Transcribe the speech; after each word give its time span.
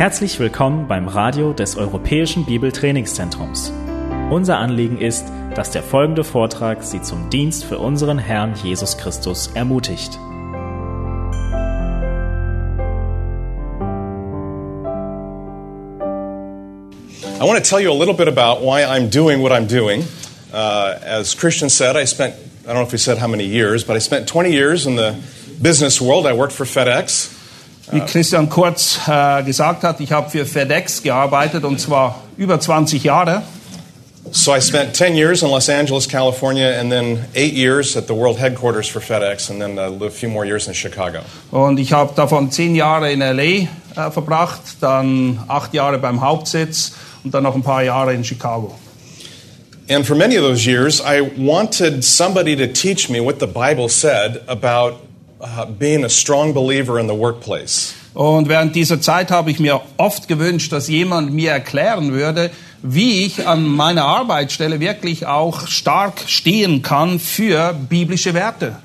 Herzlich 0.00 0.40
willkommen 0.40 0.88
beim 0.88 1.08
Radio 1.08 1.52
des 1.52 1.76
Europäischen 1.76 2.46
Bibeltrainingszentrums. 2.46 3.70
Unser 4.30 4.56
Anliegen 4.56 4.98
ist, 4.98 5.26
dass 5.54 5.72
der 5.72 5.82
folgende 5.82 6.24
Vortrag 6.24 6.82
Sie 6.82 7.02
zum 7.02 7.28
Dienst 7.28 7.66
für 7.66 7.78
unseren 7.78 8.18
Herrn 8.18 8.54
Jesus 8.64 8.96
Christus 8.96 9.50
ermutigt. 9.52 10.18
I 17.38 17.44
want 17.44 17.62
to 17.62 17.68
tell 17.68 17.80
you 17.82 17.92
a 17.92 17.98
little 17.98 18.14
bit 18.14 18.26
about 18.26 18.64
why 18.64 18.82
I'm 18.82 19.10
doing 19.10 19.42
what 19.42 19.52
I'm 19.52 19.66
doing. 19.66 20.08
Uh, 20.50 20.94
as 21.04 21.36
Christian 21.36 21.68
said, 21.68 21.96
I 21.96 22.06
spent, 22.06 22.34
I 22.64 22.68
don't 22.68 22.76
know 22.76 22.86
if 22.86 22.92
he 22.92 22.96
said 22.96 23.18
how 23.18 23.28
many 23.28 23.44
years, 23.44 23.84
but 23.84 23.96
I 23.96 23.98
spent 23.98 24.26
20 24.26 24.50
years 24.50 24.86
in 24.86 24.96
the 24.96 25.14
business 25.60 26.00
world. 26.00 26.24
I 26.24 26.32
worked 26.32 26.54
for 26.54 26.64
FedEx. 26.64 27.36
Wie 27.92 28.00
Christian 28.00 28.48
Kurz 28.48 29.00
äh, 29.08 29.42
gesagt 29.42 29.82
hat, 29.82 30.00
ich 30.00 30.12
habe 30.12 30.30
für 30.30 30.46
FedEx 30.46 31.02
gearbeitet 31.02 31.64
und 31.64 31.80
zwar 31.80 32.22
über 32.36 32.60
20 32.60 33.02
Jahre. 33.02 33.42
So 34.32 34.54
I 34.54 34.60
spent 34.60 34.94
10 34.94 35.16
years 35.16 35.42
in 35.42 35.48
Los 35.48 35.68
Angeles, 35.68 36.06
California, 36.06 36.78
and 36.78 36.90
then 36.92 37.24
eight 37.34 37.54
years 37.54 37.96
at 37.96 38.06
the 38.06 38.14
world 38.14 38.38
headquarters 38.38 38.88
for 38.88 39.00
FedEx, 39.00 39.50
and 39.50 39.60
then 39.60 39.76
uh, 39.76 40.06
a 40.06 40.10
few 40.10 40.28
more 40.28 40.44
years 40.44 40.68
in 40.68 40.74
Chicago. 40.74 41.20
Und 41.50 41.80
ich 41.80 41.92
habe 41.92 42.12
davon 42.14 42.52
10 42.52 42.76
Jahre 42.76 43.10
in 43.10 43.20
LA 43.20 43.42
äh, 43.42 43.66
verbracht, 44.12 44.60
dann 44.80 45.42
8 45.48 45.74
Jahre 45.74 45.98
beim 45.98 46.20
Hauptsitz 46.20 46.92
und 47.24 47.34
dann 47.34 47.42
noch 47.42 47.56
ein 47.56 47.62
paar 47.62 47.82
Jahre 47.82 48.14
in 48.14 48.22
Chicago. 48.22 48.72
And 49.88 50.06
for 50.06 50.14
many 50.14 50.36
of 50.36 50.44
those 50.44 50.64
years, 50.64 51.00
I 51.00 51.22
wanted 51.36 52.04
somebody 52.04 52.54
to 52.54 52.68
teach 52.68 53.10
me 53.10 53.20
what 53.20 53.40
the 53.40 53.48
Bible 53.48 53.88
said 53.88 54.42
about 54.46 55.09
being 55.78 56.04
a 56.04 56.08
strong 56.08 56.52
believer 56.52 56.98
in 56.98 57.08
the 57.08 57.16
workplace. 57.16 57.94
Und 58.14 58.48
während 58.48 58.74
dieser 58.74 59.00
Zeit 59.00 59.30
habe 59.30 59.50
ich 59.50 59.60
mir 59.60 59.80
oft 59.96 60.26
gewünscht, 60.26 60.72
dass 60.72 60.88
jemand 60.88 61.32
mir 61.32 61.52
erklären 61.52 62.12
würde, 62.12 62.50
wie 62.82 63.24
ich 63.24 63.46
an 63.46 63.66
meiner 63.66 64.04
Arbeitsstelle 64.04 64.80
wirklich 64.80 65.26
auch 65.26 65.66
stark 65.68 66.20
stehen 66.26 66.82
kann 66.82 67.20
für 67.20 67.74
biblische 67.88 68.34
Werte. 68.34 68.76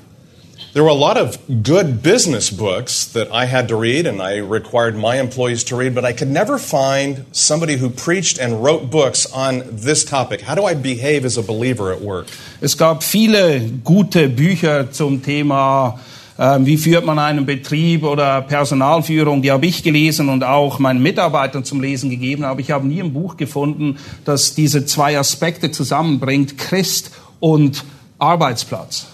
There 0.74 0.84
were 0.84 0.90
a 0.90 0.94
lot 0.94 1.16
of 1.16 1.38
good 1.62 2.02
business 2.02 2.50
books 2.50 3.06
that 3.14 3.28
I 3.32 3.46
had 3.46 3.68
to 3.68 3.76
read 3.76 4.06
and 4.06 4.20
I 4.20 4.40
required 4.40 4.94
my 4.94 5.18
employees 5.18 5.64
to 5.64 5.76
read, 5.76 5.94
but 5.94 6.04
I 6.04 6.12
could 6.12 6.30
never 6.30 6.58
find 6.58 7.24
somebody 7.32 7.78
who 7.78 7.88
preached 7.88 8.38
and 8.38 8.62
wrote 8.62 8.90
books 8.90 9.24
on 9.32 9.62
this 9.72 10.04
topic. 10.04 10.42
How 10.42 10.54
do 10.54 10.66
I 10.66 10.74
behave 10.74 11.24
as 11.24 11.38
a 11.38 11.42
believer 11.42 11.92
at 11.92 12.02
work? 12.02 12.26
Es 12.60 12.76
gab 12.76 13.02
viele 13.02 13.60
gute 13.84 14.28
Bücher 14.28 14.92
zum 14.92 15.22
Thema, 15.22 15.98
wie 16.38 16.76
führt 16.76 17.04
man 17.04 17.18
einen 17.18 17.46
Betrieb 17.46 18.04
oder 18.04 18.42
Personalführung. 18.42 19.40
Die 19.42 19.50
habe 19.50 19.66
ich 19.66 19.82
gelesen 19.82 20.28
und 20.28 20.44
auch 20.44 20.78
meinen 20.78 21.02
Mitarbeitern 21.02 21.64
zum 21.64 21.80
Lesen 21.80 22.10
gegeben. 22.10 22.44
Aber 22.44 22.60
ich 22.60 22.70
habe 22.70 22.86
nie 22.86 23.02
ein 23.02 23.12
Buch 23.12 23.36
gefunden, 23.36 23.98
das 24.24 24.54
diese 24.54 24.84
zwei 24.84 25.18
Aspekte 25.18 25.70
zusammenbringt, 25.70 26.58
Christ 26.58 27.10
und 27.40 27.84
Arbeitsplatz. 28.18 29.06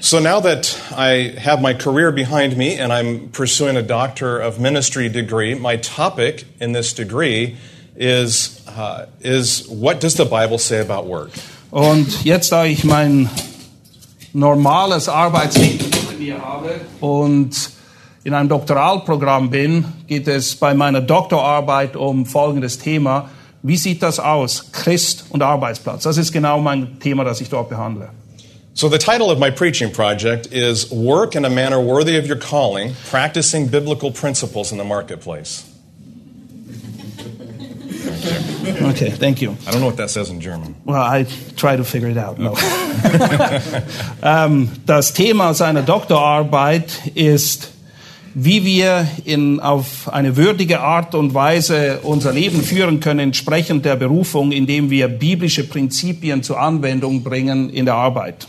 So 0.00 0.20
now 0.20 0.38
that 0.40 0.76
I 0.92 1.32
have 1.42 1.62
my 1.62 1.72
career 1.72 2.12
behind 2.12 2.58
me 2.58 2.78
and 2.78 2.92
I'm 2.92 3.30
pursuing 3.32 3.78
a 3.78 3.82
Doctor 3.82 4.38
of 4.38 4.60
Ministry 4.60 5.08
degree, 5.08 5.54
my 5.54 5.78
topic 5.78 6.44
in 6.60 6.74
this 6.74 6.92
degree 6.92 7.56
is, 7.96 8.60
uh, 8.68 9.06
is 9.22 9.66
what 9.66 10.02
does 10.02 10.16
the 10.16 10.26
Bible 10.26 10.58
say 10.58 10.80
about 10.80 11.06
work? 11.06 11.30
Und 11.70 12.22
jetzt, 12.22 12.52
da 12.52 12.66
ich 12.66 12.84
mein 12.84 13.30
normales 14.34 15.08
Arbeitsleben 15.08 15.93
mir 16.24 16.42
habe 16.42 16.80
und 17.00 17.70
in 18.24 18.32
einem 18.32 18.48
Doktoralprogramm 18.48 19.50
bin, 19.50 19.84
geht 20.06 20.28
es 20.28 20.56
bei 20.56 20.72
meiner 20.74 21.02
Doktorarbeit 21.02 21.94
um 21.94 22.24
folgendes 22.24 22.78
Thema. 22.78 23.28
Wie 23.62 23.76
sieht 23.76 24.02
das 24.02 24.18
aus? 24.18 24.72
Christ 24.72 25.26
und 25.28 25.42
Arbeitsplatz. 25.42 26.04
Das 26.04 26.16
ist 26.16 26.32
genau 26.32 26.58
mein 26.58 26.98
Thema, 27.00 27.24
das 27.24 27.40
ich 27.40 27.50
dort 27.50 27.68
behandle. 27.68 28.08
So 28.76 28.88
the 28.88 28.98
title 28.98 29.30
of 29.30 29.38
my 29.38 29.50
preaching 29.52 29.92
project 29.92 30.46
is 30.46 30.90
Work 30.90 31.36
in 31.36 31.44
a 31.44 31.50
Manner 31.50 31.80
Worthy 31.80 32.18
of 32.18 32.28
Your 32.28 32.38
Calling, 32.38 32.96
Practicing 33.08 33.68
Biblical 33.68 34.10
Principles 34.10 34.72
in 34.72 34.78
the 34.78 34.84
Marketplace. 34.84 35.64
Okay, 38.90 39.10
thank 39.10 39.40
you. 39.40 39.56
I 39.66 39.70
don't 39.70 39.80
know 39.80 39.86
what 39.86 39.96
that 39.96 40.10
says 40.10 40.30
in 40.30 40.40
German. 40.40 40.74
Well, 40.84 41.02
I 41.02 41.26
try 41.56 41.76
to 41.76 41.84
figure 41.84 42.08
it 42.08 42.18
out. 42.18 42.38
No. 42.38 42.54
ähm, 44.22 44.68
das 44.86 45.12
Thema 45.12 45.54
seiner 45.54 45.82
Doktorarbeit 45.82 47.12
ist, 47.14 47.72
wie 48.34 48.64
wir 48.64 49.06
in, 49.24 49.60
auf 49.60 50.12
eine 50.12 50.36
würdige 50.36 50.80
Art 50.80 51.14
und 51.14 51.34
Weise 51.34 52.00
unser 52.02 52.32
Leben 52.32 52.62
führen 52.62 53.00
können, 53.00 53.20
entsprechend 53.20 53.84
der 53.84 53.96
Berufung, 53.96 54.50
indem 54.52 54.90
wir 54.90 55.08
biblische 55.08 55.64
Prinzipien 55.64 56.42
zur 56.42 56.60
Anwendung 56.60 57.22
bringen 57.22 57.70
in 57.70 57.84
der 57.84 57.94
Arbeit. 57.94 58.48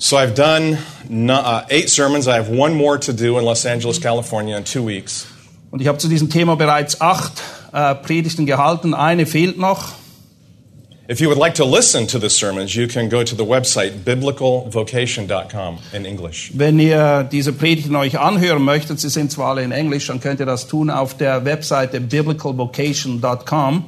So 0.00 0.16
I've 0.16 0.34
done 0.34 0.78
uh, 1.10 1.62
eight 1.70 1.90
sermons. 1.90 2.28
I 2.28 2.36
have 2.36 2.48
one 2.48 2.74
more 2.74 2.98
to 3.00 3.12
do 3.12 3.36
in 3.38 3.44
Los 3.44 3.66
Angeles, 3.66 4.00
California 4.00 4.56
in 4.56 4.64
two 4.64 4.86
weeks. 4.86 5.26
Und 5.70 5.80
ich 5.82 5.88
habe 5.88 5.98
zu 5.98 6.08
diesem 6.08 6.30
Thema 6.30 6.56
bereits 6.56 7.00
acht 7.00 7.42
äh, 7.72 7.94
Predigten 7.94 8.46
gehalten. 8.46 8.94
Eine 8.94 9.26
fehlt 9.26 9.58
noch. 9.58 9.92
If 11.10 11.20
you 11.20 11.28
would 11.30 11.38
like 11.38 11.54
to 11.54 11.64
listen 11.64 12.06
to 12.08 12.18
the 12.18 12.28
sermons, 12.28 12.74
you 12.74 12.86
can 12.86 13.08
go 13.08 13.24
to 13.24 13.34
the 13.34 13.46
website 13.46 14.04
biblicalvocation.com 14.04 15.78
in 15.94 16.04
English. 16.04 16.50
Wenn 16.52 16.78
ihr 16.78 17.24
diese 17.24 17.54
Predigten 17.54 17.96
euch 17.96 18.18
anhören 18.18 18.62
möchtet, 18.62 19.00
sie 19.00 19.08
sind 19.08 19.32
zwar 19.32 19.52
alle 19.52 19.62
in 19.62 19.72
Englisch, 19.72 20.08
dann 20.08 20.20
könnt 20.20 20.38
ihr 20.38 20.44
das 20.44 20.66
tun 20.66 20.90
auf 20.90 21.16
der 21.16 21.46
Webseite 21.46 22.02
biblicalvocation.com. 22.02 23.84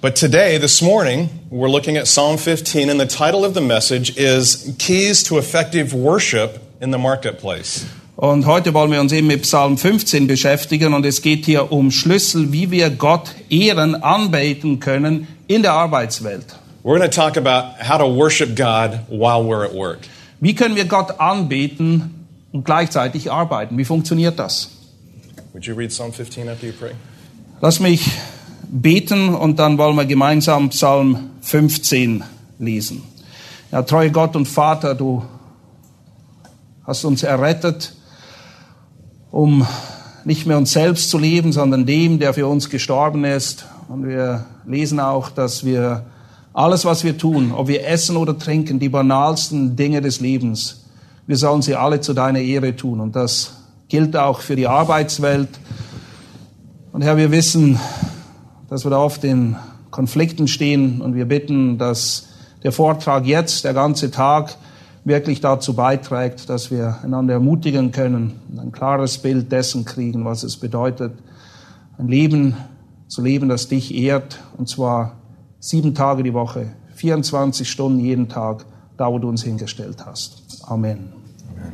But 0.00 0.14
today, 0.14 0.60
this 0.60 0.80
morning, 0.80 1.30
we're 1.50 1.68
looking 1.68 1.96
at 1.96 2.06
Psalm 2.06 2.38
15, 2.38 2.88
and 2.88 3.00
the 3.00 3.06
title 3.06 3.44
of 3.44 3.54
the 3.54 3.60
message 3.60 4.16
is 4.16 4.72
Keys 4.78 5.24
to 5.24 5.38
Effective 5.38 5.92
Worship 5.92 6.60
in 6.80 6.92
the 6.92 6.98
Marketplace. 6.98 7.84
Und 8.20 8.46
heute 8.46 8.74
wollen 8.74 8.90
wir 8.90 9.00
uns 9.00 9.12
eben 9.12 9.28
mit 9.28 9.42
Psalm 9.42 9.78
15 9.78 10.26
beschäftigen 10.26 10.92
und 10.92 11.06
es 11.06 11.22
geht 11.22 11.44
hier 11.46 11.70
um 11.70 11.92
Schlüssel, 11.92 12.52
wie 12.52 12.72
wir 12.72 12.90
Gott 12.90 13.36
ehren, 13.48 13.94
anbeten 13.94 14.80
können 14.80 15.28
in 15.46 15.62
der 15.62 15.74
Arbeitswelt. 15.74 16.58
We're 16.82 16.98
going 16.98 17.08
to 17.08 17.16
talk 17.16 17.36
about 17.36 17.80
how 17.80 17.96
to 17.96 18.12
worship 18.12 18.56
God 18.56 18.98
while 19.08 19.44
we're 19.44 19.64
at 19.64 19.72
work. 19.72 20.00
Wie 20.40 20.52
können 20.52 20.74
wir 20.74 20.86
Gott 20.86 21.20
anbeten 21.20 22.26
und 22.50 22.64
gleichzeitig 22.64 23.30
arbeiten? 23.30 23.78
Wie 23.78 23.84
funktioniert 23.84 24.36
das? 24.36 24.68
Would 25.52 25.66
you 25.66 25.76
read 25.76 25.90
Psalm 25.90 26.12
15 26.12 26.48
after 26.48 26.66
you 26.66 26.72
pray? 26.72 26.94
Lass 27.60 27.78
mich 27.78 28.10
beten 28.68 29.32
und 29.32 29.60
dann 29.60 29.78
wollen 29.78 29.94
wir 29.94 30.06
gemeinsam 30.06 30.70
Psalm 30.70 31.30
15 31.42 32.24
lesen. 32.58 33.04
Ja, 33.70 33.82
treue 33.82 34.10
Gott 34.10 34.34
und 34.34 34.46
Vater, 34.46 34.96
du 34.96 35.22
hast 36.84 37.04
uns 37.04 37.22
errettet, 37.22 37.92
um 39.30 39.66
nicht 40.24 40.46
mehr 40.46 40.58
uns 40.58 40.72
selbst 40.72 41.10
zu 41.10 41.18
leben, 41.18 41.52
sondern 41.52 41.86
dem, 41.86 42.18
der 42.18 42.34
für 42.34 42.46
uns 42.46 42.70
gestorben 42.70 43.24
ist. 43.24 43.66
Und 43.88 44.06
wir 44.06 44.44
lesen 44.66 45.00
auch, 45.00 45.30
dass 45.30 45.64
wir 45.64 46.04
alles, 46.52 46.84
was 46.84 47.04
wir 47.04 47.16
tun, 47.16 47.52
ob 47.52 47.68
wir 47.68 47.86
essen 47.86 48.16
oder 48.16 48.36
trinken, 48.36 48.78
die 48.78 48.88
banalsten 48.88 49.76
Dinge 49.76 50.00
des 50.00 50.20
Lebens, 50.20 50.84
wir 51.26 51.36
sollen 51.36 51.62
sie 51.62 51.74
alle 51.74 52.00
zu 52.00 52.14
deiner 52.14 52.40
Ehre 52.40 52.74
tun. 52.74 53.00
Und 53.00 53.14
das 53.14 53.52
gilt 53.88 54.16
auch 54.16 54.40
für 54.40 54.56
die 54.56 54.66
Arbeitswelt. 54.66 55.48
Und 56.92 57.02
Herr, 57.02 57.16
wir 57.16 57.30
wissen, 57.30 57.78
dass 58.68 58.84
wir 58.84 58.90
da 58.90 58.98
oft 58.98 59.24
in 59.24 59.56
Konflikten 59.90 60.48
stehen 60.48 61.00
und 61.00 61.14
wir 61.14 61.26
bitten, 61.26 61.78
dass 61.78 62.28
der 62.62 62.72
Vortrag 62.72 63.26
jetzt, 63.26 63.64
der 63.64 63.74
ganze 63.74 64.10
Tag, 64.10 64.56
wirklich 65.04 65.40
dazu 65.40 65.74
beiträgt, 65.74 66.48
dass 66.48 66.70
wir 66.70 66.98
einander 67.02 67.34
ermutigen 67.34 67.92
können 67.92 68.40
und 68.50 68.58
ein 68.58 68.72
klares 68.72 69.18
Bild 69.18 69.50
dessen 69.52 69.84
kriegen, 69.84 70.24
was 70.24 70.42
es 70.42 70.56
bedeutet, 70.56 71.12
ein 71.98 72.08
Leben 72.08 72.56
zu 73.08 73.22
leben, 73.22 73.48
das 73.48 73.68
dich 73.68 73.94
ehrt, 73.94 74.38
und 74.56 74.68
zwar 74.68 75.16
sieben 75.60 75.94
Tage 75.94 76.22
die 76.22 76.34
Woche, 76.34 76.68
24 76.94 77.68
Stunden 77.68 78.00
jeden 78.00 78.28
Tag, 78.28 78.64
da 78.96 79.10
wo 79.10 79.18
du 79.18 79.28
uns 79.28 79.42
hingestellt 79.42 80.04
hast. 80.04 80.42
Amen. 80.64 81.12
Amen. 81.50 81.72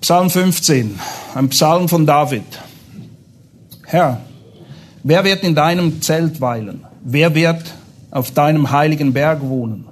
Psalm 0.00 0.30
15, 0.30 0.98
ein 1.34 1.48
Psalm 1.48 1.88
von 1.88 2.06
David. 2.06 2.44
Herr, 3.84 4.20
wer 5.02 5.24
wird 5.24 5.44
in 5.44 5.54
deinem 5.54 6.02
Zelt 6.02 6.40
weilen? 6.40 6.84
Wer 7.04 7.34
wird 7.34 7.74
auf 8.10 8.30
deinem 8.32 8.70
heiligen 8.70 9.12
Berg 9.12 9.42
wohnen? 9.42 9.86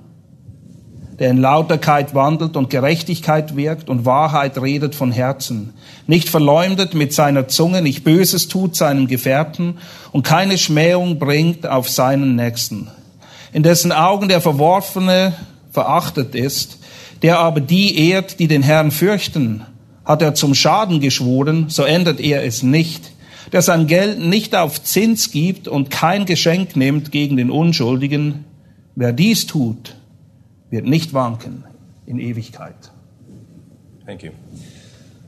Der 1.18 1.30
in 1.30 1.38
Lauterkeit 1.38 2.14
wandelt 2.14 2.56
und 2.56 2.70
Gerechtigkeit 2.70 3.56
wirkt 3.56 3.88
und 3.88 4.04
Wahrheit 4.04 4.60
redet 4.60 4.94
von 4.94 5.12
Herzen, 5.12 5.72
nicht 6.06 6.28
verleumdet 6.28 6.94
mit 6.94 7.12
seiner 7.12 7.46
Zunge, 7.46 7.82
nicht 7.82 8.02
Böses 8.02 8.48
tut 8.48 8.74
seinem 8.74 9.06
Gefährten 9.06 9.78
und 10.12 10.24
keine 10.24 10.58
Schmähung 10.58 11.18
bringt 11.18 11.66
auf 11.66 11.88
seinen 11.88 12.34
Nächsten, 12.34 12.88
in 13.52 13.62
dessen 13.62 13.92
Augen 13.92 14.28
der 14.28 14.40
Verworfene 14.40 15.34
verachtet 15.70 16.34
ist, 16.34 16.78
der 17.22 17.38
aber 17.38 17.60
die 17.60 18.10
ehrt, 18.10 18.40
die 18.40 18.48
den 18.48 18.62
Herrn 18.62 18.90
fürchten. 18.90 19.62
Hat 20.04 20.20
er 20.20 20.34
zum 20.34 20.54
Schaden 20.54 21.00
geschworen, 21.00 21.66
so 21.68 21.84
ändert 21.84 22.20
er 22.20 22.44
es 22.44 22.62
nicht, 22.62 23.12
der 23.52 23.62
sein 23.62 23.86
Geld 23.86 24.18
nicht 24.18 24.54
auf 24.54 24.82
Zins 24.82 25.30
gibt 25.30 25.68
und 25.68 25.90
kein 25.90 26.26
Geschenk 26.26 26.76
nimmt 26.76 27.12
gegen 27.12 27.36
den 27.36 27.50
Unschuldigen. 27.50 28.44
Wer 28.94 29.12
dies 29.12 29.46
tut, 29.46 29.96
wird 30.74 30.86
nicht 30.86 31.14
wanken 31.14 31.64
in 32.04 32.18
Ewigkeit. 32.18 32.74
Thank 34.04 34.24
you. 34.24 34.32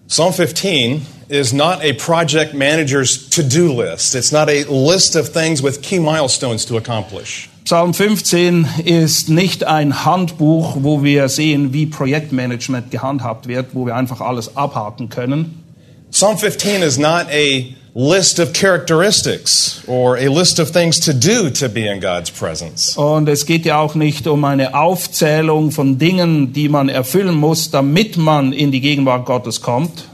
Psalm 0.08 0.32
15 0.32 1.06
is 1.28 1.52
not 1.52 1.82
a 1.82 1.93
project 1.94 2.52
manager's 2.52 3.28
to 3.31 3.43
do 3.43 3.72
list. 3.72 4.14
It's 4.14 4.32
not 4.32 4.48
a 4.48 4.64
list 4.69 5.16
of 5.16 5.32
things 5.32 5.62
with 5.62 5.82
key 5.82 5.98
milestones 6.00 6.66
to 6.66 6.76
accomplish. 6.76 7.48
Psalm 7.64 7.94
15 7.94 8.66
ist 8.84 9.28
nicht 9.28 9.64
ein 9.64 10.04
Handbuch, 10.04 10.78
wo 10.81 11.02
wir 11.02 11.28
sehen, 11.28 11.72
wie 11.72 11.87
Projektmanagement 11.87 12.90
gehandhabt 12.90 13.48
wird, 13.48 13.75
wo 13.75 13.87
wir 13.87 13.96
einfach 13.96 14.20
alles 14.20 14.56
abhaken 14.56 15.08
können. 15.08 15.64
Psalm 16.10 16.38
15 16.38 16.82
is 16.82 16.98
not 16.98 17.26
a 17.31 17.64
list 17.98 18.38
of 18.38 18.52
characteristics 18.52 19.82
or 19.87 20.19
a 20.19 20.28
list 20.28 20.58
of 20.58 20.70
things 20.70 21.00
to 21.00 21.14
do 21.14 21.48
to 21.48 21.66
be 21.66 21.87
in 21.87 21.98
God's 21.98 22.31
presence. 22.31 22.94
Und 22.98 23.26
es 23.26 23.46
geht 23.46 23.64
ja 23.64 23.78
auch 23.81 23.94
nicht 23.94 24.26
um 24.26 24.44
eine 24.44 24.75
Aufzählung 24.75 25.70
von 25.70 25.96
Dingen, 25.96 26.52
die 26.52 26.69
man 26.69 26.90
erfüllen 26.90 27.34
muss, 27.34 27.70
damit 27.70 28.19
man 28.19 28.52
in 28.52 28.70
die 28.70 28.81
Gegenwart 28.82 29.25
Gottes 29.25 29.62
kommt, 29.62 30.04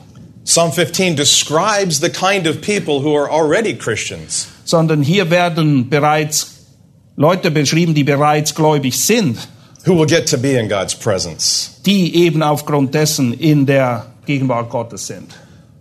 Psalm 0.44 0.72
15 0.72 1.16
describes 1.16 2.00
the 2.00 2.08
kind 2.08 2.46
of 2.48 2.60
people 2.60 3.00
who 3.02 3.16
are 3.16 3.28
already 3.30 3.74
Christians. 3.74 4.46
sondern 4.64 5.02
hier 5.02 5.30
werden 5.30 5.88
bereits 5.88 6.66
Leute 7.16 7.50
beschrieben, 7.50 7.94
die 7.94 8.04
bereits 8.04 8.54
gläubig 8.54 8.98
sind, 8.98 9.38
who 9.86 9.96
will 9.98 10.06
get 10.06 10.28
to 10.28 10.38
be 10.38 10.52
in 10.58 10.68
God's 10.68 10.94
presence. 10.94 11.80
die 11.84 12.14
eben 12.14 12.42
aufgrund 12.44 12.94
dessen 12.94 13.32
in 13.32 13.66
der 13.66 14.06
Gegenwart 14.24 14.70
Gottes 14.70 15.06
sind. 15.08 15.32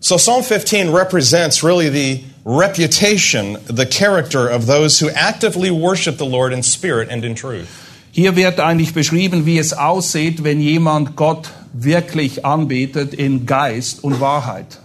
So 0.04 0.18
Psalm 0.18 0.42
15 0.42 0.90
represents 0.92 1.64
really 1.64 1.88
the 1.88 2.24
reputation, 2.44 3.60
the 3.66 3.86
character 3.86 4.48
of 4.48 4.66
those 4.66 5.00
who 5.00 5.12
actively 5.12 5.70
worship 5.70 6.18
the 6.18 6.26
Lord 6.26 6.54
in 6.54 6.64
spirit 6.64 7.10
and 7.12 7.24
in 7.24 7.36
truth. 7.36 7.70
Hier 8.12 8.36
wird 8.36 8.60
eigentlich 8.60 8.96
beschrieben, 8.96 9.46
wie 9.46 9.60
es 9.60 9.74
aussieht, 9.74 10.44
wenn 10.44 10.60
jemand 10.60 11.16
Gott 11.16 11.52
wirklich 11.72 12.44
anbetet 12.44 13.14
in 13.14 13.46
Geist 13.46 14.04
und 14.04 14.20
Wahrheit. 14.20 14.81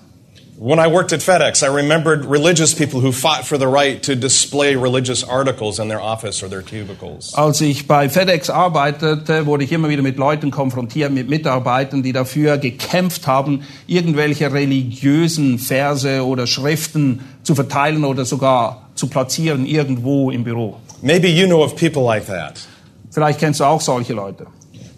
When 0.59 0.79
I 0.79 0.87
worked 0.87 1.13
at 1.13 1.21
FedEx, 1.21 1.63
I 1.63 1.67
remembered 1.67 2.25
religious 2.25 2.73
people 2.73 3.01
who 3.01 3.13
fought 3.13 3.45
for 3.47 3.59
the 3.59 3.69
right 3.69 4.03
to 4.05 4.17
display 4.17 4.75
religious 4.75 5.23
articles 5.23 5.79
in 5.79 5.89
their 5.89 6.01
office 6.01 6.43
or 6.43 6.49
their 6.49 6.63
cubicles. 6.63 7.35
Als 7.35 7.61
ich 7.61 7.87
bei 7.87 8.09
FedEx 8.09 8.49
arbeitete, 8.49 9.45
wurde 9.45 9.65
ich 9.65 9.73
immer 9.73 9.91
wieder 9.91 10.01
mit 10.01 10.17
Leuten 10.17 10.51
konfrontiert, 10.51 11.13
mit 11.13 11.29
Mitarbeitern, 11.29 12.03
die 12.03 12.15
dafür 12.15 12.57
gekämpft 12.57 13.27
haben, 13.27 13.65
irgendwelche 13.87 14.51
religiösen 14.51 15.59
Verse 15.59 16.25
oder 16.25 16.47
Schriften 16.47 17.21
zu 17.43 17.55
verteilen 17.55 18.07
oder 18.07 18.25
sogar 18.25 18.89
zu 18.95 19.09
platzieren 19.09 19.67
irgendwo 19.67 20.31
im 20.31 20.45
Büro. 20.45 20.79
Maybe 21.03 21.29
you 21.29 21.47
know 21.47 21.63
of 21.63 21.77
people 21.77 22.03
like 22.03 22.29
that. 22.29 22.67
Vielleicht 23.11 23.41
kennst 23.41 23.61
du 23.61 23.65
auch 23.65 23.83
solche 23.83 24.15
Leute. 24.15 24.47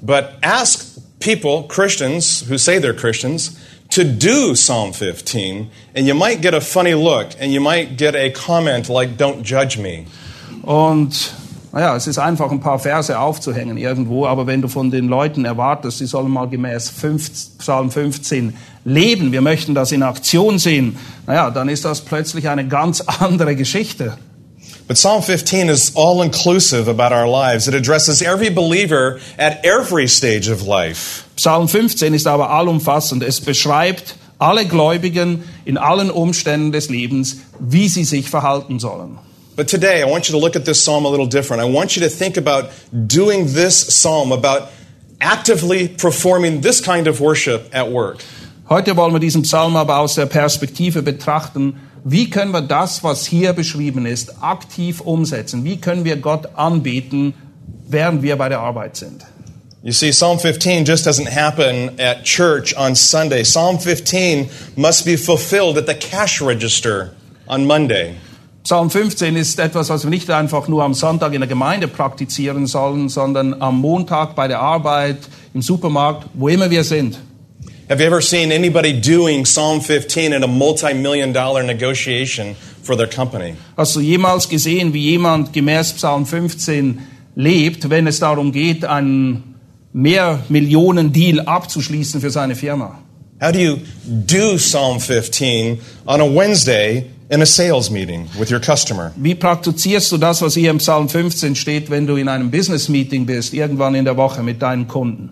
But 0.03 0.35
ask 0.41 0.87
people, 1.19 1.65
Christians, 1.67 2.45
who 2.49 2.59
say 2.59 2.79
they're 2.79 2.95
Christians, 2.95 3.57
to 3.91 4.05
do 4.05 4.55
Psalm 4.55 4.93
15, 4.93 5.71
and 5.95 6.07
you 6.07 6.15
might 6.15 6.41
get 6.41 6.55
a 6.55 6.61
funny 6.61 6.95
look, 6.95 7.29
and 7.41 7.53
you 7.53 7.61
might 7.61 7.97
get 7.97 8.15
a 8.15 8.31
comment 8.31 8.89
like, 8.89 9.17
Don't 9.17 9.43
judge 9.43 9.79
me. 9.79 10.07
Und 10.63 11.33
naja, 11.73 11.95
es 11.97 12.07
ist 12.07 12.19
einfach 12.19 12.51
ein 12.51 12.61
paar 12.61 12.79
Verse 12.79 13.19
aufzuhängen 13.19 13.77
irgendwo, 13.77 14.27
aber 14.27 14.47
wenn 14.47 14.63
du 14.63 14.69
von 14.69 14.91
den 14.91 15.09
Leuten 15.09 15.45
erwartest, 15.45 15.99
sie 15.99 16.07
sollen 16.07 16.31
mal 16.31 16.49
gemäß 16.49 16.89
5, 16.89 17.59
Psalm 17.59 17.91
15 17.91 18.55
leben, 18.85 19.33
wir 19.33 19.43
möchten 19.43 19.75
das 19.75 19.93
in 19.93 20.03
Aktion 20.03 20.59
sehen, 20.59 20.97
naja, 21.27 21.51
dann 21.51 21.69
ist 21.69 21.85
das 21.85 22.01
plötzlich 22.01 22.49
eine 22.49 22.67
ganz 22.67 23.01
andere 23.21 23.55
Geschichte. 23.55 24.17
But 24.89 24.97
Psalm 24.97 25.21
15 25.21 25.69
is 25.69 25.93
all 25.95 26.23
inclusive 26.23 26.89
about 26.89 27.13
our 27.13 27.29
lives. 27.29 27.69
It 27.69 27.75
addresses 27.75 28.23
every 28.23 28.49
believer 28.49 29.21
at 29.39 29.63
every 29.63 30.09
stage 30.09 30.49
of 30.49 30.63
life. 30.63 31.29
Psalm 31.37 31.69
15 31.69 32.15
ist 32.15 32.27
aber 32.27 32.49
allumfassend. 32.49 33.23
Es 33.23 33.39
beschreibt 33.43 34.17
alle 34.39 34.65
Gläubigen 34.65 35.45
in 35.67 35.77
allen 35.77 36.11
Umständen 36.11 36.73
des 36.73 36.89
Lebens, 36.89 37.37
wie 37.61 37.89
sie 37.89 38.05
sich 38.05 38.31
verhalten 38.31 38.79
sollen. 38.79 39.19
But 39.57 39.69
today, 39.69 40.01
I 40.01 40.11
want 40.11 40.27
you 40.27 40.33
to 40.33 40.41
look 40.41 40.57
at 40.57 40.65
this 40.65 40.83
psalm 40.83 41.05
a 41.05 41.11
little 41.11 41.29
different. 41.29 41.63
I 41.63 41.71
want 41.71 41.95
you 41.95 42.03
to 42.03 42.09
think 42.09 42.39
about 42.39 42.71
doing 42.93 43.53
this 43.53 43.75
psalm, 43.75 44.33
about 44.33 44.69
actively 45.21 45.89
performing 45.89 46.63
this 46.63 46.81
kind 46.81 47.07
of 47.07 47.21
worship 47.21 47.69
at 47.75 47.91
work. 47.91 48.25
Heute 48.71 48.97
wollen 48.97 49.13
wir 49.13 49.21
diesen 49.21 49.43
Psalm 49.43 49.77
aber 49.77 49.99
aus 49.99 50.15
der 50.15 50.27
Perspektive 50.27 51.03
betrachten, 51.03 51.75
wie 52.05 52.31
können 52.31 52.53
wir 52.53 52.63
das, 52.63 53.05
was 53.05 53.27
hier 53.27 53.53
beschrieben 53.53 54.07
ist, 54.07 54.43
aktiv 54.43 55.01
umsetzen? 55.01 55.65
Wie 55.65 55.79
können 55.79 56.05
wir 56.05 56.17
Gott 56.17 56.57
anbeten, 56.57 57.35
während 57.89 58.23
wir 58.23 58.37
bei 58.37 58.49
der 58.49 58.61
Arbeit 58.61 58.97
sind? 58.97 59.25
You 59.83 59.93
see, 59.93 60.11
Psalm 60.11 60.39
15 60.39 60.85
just 60.85 61.07
doesn't 61.07 61.29
happen 61.29 61.99
at 62.01 62.25
church 62.25 62.77
on 62.77 62.97
Sunday. 62.97 63.45
Psalm 63.45 63.79
15 63.79 64.51
must 64.77 65.05
be 65.05 65.17
fulfilled 65.17 65.79
at 65.79 65.87
the 65.87 65.95
cash 65.95 66.43
register 66.43 67.13
on 67.47 67.65
Monday. 67.65 68.17
Psalm 68.65 68.91
15 68.91 69.37
ist 69.37 69.59
etwas, 69.61 69.89
was 69.89 70.03
wir 70.03 70.11
nicht 70.11 70.31
einfach 70.31 70.69
nur 70.69 70.83
am 70.83 70.95
Sonntag 70.95 71.33
in 71.33 71.41
der 71.41 71.49
Gemeinde 71.49 71.89
praktizieren 71.89 72.67
sollen, 72.67 73.09
sondern 73.09 73.63
am 73.63 73.81
Montag 73.81 74.35
bei 74.35 74.49
der 74.49 74.61
Arbeit, 74.61 75.19
im 75.55 75.63
Supermarkt, 75.63 76.29
wo 76.35 76.49
immer 76.49 76.71
wir 76.71 76.85
sind. 76.85 77.19
Have 77.89 78.01
you 78.03 78.07
ever 78.07 78.21
seen 78.21 78.53
anybody 78.53 78.93
doing 78.93 79.47
Psalm 79.47 79.81
15 79.81 80.35
in 80.35 80.43
a 80.43 80.47
multi 80.47 80.93
million 80.93 81.33
dollar 81.33 81.63
negotiation 81.63 82.55
for 82.83 82.95
their 82.97 83.07
company? 83.07 83.55
Hast 83.79 83.97
du 83.97 84.01
jemals 84.01 84.47
gesehen, 84.47 84.93
wie 84.93 85.13
jemand 85.13 85.55
gemäß 85.55 85.95
Psalm 85.95 86.27
15 86.27 87.01
lebt, 87.35 87.89
wenn 87.89 88.07
es 88.07 88.19
darum 88.19 88.53
geht, 88.53 88.85
einen 88.85 89.55
Mehrmillionen-Deal 89.95 91.41
abzuschließen 91.41 92.21
für 92.21 92.29
seine 92.29 92.57
Firma? 92.57 92.99
How 93.41 93.53
do 93.53 93.59
you 93.59 93.79
do 94.05 94.59
Psalm 94.59 95.01
15 95.01 95.81
on 96.05 96.21
a 96.21 96.27
Wednesday 96.27 97.07
in 97.31 97.41
a 97.41 97.47
sales 97.47 97.91
meeting 97.91 98.29
with 98.39 98.51
your 98.51 98.61
customer? 98.61 99.13
Wie 99.17 99.35
praktizierst 99.35 100.13
du 100.13 100.19
das, 100.19 100.43
was 100.43 100.53
hier 100.53 100.73
im 100.73 100.77
Psalm 100.77 101.09
15 101.09 101.57
steht, 101.57 101.89
wenn 101.89 102.07
du 102.07 102.17
in 102.17 102.29
einem 102.29 102.51
Business-Meeting 102.51 103.25
bist, 103.25 103.55
irgendwann 103.55 103.95
in 103.95 104.05
der 104.05 104.19
Woche 104.19 104.43
mit 104.43 104.61
deinen 104.61 104.87
Kunden? 104.89 105.31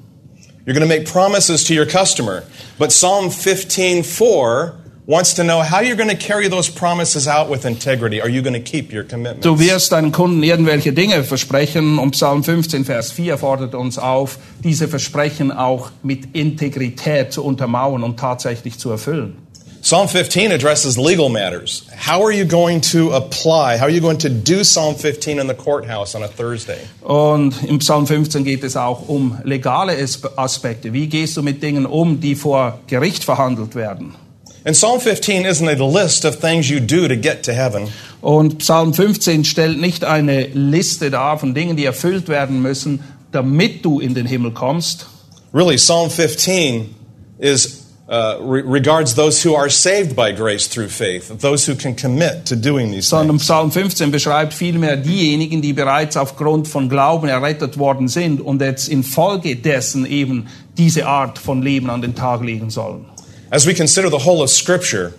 You're 0.67 0.75
going 0.75 0.89
to 0.89 0.93
make 0.93 1.07
promises 1.07 1.63
to 1.69 1.75
your 1.75 1.87
customer, 1.87 2.43
but 2.77 2.91
Psalm 2.91 3.31
15:4 3.31 4.73
wants 5.07 5.35
to 5.35 5.45
know 5.45 5.63
how 5.63 5.79
you're 5.79 5.95
going 5.95 6.11
to 6.11 6.17
carry 6.17 6.49
those 6.49 6.69
promises 6.69 7.29
out 7.29 7.49
with 7.49 7.65
integrity. 7.65 8.21
Are 8.21 8.29
you 8.29 8.43
going 8.43 8.61
to 8.61 8.71
keep 8.73 8.93
your 8.93 9.05
commitments? 9.05 9.45
Du 9.45 9.61
wirst 9.61 9.93
deinen 9.93 10.11
Kunden 10.11 10.43
irgendwelche 10.43 10.93
Dinge 10.93 11.23
versprechen 11.23 12.01
und 12.01 12.11
Psalm 12.11 12.43
15, 12.43 12.85
Vers 12.85 13.13
4 13.13 13.39
fordert 13.39 13.77
uns 13.77 13.97
auf, 13.97 14.39
diese 14.65 14.89
Versprechen 14.89 15.53
auch 15.53 15.93
mit 16.03 16.35
Integrität 16.35 17.33
zu 17.33 17.45
untermauern 17.45 18.03
und 18.03 18.19
tatsächlich 18.19 18.77
zu 18.81 18.91
erfüllen. 18.91 19.46
Psalm 19.87 20.09
15 20.09 20.51
addresses 20.51 20.99
legal 20.99 21.29
matters. 21.29 21.89
How 21.95 22.25
are 22.25 22.33
you 22.33 22.45
going 22.45 22.81
to 22.91 23.13
apply? 23.13 23.77
How 23.77 23.85
are 23.85 23.91
you 23.93 24.01
going 24.01 24.19
to 24.19 24.29
do 24.29 24.65
Psalm 24.65 24.97
15 24.97 25.39
in 25.39 25.47
the 25.47 25.55
courthouse 25.55 26.17
on 26.17 26.25
a 26.25 26.27
Thursday? 26.27 26.81
Und 27.03 27.63
im 27.63 27.79
Psalm 27.79 28.09
15 28.09 28.43
geht 28.43 28.65
es 28.65 28.77
auch 28.77 29.09
um 29.09 29.39
legale 29.45 29.97
Aspekte. 30.35 30.93
Wie 30.93 31.07
gehst 31.07 31.37
du 31.37 31.43
mit 31.45 31.63
Dingen 31.63 31.87
um, 31.87 32.21
die 32.21 32.35
vor 32.35 32.81
Gericht 32.89 33.23
verhandelt 33.23 33.77
werden? 33.77 34.17
And 34.65 34.75
Psalm 34.75 34.99
15 34.99 35.45
isn't 35.45 35.69
a 35.69 36.03
list 36.03 36.25
of 36.25 36.41
things 36.41 36.69
you 36.69 36.81
do 36.81 37.07
to 37.07 37.15
get 37.15 37.45
to 37.45 37.53
heaven. 37.53 37.87
Und 38.21 38.59
Psalm 38.59 38.93
15 38.93 39.45
stellt 39.45 39.81
nicht 39.81 40.03
eine 40.03 40.49
Liste 40.49 41.13
dar 41.13 41.39
von 41.39 41.55
Dingen, 41.55 41.77
die 41.77 41.85
erfüllt 41.85 42.29
werden 42.29 42.61
müssen, 42.61 43.05
damit 43.31 43.85
du 43.85 44.01
in 44.01 44.15
den 44.15 44.27
Himmel 44.27 44.51
kommst. 44.51 45.07
Really, 45.55 45.77
Psalm 45.77 46.11
15 46.11 46.93
is 47.39 47.86
uh, 48.09 48.39
re- 48.41 48.63
regards 48.63 49.15
those 49.15 49.43
who 49.43 49.55
are 49.55 49.69
saved 49.69 50.15
by 50.15 50.33
grace 50.33 50.69
through 50.69 50.89
faith, 50.89 51.29
those 51.41 51.67
who 51.67 51.75
can 51.75 51.95
commit 51.95 52.47
to 52.47 52.57
doing 52.57 52.91
these 52.91 53.09
Sondern 53.09 53.39
things. 53.39 53.47
Psalm 53.47 53.71
15 53.71 54.11
beschreibt 54.11 54.55
vielmehr 54.55 54.97
diejenigen, 54.97 55.63
die 55.63 55.73
bereits 55.73 56.17
aufgrund 56.17 56.69
von 56.69 56.89
Glauben 56.89 57.29
errettet 57.29 57.79
worden 57.79 58.09
sind 58.09 58.41
und 58.41 58.61
jetzt 58.61 58.89
infolgedessen 58.89 60.07
eben 60.07 60.47
diese 60.77 61.07
Art 61.07 61.39
von 61.39 61.63
Leben 61.63 61.91
an 61.91 62.03
den 62.03 62.15
Tag 62.15 62.43
legen 62.43 62.71
sollen. 62.71 63.07
As 63.51 63.67
we 63.67 63.75
consider 63.75 64.11
the 64.11 64.25
whole 64.25 64.43
of 64.43 64.51
Scripture, 64.51 65.13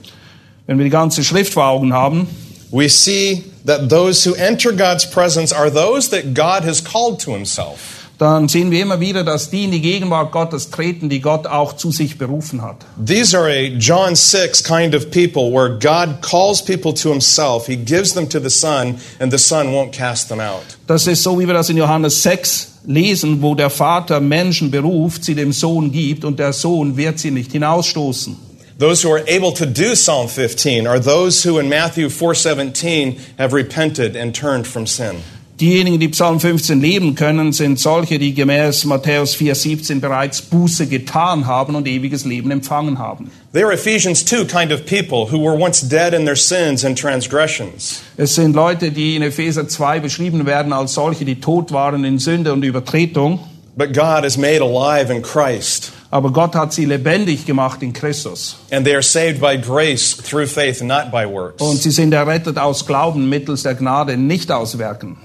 Wenn 0.68 0.78
wir 0.78 0.84
die 0.84 0.92
ganze 0.92 1.24
Schrift 1.24 1.54
vor 1.54 1.66
Augen 1.66 1.94
haben, 1.94 2.28
we 2.72 2.90
see 2.90 3.46
that 3.66 3.90
those 3.90 4.26
who 4.26 4.36
enter 4.36 4.74
God's 4.74 5.10
presence 5.10 5.54
are 5.54 5.72
those 5.72 6.10
that 6.10 6.34
God 6.34 6.66
has 6.66 6.82
called 6.82 7.22
to 7.22 7.32
himself. 7.32 7.97
Dann 8.18 8.48
sehen 8.48 8.72
wir 8.72 8.82
immer 8.82 9.00
wieder, 9.00 9.24
dass 9.24 9.52
die 9.52 9.66
in 9.66 9.72
die 9.72 9.82
Gegenwart 9.82 10.32
Gottes 10.32 10.72
treten, 10.72 11.08
die 11.08 11.22
Gott 11.22 11.46
auch 11.46 11.74
zu 11.74 11.92
sich 11.92 12.18
berufen 12.18 12.64
hat. 12.64 12.78
These 13.06 13.38
are 13.38 13.48
a 13.48 13.68
John 13.78 14.16
6 14.16 14.64
kind 14.64 14.96
of 14.96 15.12
people 15.12 15.52
where 15.52 15.70
God 15.70 16.22
calls 16.22 16.64
people 16.64 16.94
to 16.96 17.10
himself. 17.10 17.68
He 17.68 17.76
gives 17.76 18.14
them 18.14 18.28
to 18.30 18.40
the 18.40 18.50
Son, 18.50 18.96
and 19.20 19.32
the 19.32 19.38
Son 19.38 19.68
won't 19.68 19.92
cast 19.92 20.30
them 20.30 20.40
out. 20.40 20.64
Das 20.88 21.06
ist 21.06 21.22
so, 21.22 21.40
wie 21.40 21.46
wir 21.46 21.54
das 21.54 21.70
in 21.70 21.78
Johannes 21.78 22.24
6 22.24 22.80
lesen, 22.88 23.42
wo 23.42 23.54
der 23.54 23.70
Vater 23.70 24.20
Menschen 24.20 24.72
beruft, 24.72 25.24
sie 25.24 25.36
dem 25.36 25.52
Sohn 25.52 25.92
gibt 25.92 26.26
und 26.26 26.40
der 26.40 26.54
Sohn 26.54 26.98
wird 26.98 27.20
sie 27.20 27.32
nicht 27.32 27.52
hinausstoßen. 27.52 28.48
Those 28.80 29.04
who 29.04 29.12
are 29.12 29.24
able 29.28 29.52
to 29.54 29.66
do 29.66 29.96
Psalm 29.96 30.28
15 30.28 30.88
are 30.88 31.00
those 31.00 31.44
who 31.44 31.60
in 31.60 31.68
Matthew 31.68 32.10
4:17 32.10 33.18
have 33.38 33.56
repented 33.56 34.16
and 34.16 34.36
turned 34.36 34.68
from 34.68 34.86
sin. 34.86 35.18
Diejenigen, 35.60 36.00
die 36.00 36.10
Psalm 36.10 36.40
15 36.40 36.80
leben 36.80 37.16
können, 37.16 37.52
sind 37.52 37.80
solche, 37.80 38.20
die 38.20 38.36
gemäß 38.36 38.86
Matthäus 38.86 39.36
4,17 39.36 40.00
bereits 40.00 40.40
Buße 40.44 40.86
getan 40.86 41.48
haben 41.48 41.74
und 41.74 41.88
ewiges 41.88 42.26
Leben 42.26 42.52
empfangen 42.52 43.00
haben. 43.00 43.32
They 43.54 43.64
are 43.64 43.74
Ephesians 43.74 44.24
2 44.24 44.46
kind 44.46 44.72
of 44.72 44.86
people 44.86 45.26
who 45.32 45.44
were 45.44 45.58
once 45.60 45.82
dead 45.82 46.14
in 46.14 46.26
their 46.26 46.36
sins 46.36 46.86
and 46.86 46.96
transgressions. 47.00 48.02
Es 48.18 48.36
sind 48.36 48.56
Leute, 48.56 48.92
die 48.92 49.16
in 49.16 49.24
Epheser 49.24 49.68
2 49.68 50.00
beschrieben 50.00 50.46
werden 50.46 50.74
als 50.74 50.94
solche, 50.94 51.26
die 51.26 51.40
tot 51.40 51.72
waren 51.72 52.04
in 52.04 52.20
Sünde 52.20 52.54
und 52.54 52.64
Übertretung. 52.64 53.40
But 53.76 53.94
God 53.94 54.26
is 54.26 54.38
made 54.38 54.62
alive 54.62 55.12
in 55.12 55.24
Christ, 55.24 55.92
Aber 56.12 56.32
Gott 56.32 56.54
hat 56.56 56.72
sie 56.74 56.86
lebendig 56.86 57.46
gemacht 57.48 57.82
in 57.82 57.94
Christus. 57.94 58.58
and 58.72 58.86
they 58.86 58.94
are 58.94 59.02
saved 59.04 59.40
by 59.40 59.58
grace 59.58 60.16
through 60.18 60.48
faith, 60.48 60.82
not 60.84 61.12
by 61.12 61.26
works. 61.28 61.62
Und 61.64 61.82
sie 61.82 61.92
sind 61.92 62.14
errettet 62.14 62.60
aus 62.60 62.86
Glauben 62.86 63.28
mittels 63.28 63.64
der 63.64 63.74
Gnade, 63.74 64.18
nicht 64.18 64.52
aus 64.52 64.78
Werken. 64.78 65.18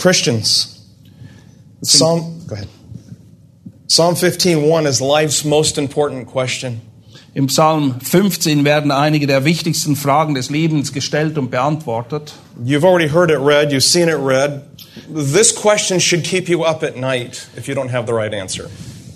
Christians, 0.00 0.80
Psalm, 1.82 2.40
go 2.46 2.54
ahead. 2.54 2.68
Psalm 3.86 4.14
15:1 4.14 4.86
is 4.86 5.02
life's 5.02 5.44
most 5.44 5.76
important 5.76 6.26
question. 6.26 6.80
Im 7.34 7.48
Psalm 7.48 8.00
15 8.00 8.64
werden 8.64 8.92
einige 8.92 9.26
der 9.26 9.44
wichtigsten 9.44 9.96
Fragen 9.96 10.34
des 10.34 10.48
Lebens 10.48 10.94
gestellt 10.94 11.36
und 11.36 11.50
beantwortet. 11.50 12.32
You've 12.64 12.82
already 12.82 13.10
heard 13.10 13.30
it 13.30 13.40
read, 13.40 13.72
you've 13.72 13.82
seen 13.82 14.08
it 14.08 14.16
read. 14.16 14.62
This 15.14 15.54
question 15.54 16.00
should 16.00 16.24
keep 16.24 16.48
you 16.48 16.64
up 16.64 16.82
at 16.82 16.96
night 16.96 17.48
if 17.58 17.68
you 17.68 17.74
don't 17.74 17.92
have 17.92 18.06
the 18.06 18.14
right 18.14 18.32
answer. 18.32 18.70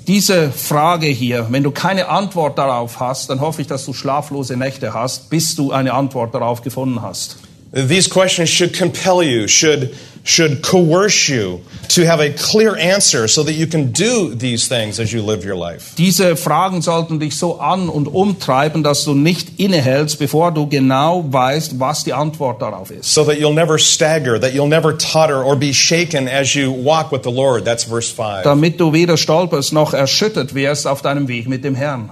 Diese 0.06 0.52
Frage 0.52 1.06
hier, 1.06 1.46
wenn 1.48 1.62
du 1.62 1.70
keine 1.70 2.10
Antwort 2.10 2.58
darauf 2.58 3.00
hast, 3.00 3.30
dann 3.30 3.40
hoffe 3.40 3.62
ich, 3.62 3.68
dass 3.68 3.86
du 3.86 3.94
schlaflose 3.94 4.54
Nächte 4.54 4.92
hast, 4.92 5.30
bis 5.30 5.56
du 5.56 5.72
eine 5.72 5.94
Antwort 5.94 6.34
darauf 6.34 6.60
gefunden 6.60 7.00
hast. 7.00 7.38
These 7.72 8.10
questions 8.10 8.50
should 8.50 8.78
compel 8.78 9.22
you, 9.22 9.48
should, 9.48 9.94
should 10.24 10.62
coerce 10.62 11.28
you 11.28 11.60
to 11.88 12.04
have 12.06 12.18
a 12.18 12.30
clear 12.30 12.74
answer 12.76 13.28
so 13.28 13.42
that 13.42 13.52
you 13.52 13.66
can 13.66 13.92
do 13.92 14.34
these 14.34 14.66
things 14.66 14.98
as 14.98 15.12
you 15.12 15.22
live 15.22 15.44
your 15.44 15.54
life. 15.54 15.94
Diese 15.96 16.34
Fragen 16.36 16.80
sollten 16.80 17.20
dich 17.20 17.36
so 17.36 17.60
an 17.60 17.90
und 17.90 18.08
umtreiben, 18.08 18.82
dass 18.82 19.04
du 19.04 19.14
nicht 19.14 19.60
innehältst, 19.60 20.18
bevor 20.18 20.50
du 20.50 20.66
genau 20.66 21.24
weißt, 21.28 21.78
was 21.78 22.04
die 22.04 22.14
Antwort 22.14 22.62
darauf 22.62 22.90
ist. 22.90 23.12
So 23.12 23.24
that 23.24 23.38
you'll 23.38 23.54
never 23.54 23.78
stagger, 23.78 24.40
that 24.40 24.54
you'll 24.54 24.66
never 24.66 24.96
totter 24.96 25.44
or 25.44 25.56
be 25.56 25.74
shaken 25.74 26.26
as 26.26 26.54
you 26.54 26.72
walk 26.72 27.12
with 27.12 27.22
the 27.22 27.30
Lord. 27.30 27.66
That's 27.66 27.84
verse 27.84 28.10
5. 28.10 28.44
Damit 28.44 28.80
du 28.80 28.94
weder 28.94 29.18
stolperst 29.18 29.74
noch 29.74 29.92
erschüttert 29.92 30.54
wirst 30.54 30.86
auf 30.86 31.02
deinem 31.02 31.28
Weg 31.28 31.46
mit 31.48 31.64
dem 31.64 31.74
Herrn. 31.74 32.10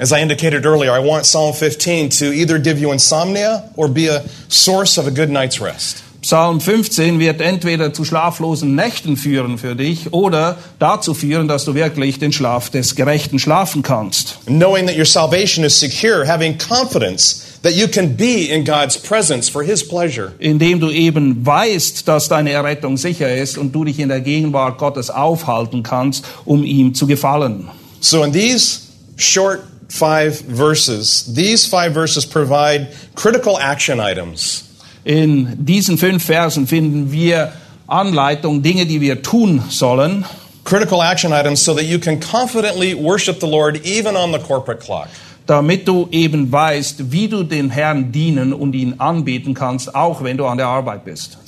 As 0.00 0.12
I 0.12 0.20
indicated 0.20 0.64
earlier, 0.64 0.92
I 0.92 1.00
want 1.00 1.24
Psalm 1.24 1.52
15 1.52 2.10
to 2.20 2.26
either 2.32 2.60
give 2.60 2.78
you 2.78 2.92
insomnia 2.92 3.64
or 3.74 3.88
be 3.88 4.06
a 4.06 4.22
source 4.48 4.96
of 4.96 5.08
a 5.08 5.10
good 5.10 5.28
night's 5.28 5.60
rest. 5.60 6.04
Psalm 6.28 6.60
15 6.60 7.20
wird 7.20 7.40
entweder 7.40 7.94
zu 7.94 8.04
schlaflosen 8.04 8.74
Nächten 8.74 9.16
führen 9.16 9.56
für 9.56 9.74
dich 9.74 10.12
oder 10.12 10.58
dazu 10.78 11.14
führen, 11.14 11.48
dass 11.48 11.64
du 11.64 11.74
wirklich 11.74 12.18
den 12.18 12.32
Schlaf 12.32 12.68
des 12.68 12.96
Gerechten 12.96 13.38
schlafen 13.38 13.80
kannst. 13.80 14.36
Knowing 14.44 14.86
that 14.88 14.98
your 14.98 15.06
salvation 15.06 15.64
is 15.64 15.80
secure, 15.80 16.30
having 16.30 16.58
confidence 16.58 17.58
that 17.62 17.72
you 17.72 17.88
can 17.88 18.14
be 18.14 18.44
in 18.44 18.66
God's 18.66 18.98
presence 18.98 19.48
for 19.48 19.62
His 19.62 19.82
pleasure. 19.88 20.32
Indem 20.38 20.80
du 20.80 20.90
eben 20.90 21.46
weißt, 21.46 22.06
dass 22.06 22.28
deine 22.28 22.50
Errettung 22.50 22.98
sicher 22.98 23.34
ist 23.34 23.56
und 23.56 23.74
du 23.74 23.84
dich 23.84 23.98
in 23.98 24.10
der 24.10 24.20
Gegenwart 24.20 24.76
Gottes 24.76 25.08
aufhalten 25.08 25.82
kannst, 25.82 26.26
um 26.44 26.62
ihm 26.62 26.92
zu 26.92 27.06
gefallen. 27.06 27.70
So, 28.00 28.22
in 28.22 28.34
these 28.34 28.80
short 29.16 29.60
five 29.88 30.42
verses, 30.46 31.24
these 31.34 31.66
five 31.66 31.94
verses 31.94 32.26
provide 32.26 32.88
critical 33.14 33.56
action 33.58 33.98
items. 33.98 34.67
In 35.08 35.64
diesen 35.64 35.96
fünf 35.96 36.26
Versen 36.26 36.66
finden 36.66 37.10
wir 37.10 37.52
Anleitung, 37.86 38.62
Dinge, 38.62 38.84
die 38.84 39.00
wir 39.00 39.22
tun 39.22 39.62
sollen, 39.70 40.26
Critical 40.64 41.00
action 41.00 41.32
items 41.32 41.64
so 41.64 41.72
that 41.72 41.86
you 41.86 41.98
can 41.98 42.20
confidently 42.20 42.94
worship 42.94 43.40
the 43.40 43.46
Lord 43.46 43.86
even 43.86 44.16
on 44.16 44.32
the 44.32 44.38
corporate 44.38 44.80
clock. 44.80 45.08
damit 45.46 45.88
du 45.88 46.08
eben 46.10 46.52
weißt, 46.52 47.10
wie 47.10 47.26
du 47.26 47.42
den 47.42 47.70
Herrn 47.70 48.12
dienen 48.12 48.52
und 48.52 48.74
ihn 48.74 48.96
anbeten 48.98 49.54
kannst, 49.54 49.94
auch 49.94 50.22
wenn 50.22 50.36
du 50.36 50.44
an 50.44 50.58
der 50.58 50.66
Arbeit 50.66 51.06
bist. 51.06 51.38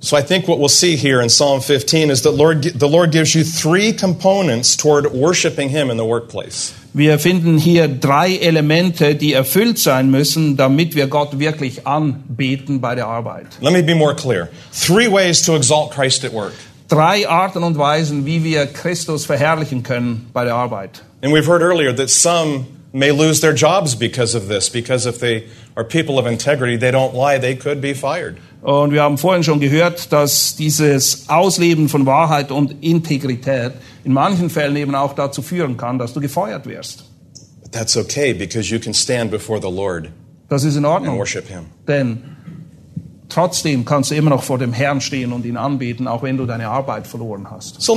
So 0.00 0.16
I 0.16 0.22
think 0.22 0.48
what 0.48 0.58
we'll 0.58 0.68
see 0.68 0.96
here 0.96 1.22
in 1.22 1.28
Psalm 1.28 1.60
15 1.60 2.10
is 2.10 2.22
that 2.22 2.34
Lord, 2.34 2.64
the 2.64 2.88
Lord 2.88 3.12
gives 3.12 3.32
you 3.32 3.44
three 3.44 3.92
components 3.92 4.76
toward 4.76 5.06
worshiping 5.12 5.68
Him 5.68 5.88
in 5.88 5.98
the 5.98 6.04
workplace. 6.04 6.72
Wir 6.98 7.18
finden 7.18 7.58
hier 7.58 7.88
drei 7.88 8.36
Elemente, 8.36 9.16
die 9.16 9.34
erfüllt 9.34 9.78
sein 9.78 10.10
müssen, 10.10 10.56
damit 10.56 10.94
wir 10.94 11.08
Gott 11.08 11.38
wirklich 11.38 11.86
anbeten 11.86 12.80
bei 12.80 12.94
der 12.94 13.06
Arbeit. 13.06 13.48
Let 13.60 13.74
me 13.74 13.82
be 13.82 13.94
more 13.94 14.14
clear. 14.14 14.48
Three 14.72 15.06
ways 15.06 15.42
to 15.42 15.56
exalt 15.56 15.90
Christ 15.90 16.24
at 16.24 16.32
work. 16.32 16.54
Drei 16.88 17.28
Arten 17.28 17.64
und 17.64 17.76
Weisen, 17.76 18.24
wie 18.24 18.42
wir 18.44 18.64
Christus 18.64 19.26
verherrlichen 19.26 19.82
können 19.82 20.30
bei 20.32 20.46
der 20.46 20.54
Arbeit. 20.54 21.02
And 21.22 21.34
we've 21.34 21.46
heard 21.46 21.60
earlier 21.60 21.94
that 21.94 22.08
some 22.08 22.64
may 22.94 23.10
lose 23.10 23.42
their 23.42 23.54
jobs 23.54 23.94
because 23.94 24.34
of 24.34 24.48
this, 24.48 24.70
because 24.70 25.06
if 25.06 25.18
they 25.18 25.44
are 25.76 25.84
people 25.84 26.18
of 26.18 26.26
integrity, 26.26 26.78
they 26.78 26.90
don't 26.90 27.12
lie, 27.12 27.38
they 27.38 27.54
could 27.54 27.82
be 27.82 27.92
fired. 27.92 28.38
Und 28.66 28.90
wir 28.90 29.04
haben 29.04 29.16
vorhin 29.16 29.44
schon 29.44 29.60
gehört, 29.60 30.12
dass 30.12 30.56
dieses 30.56 31.28
Ausleben 31.28 31.88
von 31.88 32.04
Wahrheit 32.04 32.50
und 32.50 32.82
Integrität 32.82 33.74
in 34.02 34.12
manchen 34.12 34.50
Fällen 34.50 34.74
eben 34.74 34.96
auch 34.96 35.12
dazu 35.12 35.40
führen 35.40 35.76
kann, 35.76 36.00
dass 36.00 36.14
du 36.14 36.20
gefeuert 36.20 36.66
wirst. 36.66 37.04
But 37.62 37.70
that's 37.70 37.96
okay 37.96 38.34
because 38.34 38.68
you 38.68 38.80
can 38.80 38.92
stand 38.92 39.30
before 39.30 39.60
the 39.62 39.70
Lord 39.72 40.08
Das 40.48 40.64
ist 40.64 40.74
in 40.74 40.84
and 40.84 40.94
Ordnung, 40.94 41.16
worship 41.16 41.46
Him. 41.46 41.66
denn 41.86 42.24
trotzdem 43.28 43.84
kannst 43.84 44.10
du 44.10 44.16
immer 44.16 44.30
noch 44.30 44.42
vor 44.42 44.58
dem 44.58 44.72
Herrn 44.72 45.00
stehen 45.00 45.32
und 45.32 45.46
ihn 45.46 45.56
anbeten, 45.56 46.08
auch 46.08 46.24
wenn 46.24 46.36
du 46.36 46.44
deine 46.44 46.68
Arbeit 46.68 47.06
verloren 47.06 47.46
hast. 47.48 47.80
So. 47.80 47.96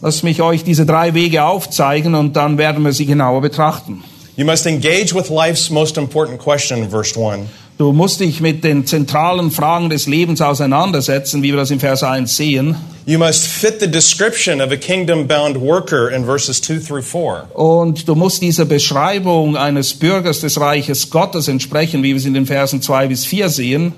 Lass 0.00 0.22
mich 0.22 0.40
euch 0.40 0.64
diese 0.64 0.86
drei 0.86 1.12
Wege 1.12 1.44
aufzeigen 1.44 2.14
und 2.14 2.36
dann 2.36 2.56
werden 2.56 2.82
wir 2.86 2.94
sie 2.94 3.04
genauer 3.04 3.42
betrachten. 3.42 4.02
You 4.36 4.46
must 4.46 4.64
engage 4.64 5.14
with 5.14 5.28
life's 5.28 5.68
most 5.68 5.98
important 5.98 6.38
question 6.38 6.82
in 6.82 6.88
verse 6.88 7.14
1. 7.20 7.46
Du 7.80 7.92
musst 7.92 8.20
dich 8.20 8.42
mit 8.42 8.62
den 8.62 8.84
zentralen 8.84 9.50
Fragen 9.50 9.88
des 9.88 10.06
Lebens 10.06 10.42
auseinandersetzen, 10.42 11.42
wie 11.42 11.52
wir 11.52 11.56
das 11.56 11.70
im 11.70 11.80
Vers 11.80 12.02
1 12.02 12.36
sehen. 12.36 12.76
You 13.06 13.18
must 13.18 13.46
fit 13.46 13.80
the 13.80 13.90
description 13.90 14.60
of 14.60 14.70
a 14.70 14.76
kingdom 14.76 15.26
bound 15.26 15.58
worker 15.58 16.10
in 16.10 16.26
verses 16.26 16.60
2 16.60 16.80
through 16.80 17.02
4. 17.02 17.46
Und 17.54 18.06
du 18.06 18.14
musst 18.14 18.42
dieser 18.42 18.66
Beschreibung 18.66 19.56
eines 19.56 19.94
Bürgers 19.94 20.40
des 20.40 20.60
Reiches 20.60 21.08
Gottes 21.08 21.48
entsprechen, 21.48 22.02
wie 22.02 22.08
wir 22.08 22.16
es 22.16 22.26
in 22.26 22.34
den 22.34 22.44
Versen 22.44 22.82
2 22.82 23.06
bis 23.06 23.24
4 23.24 23.48
sehen. 23.48 23.94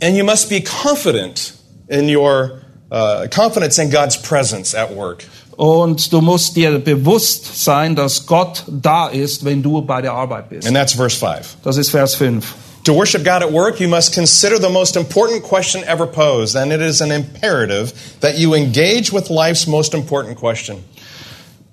And 0.00 0.16
you 0.16 0.24
must 0.24 0.48
be 0.48 0.62
confident 0.62 1.54
in 1.88 2.08
your 2.08 2.62
uh, 2.92 3.26
confidence 3.28 3.76
in 3.78 3.90
God's 3.90 4.16
presence 4.16 4.72
at 4.72 4.94
work. 4.94 5.24
Und 5.56 6.12
du 6.12 6.20
musst 6.20 6.54
dir 6.54 6.78
bewusst 6.78 7.64
sein, 7.64 7.96
dass 7.96 8.24
Gott 8.24 8.62
da 8.68 9.08
ist, 9.08 9.44
wenn 9.44 9.64
du 9.64 9.82
bei 9.82 10.00
der 10.00 10.12
Arbeit 10.12 10.48
bist. 10.48 10.68
And 10.68 10.76
that's 10.76 10.92
verse 10.92 11.18
5. 11.18 11.56
Das 11.64 11.76
ist 11.76 11.90
Vers 11.90 12.14
5. 12.14 12.54
To 12.86 12.94
worship 12.94 13.24
God 13.24 13.42
at 13.42 13.50
work, 13.50 13.80
you 13.80 13.88
must 13.88 14.14
consider 14.14 14.60
the 14.60 14.70
most 14.70 14.94
important 14.94 15.42
question 15.42 15.82
ever 15.88 16.06
posed, 16.06 16.54
and 16.54 16.72
it 16.72 16.80
is 16.80 17.00
an 17.00 17.10
imperative 17.10 17.92
that 18.20 18.38
you 18.38 18.54
engage 18.54 19.12
with 19.12 19.28
life's 19.28 19.66
most 19.66 19.92
important 19.92 20.36
question. 20.38 20.84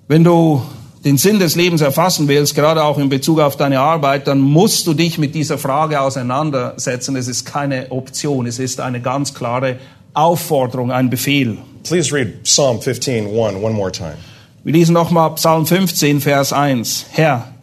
Wenn 0.08 0.24
du 0.24 0.62
den 1.04 1.16
Sinn 1.16 1.38
des 1.38 1.54
Lebens 1.54 1.82
erfassen 1.82 2.26
willst, 2.26 2.56
gerade 2.56 2.82
auch 2.82 2.98
in 2.98 3.10
Bezug 3.10 3.38
auf 3.38 3.54
deine 3.54 3.78
Arbeit, 3.78 4.26
dann 4.26 4.40
musst 4.40 4.88
du 4.88 4.92
dich 4.92 5.16
mit 5.16 5.36
dieser 5.36 5.56
Frage 5.56 6.00
auseinandersetzen. 6.00 7.14
Es 7.14 7.28
ist 7.28 7.44
keine 7.44 7.92
Option, 7.92 8.48
es 8.48 8.58
ist 8.58 8.80
eine 8.80 9.00
ganz 9.00 9.34
klare 9.34 9.76
Aufforderung, 10.14 10.90
ein 10.90 11.10
Befehl. 11.10 11.58
Please 11.84 12.12
read 12.12 12.42
Psalm 12.42 12.80
15, 12.80 13.28
1 13.28 13.62
one 13.62 13.72
more 13.72 13.92
time. 13.92 14.16
Wir 14.64 14.72
lesen 14.72 14.94
nochmal 14.94 15.36
Psalm 15.36 15.64
15, 15.64 16.20
Vers 16.20 16.52
1. 16.52 17.06
Herr, 17.12 17.53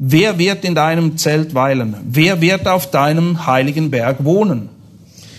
wer 0.00 0.38
wird 0.38 0.64
in 0.64 0.74
deinem 0.74 1.16
Zelt 1.18 1.54
weilen? 1.54 1.94
Wer 2.04 2.40
wird 2.40 2.66
auf 2.66 2.90
deinem 2.90 3.46
heiligen 3.46 3.90
Berg 3.90 4.24
wohnen? 4.24 4.70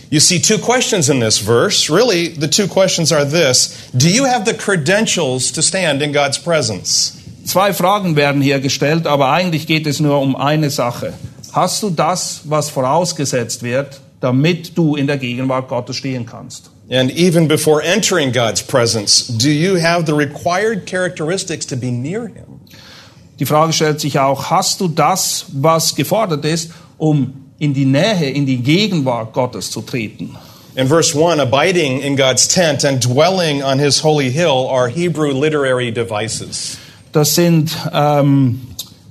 You 0.09 0.19
see 0.19 0.39
two 0.39 0.57
questions 0.57 1.09
in 1.09 1.21
this 1.21 1.37
verse. 1.37 1.89
Really, 1.89 2.35
the 2.37 2.49
two 2.49 2.67
questions 2.67 3.11
are 3.11 3.25
this 3.25 3.89
Do 3.93 4.07
you 4.07 4.25
have 4.25 4.45
the 4.45 4.53
credentials 4.53 5.51
to 5.53 5.61
stand 5.61 6.01
in 6.01 6.13
God's 6.13 6.37
presence? 6.37 7.17
Zwei 7.45 7.73
Fragen 7.73 8.15
werden 8.15 8.41
hier 8.41 8.59
gestellt, 8.59 9.07
aber 9.07 9.31
eigentlich 9.31 9.65
geht 9.67 9.87
es 9.87 9.99
nur 9.99 10.19
um 10.21 10.35
eine 10.35 10.69
Sache. 10.69 11.13
Hast 11.53 11.81
du 11.81 11.89
das, 11.89 12.41
was 12.43 12.69
vorausgesetzt 12.69 13.63
wird, 13.63 13.99
damit 14.19 14.77
du 14.77 14.95
in 14.95 15.07
der 15.07 15.17
Gegenwart 15.17 15.69
Gottes 15.69 15.95
stehen 15.95 16.25
kannst? 16.25 16.69
And 16.89 17.09
even 17.11 17.47
before 17.47 17.81
entering 17.81 18.31
God's 18.33 18.61
presence, 18.61 19.25
do 19.27 19.49
you 19.49 19.81
have 19.81 20.05
the 20.05 20.13
required 20.13 20.85
characteristics 20.85 21.65
to 21.67 21.77
be 21.77 21.89
near 21.89 22.27
Him? 22.27 22.60
Die 23.41 23.47
Frage 23.47 23.73
stellt 23.73 23.99
sich 23.99 24.19
auch, 24.19 24.51
hast 24.51 24.81
du 24.81 24.87
das, 24.87 25.47
was 25.51 25.95
gefordert 25.95 26.45
ist, 26.45 26.69
um 26.99 27.33
in 27.57 27.73
die 27.73 27.85
Nähe, 27.85 28.29
in 28.29 28.45
die 28.45 28.57
Gegenwart 28.57 29.33
Gottes 29.33 29.71
zu 29.71 29.81
treten? 29.81 30.37
In 30.75 30.87
verse 30.87 31.17
1, 31.17 31.41
abiding 31.41 32.01
in 32.01 32.15
God's 32.15 32.47
tent 32.47 32.85
and 32.85 33.03
dwelling 33.03 33.63
on 33.63 33.79
His 33.79 34.03
holy 34.03 34.31
hill 34.31 34.67
are 34.69 34.87
Hebrew 34.87 35.31
literary 35.31 35.91
devices. 35.91 36.77
Das 37.13 37.33
sind 37.33 37.75
ähm, 37.91 38.61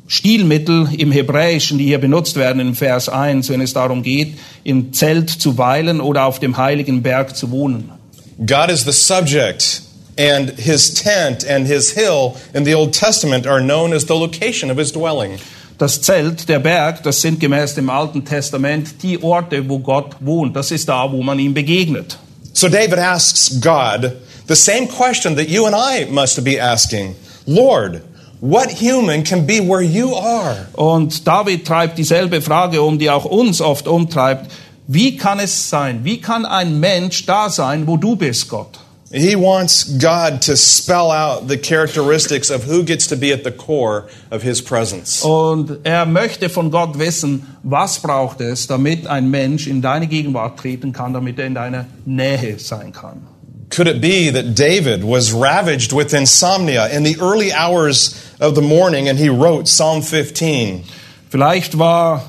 Stilmittel 0.06 0.88
im 0.96 1.10
Hebräischen, 1.10 1.78
die 1.78 1.86
hier 1.86 1.98
benutzt 1.98 2.36
werden 2.36 2.60
in 2.60 2.76
Vers 2.76 3.08
1, 3.08 3.48
wenn 3.48 3.60
es 3.60 3.72
darum 3.72 4.04
geht, 4.04 4.38
im 4.62 4.92
Zelt 4.92 5.28
zu 5.28 5.58
weilen 5.58 6.00
oder 6.00 6.26
auf 6.26 6.38
dem 6.38 6.56
heiligen 6.56 7.02
Berg 7.02 7.36
zu 7.36 7.50
wohnen. 7.50 7.90
God 8.38 8.70
is 8.70 8.84
the 8.84 8.92
subject, 8.92 9.82
and 10.20 10.50
his 10.50 10.92
tent 10.92 11.44
and 11.44 11.66
his 11.66 11.92
hill 11.92 12.36
in 12.52 12.64
the 12.64 12.74
Old 12.74 12.92
Testament 12.92 13.46
are 13.46 13.60
known 13.60 13.94
as 13.94 14.04
the 14.04 14.14
location 14.14 14.70
of 14.70 14.76
his 14.76 14.92
dwelling. 14.92 15.38
Das 15.78 16.02
Zelt, 16.02 16.46
der 16.46 16.58
Berg, 16.58 17.02
das 17.04 17.22
sind 17.22 17.40
gemäß 17.40 17.74
dem 17.74 17.88
Alten 17.88 18.22
Testament 18.26 19.02
die 19.02 19.22
Orte, 19.22 19.66
wo 19.66 19.78
Gott 19.78 20.16
wohnt. 20.20 20.54
Das 20.54 20.70
ist 20.70 20.90
da, 20.90 21.10
wo 21.10 21.22
man 21.22 21.38
ihm 21.38 21.54
begegnet. 21.54 22.18
So 22.52 22.68
David 22.68 22.98
asks 22.98 23.60
God 23.62 24.12
the 24.46 24.54
same 24.54 24.86
question 24.86 25.36
that 25.36 25.48
you 25.48 25.64
and 25.64 25.74
I 25.74 26.04
must 26.10 26.44
be 26.44 26.60
asking 26.60 27.16
Lord, 27.46 28.02
what 28.40 28.70
human 28.70 29.24
can 29.24 29.46
be 29.46 29.60
where 29.60 29.80
you 29.80 30.14
are? 30.14 30.66
Und 30.74 31.26
David 31.26 31.66
treibt 31.66 31.96
dieselbe 31.96 32.42
Frage 32.42 32.82
um, 32.82 32.98
die 32.98 33.08
auch 33.08 33.24
uns 33.24 33.62
oft 33.62 33.88
umtreibt. 33.88 34.50
Wie 34.86 35.16
kann 35.16 35.40
es 35.40 35.70
sein? 35.70 36.00
Wie 36.04 36.20
kann 36.20 36.44
ein 36.44 36.78
Mensch 36.78 37.24
da 37.24 37.48
sein, 37.48 37.86
wo 37.86 37.96
du 37.96 38.16
bist, 38.16 38.50
Gott? 38.50 38.80
He 39.12 39.34
wants 39.34 39.98
God 39.98 40.42
to 40.42 40.56
spell 40.56 41.10
out 41.10 41.48
the 41.48 41.58
characteristics 41.58 42.48
of 42.48 42.62
who 42.62 42.84
gets 42.84 43.08
to 43.08 43.16
be 43.16 43.32
at 43.32 43.42
the 43.42 43.50
core 43.50 44.08
of 44.30 44.42
his 44.42 44.62
presence. 44.62 45.24
Und 45.24 45.80
er 45.84 46.06
möchte 46.06 46.48
von 46.48 46.70
Gott 46.70 46.96
wissen, 46.96 47.44
was 47.64 47.98
braucht 47.98 48.40
es, 48.40 48.68
damit 48.68 49.08
ein 49.08 49.28
Mensch 49.28 49.66
in 49.66 49.82
deine 49.82 50.06
Gegenwart 50.06 50.60
treten 50.60 50.92
kann, 50.92 51.12
damit 51.12 51.40
er 51.40 51.46
in 51.46 51.54
deiner 51.56 51.86
Nähe 52.06 52.60
sein 52.60 52.92
kann. 52.92 53.26
Could 53.68 53.88
it 53.88 54.00
be 54.00 54.30
that 54.30 54.54
David 54.54 55.02
was 55.02 55.32
ravaged 55.32 55.92
with 55.92 56.14
insomnia 56.14 56.86
in 56.86 57.04
the 57.04 57.16
early 57.20 57.52
hours 57.52 58.14
of 58.38 58.54
the 58.54 58.62
morning 58.62 59.08
and 59.08 59.18
he 59.18 59.28
wrote 59.28 59.66
Psalm 59.66 60.02
15? 60.02 60.84
Vielleicht 61.30 61.76
war 61.76 62.22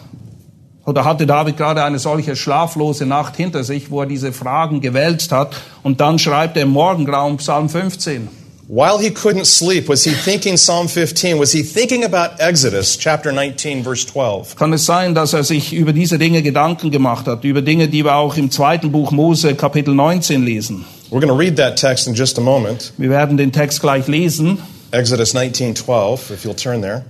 oder 0.92 1.06
hatte 1.06 1.26
David 1.26 1.56
gerade 1.56 1.86
eine 1.86 2.00
solche 2.00 2.36
schlaflose 2.36 3.06
Nacht 3.06 3.38
hinter 3.38 3.64
sich, 3.64 3.92
wo 3.92 4.02
er 4.02 4.08
diese 4.08 4.34
Fragen 4.34 4.82
gewälzt 4.82 5.32
hat 5.32 5.56
und 5.84 6.02
dann 6.02 6.20
schreibt 6.20 6.58
er 6.58 6.64
im 6.64 6.70
Morgengrauen 6.70 7.38
Psalm 7.38 7.70
15. 7.70 8.28
While 8.68 9.00
he 9.00 9.10
couldn't 9.10 9.46
sleep, 9.46 9.88
was 9.88 10.04
he 10.04 10.12
thinking 10.12 10.56
Psalm 10.56 10.90
15? 10.90 11.40
Was 11.40 11.54
he 11.54 11.64
thinking 11.64 12.04
about 12.04 12.42
Exodus 12.42 12.98
chapter 12.98 13.32
19 13.32 13.84
verse 13.84 14.06
12? 14.06 14.58
Kann 14.58 14.74
es 14.74 14.86
sein, 14.86 15.16
dass 15.16 15.32
er 15.32 15.46
sich 15.46 15.72
über 15.72 15.94
diese 15.94 16.18
Dinge 16.18 16.42
Gedanken 16.42 16.92
gemacht 16.92 17.26
hat, 17.26 17.46
über 17.46 17.62
Dinge, 17.62 17.88
die 17.88 18.04
wir 18.04 18.16
auch 18.16 18.36
im 18.36 18.52
zweiten 18.52 18.92
Buch 18.92 19.12
Mose 19.12 19.56
Kapitel 19.56 19.94
19 19.94 20.44
lesen? 20.44 20.86
We're 21.10 21.22
going 21.22 21.28
to 21.28 21.36
read 21.36 21.56
that 21.56 21.78
text 21.78 22.08
in 22.08 22.16
just 22.16 22.38
a 22.38 22.42
moment. 22.42 22.92
Wir 22.98 23.10
werden 23.10 23.38
den 23.38 23.54
Text 23.54 23.80
gleich 23.80 24.08
lesen. 24.08 24.58
Exodus 24.92 25.34
19:12 25.34 26.32
if 26.34 26.44
you'll 26.44 26.54
turn 26.54 26.82
there. 26.82 27.04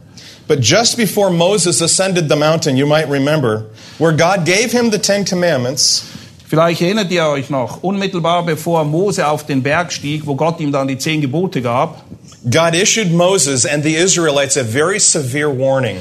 But 0.47 0.59
just 0.59 0.97
before 0.97 1.31
Moses 1.31 1.81
ascended 1.81 2.27
the 2.29 2.35
mountain, 2.35 2.75
you 2.75 2.85
might 2.85 3.07
remember, 3.09 3.65
where 3.97 4.11
God 4.11 4.45
gave 4.45 4.71
him 4.71 4.91
the 4.91 4.99
10 4.99 5.25
commandments, 5.25 6.03
Vielleicht 6.51 6.81
erinnert 6.81 7.09
ihr 7.11 7.25
euch 7.27 7.49
noch, 7.49 7.81
unmittelbar 7.81 8.43
bevor 8.45 8.83
Mose 8.83 9.25
auf 9.25 9.45
den 9.45 9.63
Berg 9.63 9.93
stieg, 9.93 10.25
wo 10.25 10.35
Gott 10.35 10.59
ihm 10.59 10.73
dann 10.73 10.85
die 10.89 10.97
zehn 10.97 11.21
Gebote 11.21 11.61
gab, 11.61 12.03
God 12.43 12.75
issued 12.75 13.09
Moses 13.09 13.65
and 13.65 13.85
the 13.85 13.95
Israelites 13.95 14.57
a 14.57 14.63
very 14.63 14.99
severe 14.99 15.47
warning. 15.57 15.99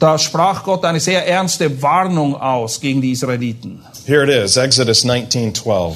da 0.00 0.18
sprach 0.18 0.64
Gott 0.64 0.84
eine 0.84 0.98
sehr 0.98 1.28
ernste 1.28 1.80
Warnung 1.80 2.34
aus 2.34 2.80
gegen 2.80 3.00
die 3.00 3.12
Israeliten. 3.12 3.78
Here 4.04 4.24
it 4.24 4.28
is, 4.28 4.56
Exodus 4.56 5.04
19:12. 5.04 5.94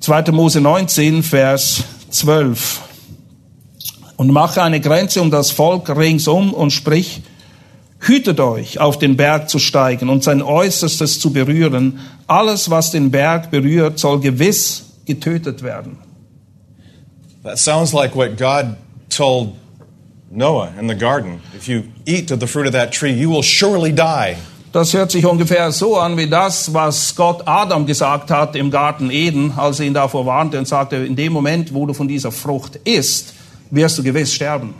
2. 0.00 0.32
Mose 0.32 0.60
19, 0.60 1.22
Vers 1.22 1.82
12. 2.10 2.80
Und 4.20 4.32
mache 4.32 4.62
eine 4.62 4.80
Grenze 4.80 5.22
um 5.22 5.30
das 5.30 5.50
Volk 5.50 5.88
ringsum 5.88 6.52
und 6.52 6.72
sprich, 6.72 7.22
hütet 8.00 8.38
euch, 8.38 8.78
auf 8.78 8.98
den 8.98 9.16
Berg 9.16 9.48
zu 9.48 9.58
steigen 9.58 10.10
und 10.10 10.22
sein 10.22 10.42
Äußerstes 10.42 11.18
zu 11.20 11.32
berühren. 11.32 12.00
Alles, 12.26 12.68
was 12.68 12.90
den 12.90 13.10
Berg 13.10 13.50
berührt, 13.50 13.98
soll 13.98 14.20
gewiss 14.20 14.90
getötet 15.06 15.62
werden. 15.62 15.96
That 17.44 17.58
sounds 17.58 17.94
like 17.94 18.14
what 18.14 18.36
God 18.36 18.76
told 19.08 19.54
Noah 20.30 20.68
in 20.78 20.86
the 20.86 20.94
garden. 20.94 21.40
If 21.56 21.66
you 21.66 21.84
eat 22.04 22.30
of 22.30 22.40
the 22.40 22.46
fruit 22.46 22.66
of 22.66 22.72
that 22.72 22.92
tree, 22.92 23.14
you 23.14 23.30
will 23.30 23.42
surely 23.42 23.90
die. 23.90 24.36
Das 24.74 24.92
hört 24.92 25.12
sich 25.12 25.24
ungefähr 25.24 25.72
so 25.72 25.96
an 25.96 26.18
wie 26.18 26.28
das, 26.28 26.74
was 26.74 27.16
Gott 27.16 27.48
Adam 27.48 27.86
gesagt 27.86 28.30
hat 28.30 28.54
im 28.54 28.70
Garten 28.70 29.10
Eden, 29.10 29.54
als 29.56 29.80
er 29.80 29.86
ihn 29.86 29.94
davor 29.94 30.26
warnte 30.26 30.58
und 30.58 30.68
sagte, 30.68 30.96
in 30.96 31.16
dem 31.16 31.32
Moment, 31.32 31.72
wo 31.72 31.86
du 31.86 31.94
von 31.94 32.06
dieser 32.06 32.30
Frucht 32.30 32.76
isst, 32.84 33.39
wirst 33.70 33.98
du 33.98 34.02
gewiss 34.02 34.34
sterben. 34.34 34.74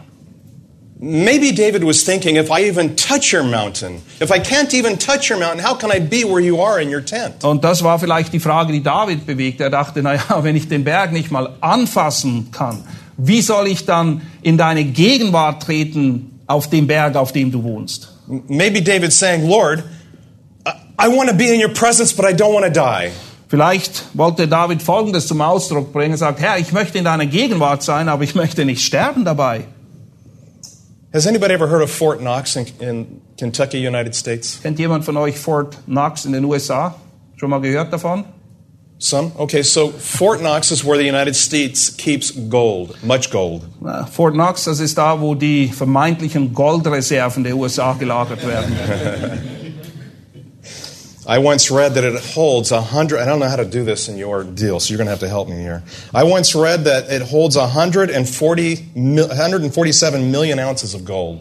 Maybe 1.03 1.55
David 1.55 1.83
was 1.83 2.05
thinking, 2.05 2.37
if 2.37 2.50
I 2.50 2.68
even 2.68 2.94
touch 2.94 3.33
your 3.33 3.42
mountain, 3.42 4.03
if 4.20 4.31
I 4.31 4.38
can't 4.38 4.74
even 4.74 4.98
touch 4.98 5.31
your 5.31 5.38
mountain, 5.38 5.59
how 5.59 5.74
can 5.74 5.90
I 5.90 5.98
be 5.98 6.24
where 6.24 6.40
you 6.40 6.61
are 6.61 6.79
in 6.79 6.92
your 6.92 7.03
tent? 7.03 7.42
Und 7.42 7.64
das 7.64 7.83
war 7.83 7.98
vielleicht 7.98 8.35
die 8.35 8.40
Frage, 8.40 8.70
die 8.70 8.83
David 8.83 9.24
bewegt. 9.24 9.62
Er 9.62 9.70
dachte, 9.70 10.03
na 10.03 10.16
ja, 10.16 10.22
wenn 10.44 10.57
ich 10.57 10.68
den 10.68 10.85
Berg 10.85 11.12
nicht 11.12 11.31
mal 11.31 11.57
anfassen 11.62 12.50
kann, 12.53 12.85
wie 13.16 13.40
soll 13.40 13.68
ich 13.68 13.87
dann 13.87 14.20
in 14.42 14.59
deine 14.59 14.85
Gegenwart 14.85 15.62
treten 15.62 16.38
auf 16.46 16.68
dem 16.68 16.87
Berg, 16.87 17.16
auf 17.16 17.33
dem 17.33 17.50
du 17.50 17.62
wohnst? 17.62 18.12
Maybe 18.48 18.83
David's 18.83 19.18
saying, 19.18 19.48
Lord, 19.48 19.83
I 20.98 21.09
want 21.09 21.31
to 21.31 21.35
be 21.35 21.46
in 21.46 21.62
your 21.62 21.72
presence, 21.72 22.12
but 22.12 22.26
I 22.26 22.35
don't 22.35 22.53
want 22.53 22.66
to 22.66 22.70
die. 22.70 23.11
Vielleicht 23.51 24.05
wollte 24.15 24.47
David 24.47 24.81
Folgendes 24.81 25.27
zum 25.27 25.41
Ausdruck 25.41 25.93
bringen. 25.93 26.13
Er 26.13 26.19
sagt, 26.19 26.39
Herr, 26.39 26.59
ich 26.59 26.71
möchte 26.71 26.99
in 26.99 27.05
deiner 27.05 27.27
Gegenwart 27.27 27.83
sein, 27.83 28.09
aber 28.09 28.23
ich 28.23 28.37
möchte 28.37 28.65
nicht 28.65 28.81
sterben 28.81 29.25
dabei. 29.25 29.65
Has 31.13 31.27
anybody 31.27 31.55
ever 31.55 31.69
heard 31.69 31.83
of 31.83 31.91
Fort 31.91 32.21
Knox 32.21 32.55
in, 32.55 32.67
in 32.79 33.21
Kentucky, 33.37 33.85
United 33.85 34.15
States? 34.15 34.61
Kennt 34.63 34.79
jemand 34.79 35.05
von 35.05 35.17
euch 35.17 35.37
Fort 35.37 35.79
Knox 35.87 36.27
in 36.27 36.33
den 36.33 36.45
USA? 36.45 36.95
Schon 37.35 37.51
mal 37.51 37.61
gehört 37.61 37.93
davon? 37.93 38.25
Some? 38.99 39.33
Okay, 39.37 39.63
so 39.63 39.89
Fort 39.99 40.39
Knox 40.39 40.71
is 40.71 40.85
where 40.85 40.97
the 40.97 41.09
United 41.09 41.35
States 41.35 41.97
keeps 41.97 42.33
gold, 42.49 43.03
much 43.03 43.33
gold. 43.33 43.63
Fort 44.13 44.35
Knox, 44.35 44.63
das 44.63 44.79
ist 44.79 44.97
da, 44.97 45.21
wo 45.21 45.35
die 45.35 45.67
vermeintlichen 45.67 46.55
Goldreserven 46.55 47.43
der 47.43 47.57
USA 47.57 47.95
gelagert 47.95 48.47
werden. 48.47 48.77
I 51.31 51.38
once 51.38 51.71
read 51.71 51.95
that 51.95 52.03
it 52.03 52.21
holds 52.35 52.73
a 52.73 52.83
hundred. 52.83 53.21
I 53.21 53.25
don't 53.25 53.38
know 53.38 53.49
how 53.49 53.55
to 53.55 53.64
do 53.64 53.85
this 53.85 54.09
in 54.09 54.19
your 54.19 54.43
deal, 54.43 54.81
so 54.81 54.90
you're 54.90 54.99
going 54.99 55.07
to 55.07 55.12
have 55.12 55.21
to 55.21 55.29
help 55.29 55.49
me 55.49 55.55
here. 55.59 55.85
I 56.12 56.25
once 56.25 56.57
read 56.57 56.87
that 56.87 57.09
it 57.09 57.23
holds 57.23 57.57
140, 57.57 58.87
mil- 58.97 59.29
147 59.29 60.33
million 60.33 60.59
ounces 60.59 60.93
of 60.93 61.05
gold. 61.05 61.38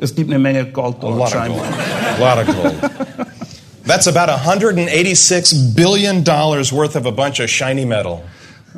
Es 0.00 0.12
gibt 0.12 0.30
eine 0.30 0.38
Menge 0.38 0.72
Gold 0.72 1.02
A 1.02 1.08
lot 1.08 1.34
of 1.34 1.46
gold. 1.46 1.60
A 1.60 2.18
lot 2.20 2.38
of 2.38 2.46
gold. 2.46 3.28
That's 3.84 4.06
about 4.06 4.30
186 4.30 5.52
billion 5.74 6.22
dollars 6.24 6.72
worth 6.72 6.96
of 6.96 7.04
a 7.04 7.12
bunch 7.12 7.38
of 7.38 7.50
shiny 7.50 7.84
metal. 7.84 8.24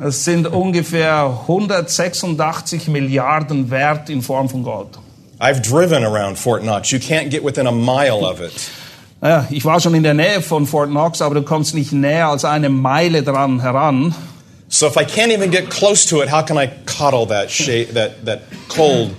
Es 0.03 0.25
sind 0.25 0.47
ungefähr 0.47 1.47
186 1.47 2.87
Milliarden 2.89 3.71
Wert 3.71 4.09
in 4.09 4.21
Form 4.21 4.49
von 4.49 4.63
Gold. 4.63 4.99
I've 5.39 5.61
driven 5.61 6.03
around 6.03 6.37
Fort 6.37 6.63
Knox. 6.63 6.91
You 6.91 6.99
can't 6.99 7.31
get 7.31 7.41
within 7.41 7.67
a 7.67 7.71
mile 7.71 8.25
of 8.25 8.41
it. 8.41 8.69
Naja, 9.21 9.47
ich 9.49 9.65
war 9.65 9.81
schon 9.81 9.95
in 9.95 10.03
der 10.03 10.13
Nähe 10.13 10.41
von 10.41 10.65
Fort 10.65 10.89
Knox, 10.89 11.21
aber 11.21 11.35
du 11.35 11.41
kommst 11.41 11.75
nicht 11.75 11.91
näher 11.91 12.29
als 12.29 12.45
eine 12.45 12.69
Meile 12.69 13.21
dran 13.21 13.59
heran. 13.59 14.15
So 14.69 14.87
if 14.87 14.95
I 14.95 15.03
can't 15.03 15.33
even 15.33 15.51
get 15.51 15.69
close 15.69 16.07
to 16.09 16.21
it, 16.21 16.31
how 16.31 16.45
can 16.45 16.57
I 16.57 16.69
coddle 16.85 17.27
that 17.27 17.49
that, 17.93 18.25
that 18.25 18.41
cold 18.69 19.11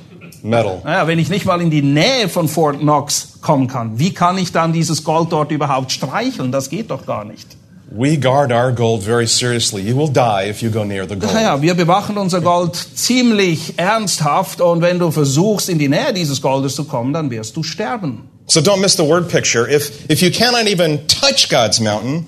metal? 0.42 0.80
Naja, 0.84 1.06
wenn 1.06 1.18
ich 1.18 1.28
nicht 1.28 1.44
mal 1.44 1.60
in 1.60 1.70
die 1.70 1.82
Nähe 1.82 2.28
von 2.28 2.48
Fort 2.48 2.78
Knox 2.78 3.40
kommen 3.42 3.66
kann, 3.66 3.98
wie 3.98 4.14
kann 4.14 4.38
ich 4.38 4.52
dann 4.52 4.72
dieses 4.72 5.04
Gold 5.04 5.32
dort 5.32 5.50
überhaupt 5.50 5.92
streicheln? 5.92 6.50
Das 6.50 6.70
geht 6.70 6.90
doch 6.90 7.04
gar 7.04 7.24
nicht. 7.24 7.56
We 7.90 8.16
guard 8.16 8.52
our 8.52 8.70
gold 8.70 9.02
very 9.02 9.26
seriously. 9.26 9.82
You 9.82 9.96
will 9.96 10.08
die 10.08 10.48
if 10.48 10.62
you 10.62 10.70
go 10.70 10.84
near 10.84 11.06
the 11.06 11.16
gold. 11.16 11.34
Naja, 11.34 11.60
wir 11.60 11.74
bewachen 11.74 12.16
unser 12.16 12.40
Gold 12.40 12.76
ziemlich 12.76 13.74
ernsthaft 13.76 14.60
und 14.62 14.80
wenn 14.80 14.98
du 14.98 15.10
versuchst, 15.10 15.68
in 15.68 15.78
die 15.78 15.88
Nähe 15.88 16.14
dieses 16.14 16.40
Goldes 16.40 16.76
zu 16.76 16.84
kommen, 16.84 17.12
dann 17.12 17.30
wirst 17.30 17.56
du 17.56 17.64
sterben. 17.64 18.29
So 18.50 18.60
don't 18.60 18.80
miss 18.80 18.96
the 18.96 19.04
word 19.04 19.28
picture. 19.30 19.68
If, 19.68 20.10
if 20.10 20.22
you 20.22 20.30
cannot 20.32 20.66
even 20.66 21.06
touch 21.06 21.48
God's 21.48 21.80
mountain, 21.80 22.26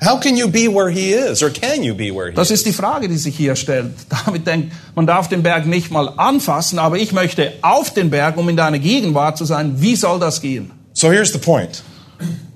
how 0.00 0.16
can 0.20 0.36
you 0.36 0.46
be 0.48 0.68
where 0.68 0.88
He 0.90 1.12
is? 1.12 1.42
Or 1.42 1.50
can 1.50 1.82
you 1.82 1.92
be 1.92 2.12
where 2.12 2.30
He 2.30 2.36
Das 2.36 2.50
is? 2.52 2.60
ist 2.60 2.66
die 2.66 2.72
Frage, 2.72 3.08
die 3.08 3.16
sich 3.16 3.36
hier 3.36 3.56
stellt. 3.56 3.92
David 4.08 4.46
denkt, 4.46 4.72
man 4.94 5.06
darf 5.06 5.28
den 5.28 5.42
Berg 5.42 5.66
nicht 5.66 5.90
mal 5.90 6.08
anfassen, 6.16 6.78
aber 6.78 6.98
ich 6.98 7.10
möchte 7.12 7.52
auf 7.62 7.92
den 7.92 8.10
Berg, 8.10 8.36
um 8.36 8.48
in 8.48 8.56
deiner 8.56 8.78
Gegenwart 8.78 9.36
zu 9.38 9.44
sein. 9.44 9.80
Wie 9.82 9.96
soll 9.96 10.20
das 10.20 10.40
gehen? 10.40 10.70
So 10.92 11.10
here's 11.10 11.32
the 11.32 11.38
point. 11.38 11.82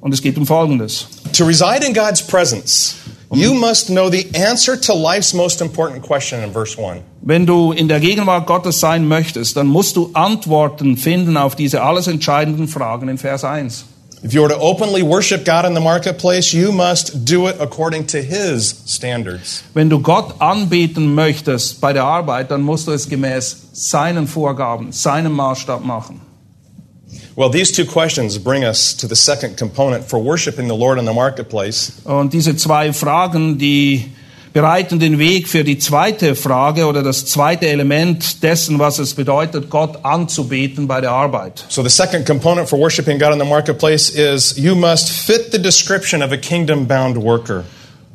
Und 0.00 0.14
es 0.14 0.22
geht 0.22 0.38
um 0.38 0.46
Folgendes. 0.46 1.06
To 1.32 1.44
reside 1.44 1.84
in 1.84 1.92
God's 1.92 2.22
presence, 2.22 2.94
you 3.32 3.54
must 3.54 3.88
know 3.88 4.10
the 4.10 4.26
answer 4.34 4.76
to 4.76 4.94
life's 4.94 5.32
most 5.32 5.60
important 5.60 6.02
question 6.02 6.42
in 6.42 6.52
verse 6.52 6.76
1. 6.76 7.02
Wenn 7.22 7.46
du 7.46 7.72
in 7.72 7.88
der 7.88 8.00
Gegenwart 8.00 8.46
Gottes 8.46 8.80
sein 8.80 9.06
möchtest, 9.06 9.56
dann 9.56 9.66
musst 9.66 9.96
du 9.96 10.10
Antworten 10.14 10.96
finden 10.96 11.36
auf 11.36 11.54
diese 11.54 11.82
alles 11.82 12.06
entscheidenden 12.06 12.68
Fragen 12.68 13.08
in 13.08 13.18
Vers 13.18 13.44
1. 13.44 13.84
If 14.22 14.34
you 14.34 14.44
are 14.44 14.50
to 14.50 14.60
openly 14.60 15.02
worship 15.02 15.46
God 15.46 15.64
in 15.64 15.74
the 15.74 15.80
marketplace, 15.80 16.52
you 16.52 16.72
must 16.72 17.24
do 17.24 17.48
it 17.48 17.58
according 17.58 18.06
to 18.08 18.18
His 18.18 18.82
standards. 18.86 19.64
Wenn 19.72 19.88
du 19.88 20.00
Gott 20.00 20.34
anbeten 20.40 21.14
möchtest 21.14 21.80
bei 21.80 21.94
der 21.94 22.04
Arbeit, 22.04 22.50
dann 22.50 22.60
musst 22.60 22.86
du 22.86 22.92
es 22.92 23.08
gemäß 23.08 23.68
seinen 23.72 24.26
Vorgaben, 24.26 24.92
seinem 24.92 25.32
Maßstab 25.32 25.82
machen. 25.82 26.20
Well, 27.36 27.50
these 27.50 27.72
two 27.72 27.84
questions 27.84 28.38
bring 28.38 28.64
us 28.64 28.94
to 28.96 29.08
the 29.08 29.16
second 29.16 29.56
component 29.56 30.04
for 30.04 30.22
worshiping 30.22 30.68
the 30.68 30.76
Lord 30.76 30.98
in 30.98 31.06
the 31.06 31.14
marketplace. 31.14 31.92
Und 32.04 32.32
diese 32.32 32.56
zwei 32.56 32.92
Fragen, 32.92 33.58
die 33.58 34.10
bereiten 34.52 34.98
den 34.98 35.18
Weg 35.18 35.48
für 35.48 35.62
die 35.62 35.78
zweite 35.78 36.34
Frage 36.34 36.86
oder 36.86 37.02
das 37.02 37.26
zweite 37.26 37.68
Element 37.68 38.42
dessen, 38.42 38.78
was 38.78 38.98
es 38.98 39.14
bedeutet, 39.14 39.70
Gott 39.70 40.04
anzubeten 40.04 40.88
bei 40.88 41.00
der 41.00 41.12
Arbeit. 41.12 41.64
So, 41.68 41.82
the 41.82 41.88
second 41.88 42.26
component 42.26 42.68
for 42.68 42.78
worshiping 42.78 43.18
God 43.18 43.32
in 43.32 43.38
the 43.38 43.46
marketplace 43.46 44.10
is 44.10 44.56
you 44.58 44.74
must 44.74 45.10
fit 45.10 45.52
the 45.52 45.58
description 45.58 46.22
of 46.22 46.32
a 46.32 46.36
kingdom 46.36 46.86
bound 46.86 47.16
worker. 47.16 47.64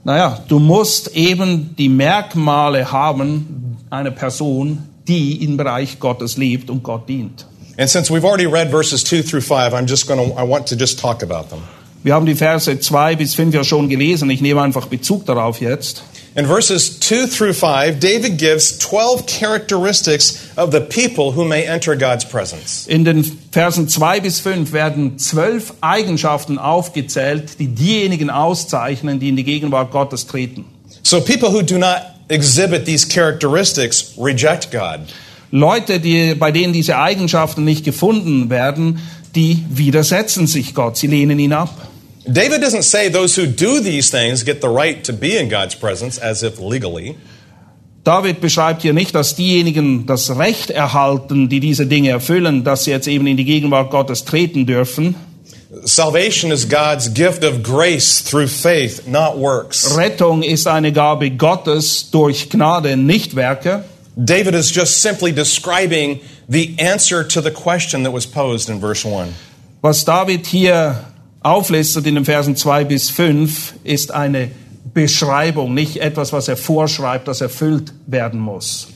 Naja, 0.04 0.40
du 0.48 0.60
musst 0.60 1.16
eben 1.16 1.74
die 1.78 1.90
Merkmale 1.90 2.92
haben 2.92 3.78
einer 3.90 4.12
Person, 4.12 4.84
die 5.08 5.44
im 5.44 5.58
Bereich 5.58 6.00
Gottes 6.00 6.38
lebt 6.38 6.70
und 6.70 6.84
Gott 6.84 7.08
dient. 7.08 7.46
And 7.78 7.90
since 7.90 8.10
we've 8.10 8.24
already 8.24 8.48
read 8.48 8.72
verses 8.72 9.04
2 9.04 9.22
through 9.22 9.42
5, 9.42 9.74
I'm 9.74 9.86
just 9.86 10.08
going 10.08 10.30
to, 10.30 10.36
I 10.36 10.44
want 10.44 10.68
to 10.68 10.78
just 10.78 11.00
talk 11.00 11.24
about 11.24 11.50
them. 11.50 11.62
Wir 12.04 12.14
haben 12.14 12.28
die 12.28 12.36
Verse 12.36 12.80
2 12.80 13.16
bis 13.16 13.34
5 13.34 13.54
ja 13.56 13.64
schon 13.64 13.90
gelesen. 13.90 14.30
Ich 14.30 14.40
nehme 14.40 14.62
einfach 14.62 14.86
Bezug 14.86 15.26
darauf 15.26 15.60
jetzt. 15.60 16.04
In 16.36 16.46
verses 16.46 17.00
2 17.00 17.28
through 17.28 17.54
5, 17.54 18.00
David 18.00 18.38
gives 18.38 18.78
12 18.78 19.26
characteristics 19.26 20.50
of 20.56 20.72
the 20.72 20.82
people 20.82 21.36
who 21.36 21.44
may 21.44 21.64
enter 21.66 21.96
God's 21.96 22.24
presence. 22.24 22.86
In 22.88 23.06
den 23.06 23.24
Versen 23.52 23.90
2 23.90 24.20
bis 24.20 24.40
5 24.40 24.72
werden 24.72 25.18
zwölf 25.18 25.74
Eigenschaften 25.82 26.60
aufgezählt, 26.60 27.58
die 27.60 27.70
diejenigen 27.70 28.30
auszeichnen, 28.30 29.20
die 29.20 29.30
in 29.30 29.36
die 29.36 29.44
Gegenwart 29.44 29.92
Gottes 29.92 30.28
treten. 30.28 30.66
So, 31.02 31.22
people 31.22 31.52
who 31.52 31.64
do 31.64 31.78
not 31.78 32.02
exhibit 32.28 32.86
these 32.86 33.08
characteristics 33.08 34.14
reject 34.18 34.72
God. 34.72 35.00
Leute, 35.52 36.00
die, 36.00 36.36
bei 36.36 36.52
denen 36.52 36.74
diese 36.74 36.98
Eigenschaften 36.98 37.64
nicht 37.64 37.86
gefunden 37.86 38.50
werden, 38.50 39.00
die 39.36 39.64
widersetzen 39.70 40.48
sich 40.48 40.74
Gott, 40.74 40.98
sie 40.98 41.08
lehnen 41.08 41.40
ihn 41.40 41.54
ab. 41.54 41.90
David 42.28 42.64
doesn't 42.64 42.84
say 42.84 43.10
those 43.10 43.40
who 43.40 43.46
do 43.46 43.80
these 43.80 44.10
things 44.10 44.44
get 44.44 44.62
the 44.62 44.68
right 44.68 45.04
to 45.04 45.14
be 45.14 45.38
in 45.38 45.48
God's 45.50 45.76
presence 45.76 46.20
as 46.20 46.42
if 46.42 46.60
legally. 46.60 47.16
David 48.04 48.40
beschreibt 48.40 48.84
hier 48.84 48.94
nicht, 48.94 49.16
dass 49.16 49.36
diejenigen 49.36 50.06
das 50.06 50.38
Recht 50.38 50.70
erhalten, 50.70 51.50
die 51.50 51.60
diese 51.60 51.88
Dinge 51.88 52.10
erfüllen, 52.10 52.64
dass 52.64 52.84
sie 52.84 52.92
jetzt 52.92 53.08
eben 53.08 53.26
in 53.26 53.36
die 53.36 53.46
Gegenwart 53.46 53.90
Gottes 53.92 54.26
treten 54.26 54.66
dürfen. 54.66 55.16
Salvation 55.84 56.52
is 56.52 56.68
God's 56.70 57.14
gift 57.14 57.44
of 57.44 57.62
grace 57.62 58.24
through 58.24 58.48
faith, 58.48 59.08
not 59.08 59.38
works. 59.38 59.98
Rettung 59.98 60.42
ist 60.44 60.68
eine 60.68 60.94
Gabe 60.94 61.32
Gottes 61.32 62.10
durch 62.12 62.50
Gnade, 62.50 62.96
nicht 62.96 63.36
Werke. 63.36 63.84
David 64.18 64.56
is 64.56 64.72
just 64.72 65.02
simply 65.02 65.32
describing 65.32 66.22
the 66.48 66.76
answer 66.80 67.24
to 67.24 67.42
the 67.42 67.52
question 67.52 68.04
that 68.04 68.12
was 68.12 68.26
posed 68.26 68.70
in 68.70 68.80
verse 68.80 69.04
1. 69.04 69.34
Was 69.82 70.06
David 70.06 70.48
hier 70.48 70.96
auflistet 71.44 72.08
in 72.08 72.16
den 72.16 72.26
Versen 72.26 72.56
2 72.56 72.86
bis 72.86 73.10
5, 73.10 73.76
ist 73.84 74.12
eine 74.12 74.50
Beschreibung, 74.94 75.74
nicht 75.74 75.98
etwas, 75.98 76.32
was 76.32 76.48
er 76.48 76.58
vorschreibt, 76.58 77.28
das 77.28 77.42
erfüllt 77.42 77.94
werden 78.08 78.40
muss. 78.40 78.88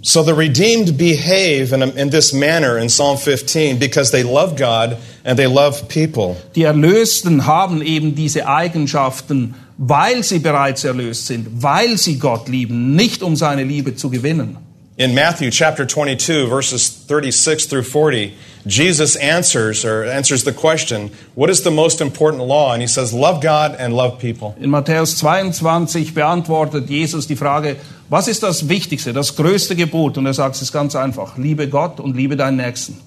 So 0.00 0.22
the 0.22 0.32
redeemed 0.32 0.96
behave 0.96 1.72
in, 1.72 1.82
in 1.82 2.10
this 2.10 2.32
manner 2.32 2.78
in 2.78 2.88
Psalm 2.88 3.18
15 3.18 3.78
because 3.78 4.10
they 4.10 4.22
love 4.22 4.56
God 4.56 4.96
and 5.24 5.36
they 5.36 5.46
love 5.46 5.88
people. 5.88 6.36
Die 6.54 6.62
Erlösten 6.62 7.46
haben 7.46 7.82
eben 7.82 8.14
diese 8.14 8.46
Eigenschaften, 8.46 9.54
weil 9.78 10.22
sie 10.22 10.40
bereits 10.40 10.84
erlöst 10.84 11.26
sind, 11.26 11.62
weil 11.62 11.96
sie 11.96 12.18
Gott 12.18 12.48
lieben, 12.48 12.94
nicht 12.94 13.22
um 13.22 13.36
seine 13.36 13.64
Liebe 13.64 13.96
zu 13.96 14.10
gewinnen. 14.10 14.58
In 14.96 15.14
Matthew 15.14 15.50
chapter 15.50 15.86
22 15.86 16.48
verses 16.48 17.06
36 17.06 17.68
through 17.68 17.84
40, 17.84 18.32
Jesus 18.66 19.16
answers 19.16 19.84
or 19.84 20.04
answers 20.04 20.42
the 20.44 20.50
question, 20.50 21.12
what 21.36 21.48
is 21.48 21.62
the 21.62 21.70
most 21.70 22.00
important 22.00 22.42
law? 22.42 22.72
And 22.72 22.82
he 22.82 22.88
says, 22.88 23.12
love 23.12 23.40
God 23.40 23.76
and 23.78 23.94
love 23.94 24.18
people. 24.18 24.56
In 24.60 24.70
Matthäus 24.70 25.16
22 25.16 26.14
beantwortet 26.14 26.90
Jesus 26.90 27.28
die 27.28 27.36
Frage, 27.36 27.76
was 28.08 28.26
ist 28.26 28.42
das 28.42 28.68
Wichtigste, 28.68 29.12
das 29.12 29.36
größte 29.36 29.76
Gebot? 29.76 30.18
Und 30.18 30.26
er 30.26 30.34
sagt 30.34 30.60
es 30.60 30.72
ganz 30.72 30.96
einfach, 30.96 31.38
liebe 31.38 31.68
Gott 31.68 32.00
und 32.00 32.16
liebe 32.16 32.36
deinen 32.36 32.56
Nächsten. 32.56 32.98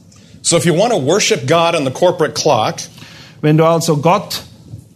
So 0.41 0.55
if 0.55 0.65
you 0.65 0.73
want 0.73 0.93
to 0.93 1.05
worship 1.05 1.45
God 1.45 1.75
on 1.75 1.83
the 1.83 1.91
corporate 1.91 2.33
clock, 2.33 2.75
Wenn 3.41 3.57
du 3.57 3.65
also 3.65 3.97
Gott 3.97 4.43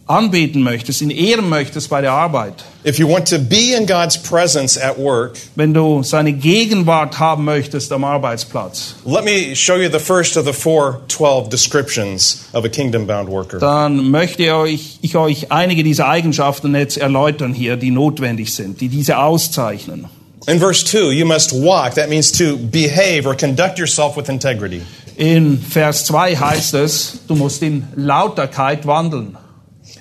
anbeten 0.06 0.62
möchtest, 0.62 1.02
ihn 1.02 1.10
ehren 1.10 1.48
möchtest 1.48 1.90
bei 1.90 2.00
der 2.00 2.12
Arbeit, 2.12 2.64
if 2.84 2.98
you 2.98 3.08
want 3.08 3.28
to 3.28 3.38
be 3.38 3.74
in 3.76 3.86
God's 3.86 4.16
presence 4.16 4.78
at 4.78 4.96
work, 4.98 5.36
wenn 5.56 5.74
du 5.74 6.02
seine 6.02 6.32
Gegenwart 6.32 7.18
haben 7.18 7.44
möchtest 7.44 7.90
am 7.92 8.04
Arbeitsplatz, 8.04 8.94
let 9.04 9.24
me 9.24 9.56
show 9.56 9.76
you 9.76 9.90
the 9.90 9.98
first 9.98 10.36
of 10.36 10.46
the 10.46 10.52
four 10.52 11.00
12 11.08 11.48
descriptions 11.48 12.46
of 12.52 12.64
a 12.64 12.68
kingdom 12.68 13.06
bound 13.06 13.28
worker. 13.28 13.58
dann 13.58 14.10
möchte 14.10 14.44
ich, 14.66 14.98
ich 15.02 15.16
euch 15.16 15.50
einige 15.50 15.82
dieser 15.82 16.08
Eigenschaften 16.08 16.74
jetzt 16.74 16.98
erläutern 16.98 17.52
hier, 17.52 17.76
die 17.76 17.90
notwendig 17.90 18.54
sind, 18.54 18.80
die 18.80 18.88
diese 18.88 19.18
auszeichnen. 19.18 20.06
In 20.46 20.60
verse 20.60 20.84
2, 20.84 21.10
you 21.12 21.26
must 21.26 21.52
walk. 21.52 21.94
That 21.96 22.08
means 22.08 22.30
to 22.30 22.56
behave 22.56 23.26
or 23.26 23.34
conduct 23.34 23.78
yourself 23.80 24.16
with 24.16 24.28
integrity. 24.28 24.82
In 25.16 25.58
Vers 25.58 26.04
2 26.04 26.36
heißt 26.36 26.74
es, 26.74 27.20
du 27.26 27.34
musst 27.34 27.62
in 27.62 27.84
Lauterkeit 27.96 28.86
wandeln. 28.86 29.36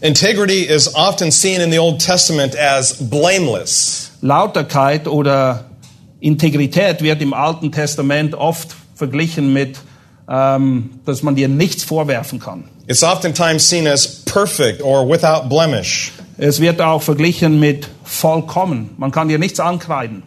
Integrity 0.06 0.62
is 0.62 0.94
often 0.94 1.32
seen 1.32 1.62
in 1.62 1.72
the 1.72 1.80
Old 1.80 2.00
Testament 2.00 2.56
as 2.56 2.94
blameless. 2.94 4.12
Lauterkeit 4.22 5.08
oder 5.08 5.65
Integrität 6.20 7.02
wird 7.02 7.24
im 7.24 7.34
Alten 7.34 7.72
Testament 7.72 8.36
oft 8.36 8.76
verglichen 8.94 9.52
mit, 9.52 9.80
ähm, 10.30 11.00
dass 11.06 11.24
man 11.24 11.36
dir 11.36 11.48
nichts 11.48 11.84
vorwerfen 11.84 12.39
kann. 12.39 12.65
It's 12.86 13.04
oftentimes 13.04 13.68
seen 13.68 13.88
as 13.88 14.08
perfect 14.26 14.84
or 14.84 15.10
without 15.10 15.50
blemish, 15.50 16.12
Es 16.38 16.60
wird 16.60 16.82
auch 16.82 17.02
verglichen 17.02 17.60
mit 17.60 17.88
vollkommen. 18.04 18.91
Man 18.98 19.12
kann 19.12 19.28
dir 19.28 19.39
nichts 19.39 19.60
ankreiden. 19.60 20.22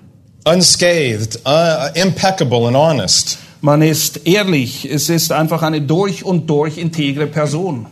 unscathed, 0.45 1.39
uh, 1.47 1.91
impeccable, 1.95 2.67
and 2.67 2.77
honest. 2.77 3.39
Man 3.61 3.83
ist 3.83 4.27
ehrlich. 4.27 4.85
Es 4.91 5.09
ist 5.09 5.31
einfach 5.31 5.63
eine 5.63 5.83
durch 5.83 6.25
und 6.25 6.49
durch 6.51 6.79
integre 6.79 7.29
Person. 7.29 7.87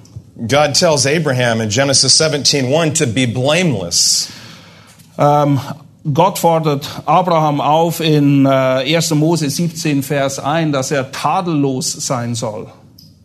God 0.45 0.75
tells 0.75 1.07
Abraham 1.07 1.61
in 1.61 1.71
Genesis 1.71 2.17
17:1 2.21 2.95
to 2.95 3.07
be 3.07 3.27
blameless. 3.27 4.29
Ähm, 5.19 5.59
Gott 6.13 6.39
fordert 6.39 6.87
Abraham 7.07 7.61
auf 7.61 8.01
in 8.01 8.45
äh, 8.45 8.85
1. 8.97 9.11
Mose 9.15 9.49
17, 9.49 10.03
Vers 10.03 10.39
1, 10.39 10.73
dass 10.73 10.91
er 10.91 11.11
tadellos 11.11 11.93
sein 12.07 12.35
soll. 12.35 12.69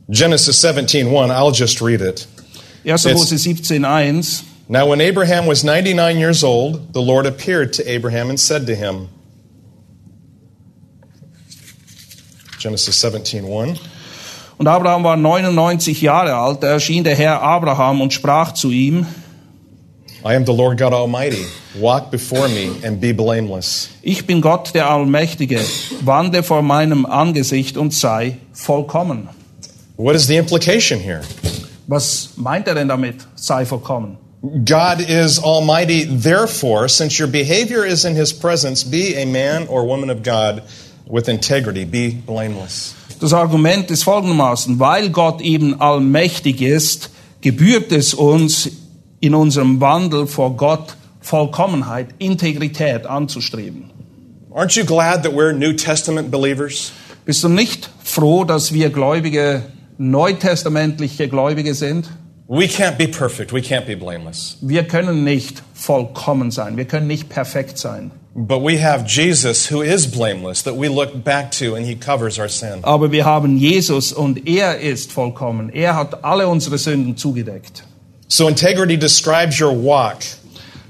Genesis 0.09 0.61
17:1, 0.63 1.31
I'll 1.31 1.51
just 1.53 1.81
read 1.81 2.01
it. 2.01 2.27
1. 2.83 3.03
Jetzt- 3.03 3.13
Mose 3.13 3.37
17, 3.37 3.83
1. 3.85 4.43
Now 4.69 4.87
when 4.87 5.01
Abraham 5.01 5.47
was 5.47 5.63
99 5.65 6.17
years 6.17 6.43
old, 6.45 6.93
the 6.93 7.01
Lord 7.01 7.25
appeared 7.25 7.73
to 7.73 7.83
Abraham 7.91 8.29
and 8.29 8.39
said 8.39 8.65
to 8.67 8.73
him, 8.75 9.09
Genesis 12.57 12.95
17:1, 13.03 13.77
Und 14.61 14.67
Abraham 14.67 15.03
war 15.03 15.17
99 15.17 16.03
Jahre 16.03 16.35
alt, 16.35 16.61
da 16.61 16.67
erschien 16.67 17.03
der 17.03 17.15
Herr 17.15 17.41
Abraham 17.41 17.99
und 17.99 18.13
sprach 18.13 18.51
zu 18.51 18.69
ihm, 18.69 19.07
I 20.23 20.35
am 20.35 20.45
the 20.45 20.53
Lord 20.53 20.77
God 20.77 20.93
Almighty. 20.93 21.47
Walk 21.79 22.11
before 22.11 22.47
me 22.47 22.69
and 22.87 23.01
be 23.01 23.11
blameless. 23.11 23.89
ich 24.03 24.27
bin 24.27 24.39
Gott 24.39 24.75
der 24.75 24.87
Allmächtige, 24.87 25.59
wande 26.05 26.43
vor 26.43 26.61
meinem 26.61 27.07
Angesicht 27.07 27.75
und 27.75 27.91
sei 27.91 28.37
vollkommen. 28.53 29.29
What 29.97 30.15
is 30.15 30.27
the 30.27 30.35
implication 30.35 30.99
here? 30.99 31.21
Was 31.87 32.33
meint 32.35 32.67
er 32.67 32.75
denn 32.75 32.87
damit, 32.87 33.15
sei 33.33 33.65
vollkommen? 33.65 34.19
God 34.43 34.99
is 34.99 35.43
Almighty, 35.43 36.05
therefore, 36.05 36.87
since 36.87 37.19
your 37.19 37.27
behavior 37.27 37.83
is 37.83 38.05
in 38.05 38.15
His 38.15 38.31
presence, 38.31 38.83
be 38.83 39.15
a 39.15 39.25
man 39.25 39.67
or 39.67 39.87
woman 39.87 40.11
of 40.11 40.21
God 40.21 40.61
with 41.11 41.27
integrity, 41.27 41.85
be 41.85 42.11
blameless. 42.25 42.95
Das 43.19 43.33
Argument 43.33 43.91
ist 43.91 44.03
folgendermaßen, 44.03 44.79
weil 44.79 45.09
Gott 45.09 45.41
eben 45.41 45.79
allmächtig 45.79 46.61
ist, 46.61 47.11
gebührt 47.41 47.91
es 47.91 48.13
uns 48.13 48.71
in 49.19 49.35
unserem 49.35 49.79
Wandel 49.79 50.25
vor 50.25 50.55
Gott 50.57 50.95
Vollkommenheit, 51.19 52.07
Integrität 52.17 53.05
anzustreben. 53.05 53.91
Aren't 54.51 54.75
you 54.75 54.83
glad 54.83 55.23
that 55.23 55.33
we're 55.33 55.53
New 55.53 55.73
Testament 55.73 56.31
believers? 56.31 56.91
Bist 57.25 57.43
du 57.43 57.49
nicht 57.49 57.91
froh, 58.03 58.43
dass 58.43 58.73
wir 58.73 58.89
Gläubige, 58.89 59.63
neutestamentliche 59.99 61.27
Gläubige 61.27 61.75
sind? 61.75 62.09
We 62.47 62.65
can't 62.65 62.97
be 62.97 63.07
perfect, 63.07 63.53
we 63.53 63.59
can't 63.59 63.85
be 63.85 63.95
blameless. 63.95 64.57
Wir 64.61 64.83
können 64.83 65.23
nicht 65.23 65.61
vollkommen 65.73 66.49
sein, 66.49 66.75
wir 66.75 66.85
können 66.85 67.07
nicht 67.07 67.29
perfekt 67.29 67.77
sein. 67.77 68.11
But 68.33 68.61
we 68.61 68.77
have 68.77 69.05
Jesus 69.05 69.69
who 69.69 69.81
is 69.81 70.07
blameless 70.07 70.63
that 70.63 70.77
we 70.77 70.87
look 70.87 71.23
back 71.23 71.51
to 71.59 71.75
and 71.75 71.85
he 71.85 71.95
covers 71.95 72.39
our 72.39 72.47
sin. 72.47 72.79
Aber 72.83 73.11
wir 73.11 73.25
haben 73.25 73.57
Jesus 73.57 74.13
und 74.13 74.47
er 74.47 74.79
ist 74.79 75.11
vollkommen. 75.11 75.69
Er 75.69 75.95
hat 75.95 76.23
alle 76.23 76.47
unsere 76.47 76.77
Sünden 76.77 77.17
zugedeckt. 77.17 77.83
So 78.29 78.47
integrity 78.47 78.95
describes 78.95 79.59
your 79.59 79.73
walk. 79.73 80.23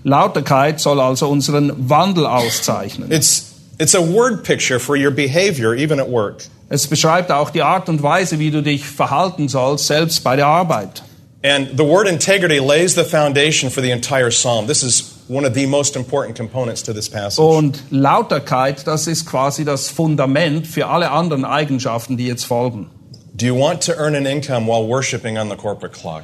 Lauterkeit 0.04 0.80
soll 0.80 1.00
also 1.00 1.30
unseren 1.30 1.90
Wandel 1.90 2.28
auszeichnen. 2.28 3.12
It's 3.12 3.54
it's 3.80 3.96
a 3.96 4.02
word 4.02 4.44
picture 4.44 4.80
for 4.80 4.96
your 4.96 5.12
behavior 5.12 5.74
even 5.74 6.00
at 6.00 6.08
work. 6.08 6.44
Es 6.70 6.86
beschreibt 6.86 7.32
auch 7.32 7.50
die 7.50 7.64
Art 7.64 7.90
und 7.90 8.04
Weise, 8.04 8.38
wie 8.38 8.52
du 8.52 8.62
dich 8.62 8.86
verhalten 8.86 9.50
sollst, 9.50 9.88
selbst 9.88 10.24
bei 10.24 10.36
der 10.36 10.46
Arbeit. 10.46 11.02
And 11.44 11.70
the 11.76 11.84
word 11.84 12.08
integrity 12.08 12.60
lays 12.60 12.94
the 12.94 13.04
foundation 13.04 13.72
for 13.72 13.82
the 13.82 13.90
entire 13.90 14.30
psalm. 14.30 14.68
This 14.68 14.84
is 14.84 15.21
one 15.32 15.48
of 15.48 15.54
the 15.54 15.66
most 15.66 15.96
important 15.96 16.36
components 16.38 16.84
to 16.84 16.94
this 16.94 17.10
passage. 17.10 17.40
Und 17.42 17.84
Lauterkeit, 17.90 18.86
das 18.86 19.08
ist 19.08 19.26
quasi 19.26 19.64
das 19.64 19.90
Fundament 19.90 20.68
für 20.68 20.88
alle 20.88 21.12
anderen 21.12 21.46
Eigenschaften, 21.46 22.18
die 22.18 22.26
jetzt 22.28 22.44
folgen. 22.46 22.90
Do 23.34 23.46
you 23.46 23.58
want 23.58 23.82
to 23.86 23.94
earn 23.94 24.16
an 24.16 24.26
income 24.26 24.68
while 24.68 24.86
worshiping 24.88 25.38
on 25.38 25.50
the 25.50 25.56
corporate 25.56 25.98
clock? 25.98 26.24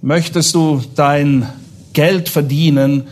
Möchtest 0.00 0.54
du 0.54 0.82
dein 0.94 1.48
Geld 1.92 2.28
verdienen 2.28 3.08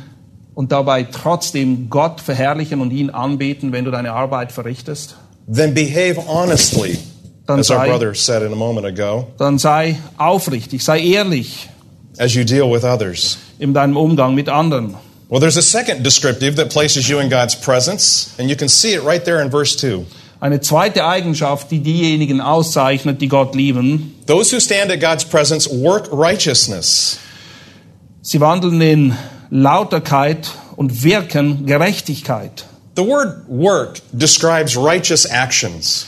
und 0.54 0.72
dabei 0.72 1.02
trotzdem 1.04 1.90
Gott 1.90 2.20
verherrlichen 2.20 2.80
und 2.80 2.90
ihn 2.92 3.10
anbeten, 3.10 3.72
wenn 3.72 3.84
du 3.84 3.90
deine 3.90 4.12
Arbeit 4.12 4.52
verrichtest? 4.52 5.16
Then 5.52 5.74
behave 5.74 6.16
honestly, 6.26 6.98
Dann 7.46 7.60
as 7.60 7.70
our 7.70 7.78
sei, 7.78 7.88
brother 7.88 8.14
said 8.14 8.42
in 8.42 8.52
a 8.52 8.56
moment 8.56 8.86
ago, 8.86 9.28
dann 9.38 9.58
sei 9.58 9.98
aufrichtig, 10.16 10.82
sei 10.82 11.00
ehrlich 11.00 11.68
as 12.18 12.34
you 12.34 12.42
deal 12.42 12.72
with 12.72 12.82
others. 12.84 13.38
in 13.58 13.74
deinem 13.74 13.96
Umgang 13.96 14.34
mit 14.34 14.48
anderen. 14.48 14.94
Well, 15.28 15.40
there's 15.40 15.56
a 15.56 15.62
second 15.62 16.04
descriptive 16.04 16.54
that 16.56 16.70
places 16.70 17.08
you 17.08 17.18
in 17.18 17.28
God's 17.28 17.56
presence, 17.56 18.32
and 18.38 18.48
you 18.48 18.54
can 18.56 18.68
see 18.68 18.94
it 18.94 19.02
right 19.02 19.24
there 19.24 19.40
in 19.42 19.50
verse 19.50 19.74
2. 19.76 20.06
Eine 20.38 20.60
zweite 20.60 21.04
Eigenschaft, 21.04 21.70
die 21.70 21.80
diejenigen 21.80 22.40
auszeichnet, 22.40 23.20
die 23.20 23.26
Gott 23.28 23.54
lieben, 23.54 24.14
Those 24.26 24.52
who 24.54 24.60
stand 24.60 24.90
at 24.92 25.00
God's 25.00 25.24
presence 25.24 25.68
work 25.68 26.08
righteousness. 26.12 27.18
sie 28.22 28.40
wandeln 28.40 28.80
in 28.80 29.16
Lauterkeit 29.50 30.50
und 30.76 31.02
wirken 31.02 31.66
Gerechtigkeit. 31.66 32.64
The 32.96 33.04
word 33.04 33.48
work 33.48 34.00
describes 34.12 34.76
righteous 34.76 35.26
actions. 35.26 36.06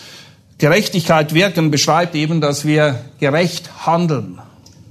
Gerechtigkeit 0.58 1.34
wirken 1.34 1.70
beschreibt 1.70 2.14
eben, 2.14 2.40
dass 2.40 2.64
wir 2.64 3.00
gerecht 3.18 3.86
handeln. 3.86 4.40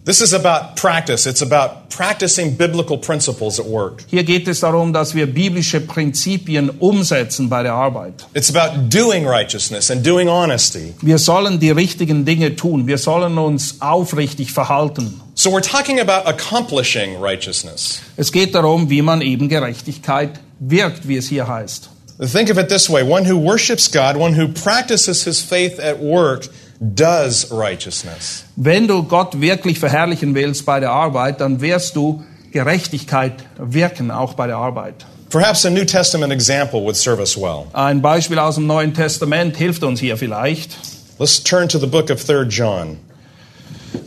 This 0.08 0.22
is 0.22 0.34
about 0.34 0.78
practice. 0.78 1.28
It's 1.28 1.42
about 1.42 1.90
practicing 1.90 2.56
biblical 2.56 2.98
principles 2.98 3.60
at 3.60 3.66
work. 3.66 4.06
Hier 4.08 4.24
geht 4.24 4.48
es 4.48 4.62
darum, 4.62 4.94
dass 4.94 5.14
wir 5.14 5.28
biblische 5.28 5.82
Prinzipien 5.82 6.70
umsetzen 6.70 7.50
bei 7.50 7.62
der 7.62 7.74
Arbeit. 7.74 8.26
It's 8.34 8.50
about 8.50 8.88
doing 8.88 9.28
righteousness 9.28 9.92
and 9.92 10.08
doing 10.08 10.30
honesty. 10.30 10.94
Wir 11.02 11.18
sollen 11.18 11.60
die 11.60 11.72
richtigen 11.72 12.24
Dinge 12.24 12.56
tun. 12.56 12.88
Wir 12.88 12.98
sollen 12.98 13.38
uns 13.38 13.82
aufrichtig 13.82 14.54
verhalten. 14.54 15.20
So 15.34 15.50
we're 15.52 15.60
talking 15.60 16.00
about 16.00 16.26
accomplishing 16.26 17.22
righteousness. 17.22 18.00
Es 18.16 18.32
geht 18.32 18.56
darum, 18.56 18.90
wie 18.90 19.02
man 19.02 19.20
eben 19.20 19.50
Gerechtigkeit 19.50 20.40
wirkt, 20.62 21.10
wie 21.10 21.18
es 21.18 21.28
hier 21.28 21.50
heißt. 21.50 21.90
Think 22.32 22.50
of 22.50 22.58
it 22.58 22.70
this 22.70 22.90
way 22.90 23.04
one 23.04 23.30
who 23.30 23.36
worships 23.36 23.92
God, 23.92 24.16
one 24.16 24.34
who 24.34 24.48
practices 24.48 25.26
his 25.26 25.42
faith 25.42 25.78
at 25.82 26.00
work, 26.00 26.48
does 26.80 27.52
righteousness. 27.52 28.46
Wenn 28.56 28.88
du 28.88 29.04
Gott 29.04 29.40
wirklich 29.42 29.80
verherrlichen 29.80 30.36
willst 30.36 30.66
bei 30.66 30.80
der 30.80 30.92
Arbeit, 30.92 31.42
dann 31.42 31.62
wirst 31.62 31.96
du 31.96 32.24
Gerechtigkeit 32.52 33.34
wirken, 33.58 34.12
auch 34.12 34.34
bei 34.34 34.48
der 34.48 34.58
Arbeit. 34.58 35.06
Perhaps 35.30 35.66
a 35.66 35.70
New 35.70 35.84
Testament 35.84 36.32
example 36.32 36.82
would 36.82 36.96
serve 36.96 37.20
us 37.20 37.36
well. 37.36 37.68
Ein 37.74 38.02
Beispiel 38.02 38.40
aus 38.40 38.56
dem 38.56 38.66
Neuen 38.66 38.94
Testament 38.94 39.58
hilft 39.58 39.84
uns 39.84 40.00
hier 40.00 40.18
vielleicht. 40.18 40.78
Let's 41.20 41.44
turn 41.44 41.68
to 41.70 41.80
the 41.80 41.88
book 41.88 42.10
of 42.10 42.24
3 42.24 42.46
John, 42.48 42.98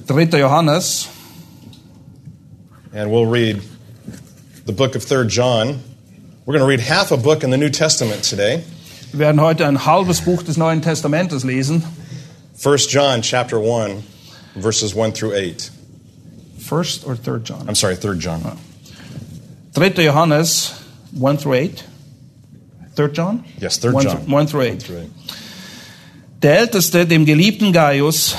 3. 0.06 0.38
Johannes, 0.38 1.08
and 2.94 3.10
we'll 3.10 3.26
read 3.26 3.60
the 4.64 4.72
book 4.72 4.96
of 4.96 5.04
3 5.04 5.26
John. 5.26 5.80
We're 6.46 6.58
going 6.58 6.60
to 6.60 6.66
read 6.66 6.80
half 6.80 7.12
a 7.12 7.16
book 7.16 7.44
in 7.44 7.50
the 7.50 7.58
New 7.58 7.70
Testament 7.70 8.22
today. 8.22 8.62
wir 9.12 9.18
werden 9.18 9.40
heute 9.40 9.66
ein 9.66 9.84
halbes 9.84 10.20
Buch 10.20 10.42
des 10.42 10.56
Neuen 10.56 10.82
Testamentes 10.82 11.44
lesen. 11.44 11.82
1 12.62 12.76
John 12.90 13.22
chapter 13.22 13.58
1, 13.58 14.02
verses 14.56 14.94
1 14.94 15.12
through 15.12 15.32
8. 15.32 15.70
First 16.58 17.06
or 17.06 17.16
third 17.16 17.44
John? 17.44 17.66
I'm 17.66 17.74
sorry, 17.74 17.96
3 17.96 18.18
John. 18.18 18.58
3. 19.72 19.88
Johannes 20.04 20.78
1 21.12 21.38
through 21.38 21.54
8. 21.54 21.84
Third 22.94 23.14
John? 23.14 23.44
Yes, 23.58 23.78
3 23.78 23.92
1, 23.92 24.04
John. 24.04 24.30
1 24.30 24.46
through 24.46 24.60
8. 24.62 24.70
1 24.72 24.78
through 24.78 24.98
8. 24.98 25.10
Der 26.42 26.58
Älteste, 26.58 27.06
dem 27.06 27.24
geliebten 27.24 27.72
Gaius, 27.72 28.36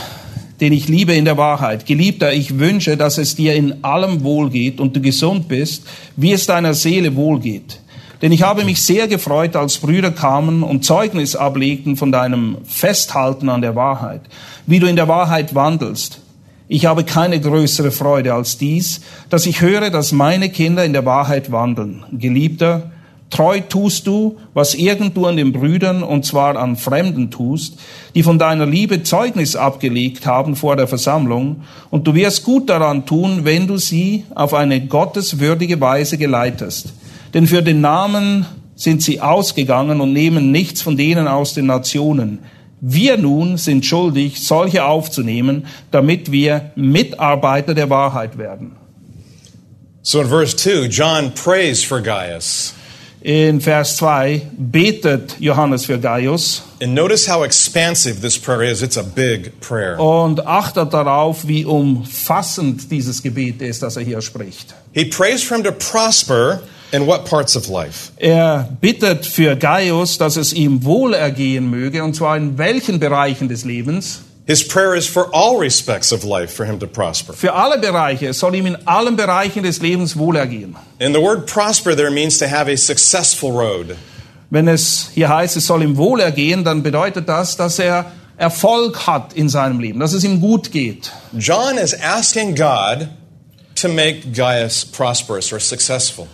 den 0.59 0.71
ich 0.71 0.87
liebe 0.87 1.13
in 1.13 1.25
der 1.25 1.37
Wahrheit. 1.37 1.87
Geliebter, 1.87 2.31
ich 2.31 2.59
wünsche, 2.59 2.97
dass 2.97 3.17
es 3.17 3.35
dir 3.35 3.55
in 3.55 3.83
allem 3.83 4.23
wohlgeht 4.23 4.79
und 4.79 4.95
du 4.95 5.01
gesund 5.01 5.47
bist, 5.47 5.83
wie 6.15 6.31
es 6.31 6.45
deiner 6.45 6.75
Seele 6.75 7.15
wohlgeht. 7.15 7.79
Denn 8.21 8.31
ich 8.31 8.43
habe 8.43 8.63
mich 8.63 8.83
sehr 8.83 9.07
gefreut, 9.07 9.55
als 9.55 9.79
Brüder 9.79 10.11
kamen 10.11 10.63
und 10.63 10.85
Zeugnis 10.85 11.35
ablegten 11.35 11.97
von 11.97 12.11
deinem 12.11 12.57
Festhalten 12.65 13.49
an 13.49 13.61
der 13.61 13.75
Wahrheit, 13.75 14.21
wie 14.67 14.79
du 14.79 14.87
in 14.87 14.95
der 14.95 15.07
Wahrheit 15.07 15.55
wandelst. 15.55 16.21
Ich 16.67 16.85
habe 16.85 17.03
keine 17.03 17.41
größere 17.41 17.91
Freude 17.91 18.33
als 18.33 18.57
dies, 18.57 19.01
dass 19.29 19.45
ich 19.45 19.61
höre, 19.61 19.89
dass 19.89 20.11
meine 20.11 20.49
Kinder 20.49 20.85
in 20.85 20.93
der 20.93 21.05
Wahrheit 21.05 21.51
wandeln. 21.51 22.05
Geliebter, 22.11 22.91
Treu 23.31 23.61
tust 23.61 24.07
du, 24.07 24.37
was 24.53 24.75
irgend 24.75 25.15
du 25.15 25.25
an 25.25 25.37
den 25.37 25.53
Brüdern, 25.53 26.03
und 26.03 26.25
zwar 26.25 26.57
an 26.57 26.75
Fremden 26.75 27.31
tust, 27.31 27.79
die 28.13 28.23
von 28.23 28.37
deiner 28.37 28.65
Liebe 28.65 29.03
Zeugnis 29.03 29.55
abgelegt 29.55 30.25
haben 30.25 30.57
vor 30.57 30.75
der 30.75 30.87
Versammlung, 30.87 31.63
und 31.89 32.05
du 32.07 32.13
wirst 32.13 32.43
gut 32.43 32.69
daran 32.69 33.05
tun, 33.05 33.45
wenn 33.45 33.67
du 33.67 33.77
sie 33.77 34.25
auf 34.35 34.53
eine 34.53 34.85
gotteswürdige 34.85 35.79
Weise 35.79 36.17
geleitest. 36.17 36.93
Denn 37.33 37.47
für 37.47 37.61
den 37.61 37.81
Namen 37.81 38.45
sind 38.75 39.01
sie 39.01 39.21
ausgegangen 39.21 40.01
und 40.01 40.13
nehmen 40.13 40.51
nichts 40.51 40.81
von 40.81 40.97
denen 40.97 41.27
aus 41.27 41.53
den 41.53 41.67
Nationen. 41.67 42.39
Wir 42.81 43.17
nun 43.17 43.57
sind 43.57 43.85
schuldig, 43.85 44.43
solche 44.43 44.83
aufzunehmen, 44.83 45.67
damit 45.91 46.31
wir 46.31 46.71
Mitarbeiter 46.75 47.75
der 47.75 47.89
Wahrheit 47.89 48.37
werden. 48.37 48.75
So 50.01 50.19
in 50.19 50.27
verse 50.27 50.55
2, 50.55 50.87
John 50.87 51.31
prays 51.35 51.83
for 51.83 52.01
Gaius. 52.01 52.73
In 53.21 53.61
Vers 53.61 53.97
2 53.97 54.41
betet 54.57 55.35
Johannes 55.39 55.85
für 55.85 55.99
Gaius 55.99 56.63
And 56.81 56.95
notice 56.95 57.27
how 57.27 57.43
expansive 57.43 58.19
this 58.21 58.35
prayer 58.35 58.63
is. 58.63 58.81
It's 58.81 58.97
a 58.97 59.03
big 59.03 59.59
prayer. 59.61 59.99
und 59.99 60.47
achtet 60.47 60.91
darauf, 60.91 61.47
wie 61.47 61.63
umfassend 61.63 62.89
dieses 62.89 63.21
Gebet 63.21 63.61
ist, 63.61 63.83
das 63.83 63.95
er 63.95 64.01
hier 64.01 64.21
spricht. 64.21 64.73
He 64.93 65.05
prays 65.05 65.43
for 65.43 65.55
him 65.55 65.63
to 65.63 65.71
prosper 65.71 66.61
in 66.91 67.07
what 67.07 67.25
parts 67.25 67.55
of 67.55 67.67
life? 67.67 68.11
Er 68.17 68.69
bittet 68.79 69.25
für 69.25 69.55
Gaius, 69.55 70.17
dass 70.17 70.37
es 70.37 70.53
ihm 70.53 70.83
wohlergehen 70.83 71.69
möge, 71.69 72.03
und 72.03 72.15
zwar 72.15 72.37
in 72.37 72.57
welchen 72.57 72.99
Bereichen 72.99 73.47
des 73.47 73.65
Lebens? 73.65 74.21
His 74.47 74.67
prayer 74.67 74.95
is 74.95 75.07
for 75.07 75.29
all 75.33 75.59
respects 75.59 76.11
of 76.11 76.23
life 76.23 76.53
for 76.53 76.65
him 76.65 76.79
to 76.79 76.87
prosper. 76.87 77.33
Für 77.33 77.53
alle 77.53 77.77
Bereiche. 77.77 78.27
Es 78.27 78.39
soll 78.39 78.55
ihm 78.55 78.65
in 78.65 78.77
allen 78.85 79.15
Bereichen 79.15 79.63
des 79.63 79.81
Lebens 79.81 80.17
wohlergehen. 80.17 80.75
And 80.99 81.15
the 81.15 81.21
word 81.21 81.45
prosper 81.45 81.95
there 81.95 82.11
means 82.11 82.37
to 82.39 82.47
have 82.47 82.69
a 82.69 82.75
successful 82.75 83.51
road. 83.51 83.95
Wenn 84.49 84.67
es 84.67 85.09
hier 85.13 85.29
heißt, 85.29 85.55
es 85.55 85.67
soll 85.67 85.83
ihm 85.83 85.95
wohlergehen, 85.95 86.65
dann 86.65 86.83
bedeutet 86.83 87.29
das, 87.29 87.55
dass 87.55 87.79
er 87.79 88.11
Erfolg 88.35 89.07
hat 89.07 89.33
in 89.33 89.47
seinem 89.47 89.79
Leben, 89.79 89.99
dass 89.99 90.13
es 90.13 90.23
ihm 90.23 90.41
gut 90.41 90.71
geht. 90.71 91.11
John 91.37 91.77
is 91.77 91.93
asking 91.93 92.55
God 92.55 93.07
to 93.75 93.87
make 93.87 94.33
Gaius 94.33 94.83
prosperous 94.83 95.53
or 95.53 95.59
successful. 95.59 96.27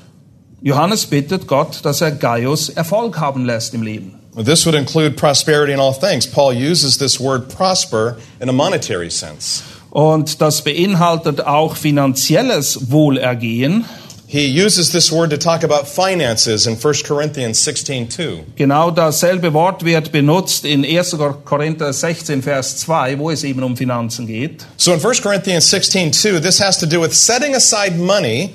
Johannes 0.62 1.06
bittet 1.06 1.48
Gott, 1.48 1.86
dass 1.86 2.02
er 2.02 2.12
Gaius 2.12 2.70
Erfolg 2.70 3.20
haben 3.20 3.46
lässt 3.46 3.76
im 3.76 3.84
Leben. 3.84 4.15
This 4.43 4.65
would 4.65 4.76
include 4.76 5.12
prosperity 5.15 5.72
in 5.72 5.80
all 5.80 5.93
things. 5.93 6.26
Paul 6.26 6.54
uses 6.54 6.98
this 6.98 7.20
word 7.20 7.48
prosper 7.50 8.17
in 8.39 8.50
a 8.50 8.54
monetary 8.54 9.10
sense. 9.12 9.63
Und 9.91 10.41
das 10.41 10.63
beinhaltet 10.63 11.41
auch 11.41 11.76
finanzielles 11.76 12.91
Wohlergehen. 12.91 13.86
He 14.30 14.62
uses 14.62 14.91
this 14.91 15.12
word 15.12 15.30
to 15.30 15.38
talk 15.38 15.63
about 15.63 15.88
finances 15.88 16.67
in 16.67 16.76
1 16.76 17.04
Corinthians 17.06 17.63
16:2. 17.63 18.43
Genau 18.56 18.91
dasselbe 18.91 19.54
Wort 19.54 19.86
wird 19.86 20.12
benutzt 20.12 20.65
in 20.65 20.84
1. 20.84 21.15
Korinther 21.46 21.93
16, 21.93 22.43
Vers 22.43 22.78
2, 22.78 23.20
wo 23.20 23.32
es 23.32 23.43
eben 23.43 23.63
um 23.63 23.78
Finanzen 23.78 24.28
geht. 24.28 24.65
So 24.76 24.91
in 24.91 25.00
1 25.00 25.22
Corinthians 25.22 25.70
16:2, 25.72 26.41
this 26.41 26.60
has 26.60 26.78
to 26.78 26.86
do 26.86 27.02
with 27.02 27.13
setting 27.13 27.56
aside 27.56 27.98
money 27.98 28.52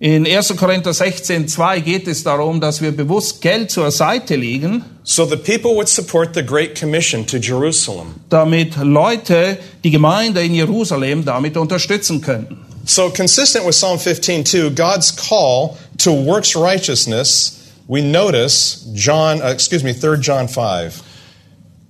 In 0.00 0.26
1. 0.26 0.56
Korinther 0.56 0.92
16, 0.92 1.48
2 1.48 1.80
geht 1.80 2.08
es 2.08 2.24
darum, 2.24 2.60
dass 2.60 2.82
wir 2.82 2.92
bewusst 2.92 3.40
Geld 3.40 3.70
zur 3.70 3.90
Seite 3.90 4.36
legen, 4.36 4.84
so 5.04 5.24
that 5.24 5.44
people 5.44 5.74
would 5.74 5.88
support 5.88 6.34
the 6.34 6.42
great 6.42 6.78
commission 6.78 7.26
to 7.26 7.38
Jerusalem. 7.38 8.14
damit 8.28 8.76
Leute 8.76 9.58
die 9.82 9.90
Gemeinde 9.90 10.42
in 10.42 10.54
Jerusalem 10.54 11.24
damit 11.24 11.56
unterstützen 11.56 12.20
könnten. 12.20 12.58
So 12.86 13.08
consistent 13.10 13.64
with 13.66 13.76
Psalm 13.76 13.98
15:2, 13.98 14.70
God's 14.70 15.14
call 15.14 15.76
to 15.98 16.10
works 16.12 16.54
righteousness 16.54 17.64
we 17.86 18.02
notice 18.02 18.86
John, 18.94 19.42
uh, 19.42 19.46
excuse 19.46 19.84
me, 19.84 19.92
3 19.92 20.16
John 20.16 20.48
5. 20.48 21.02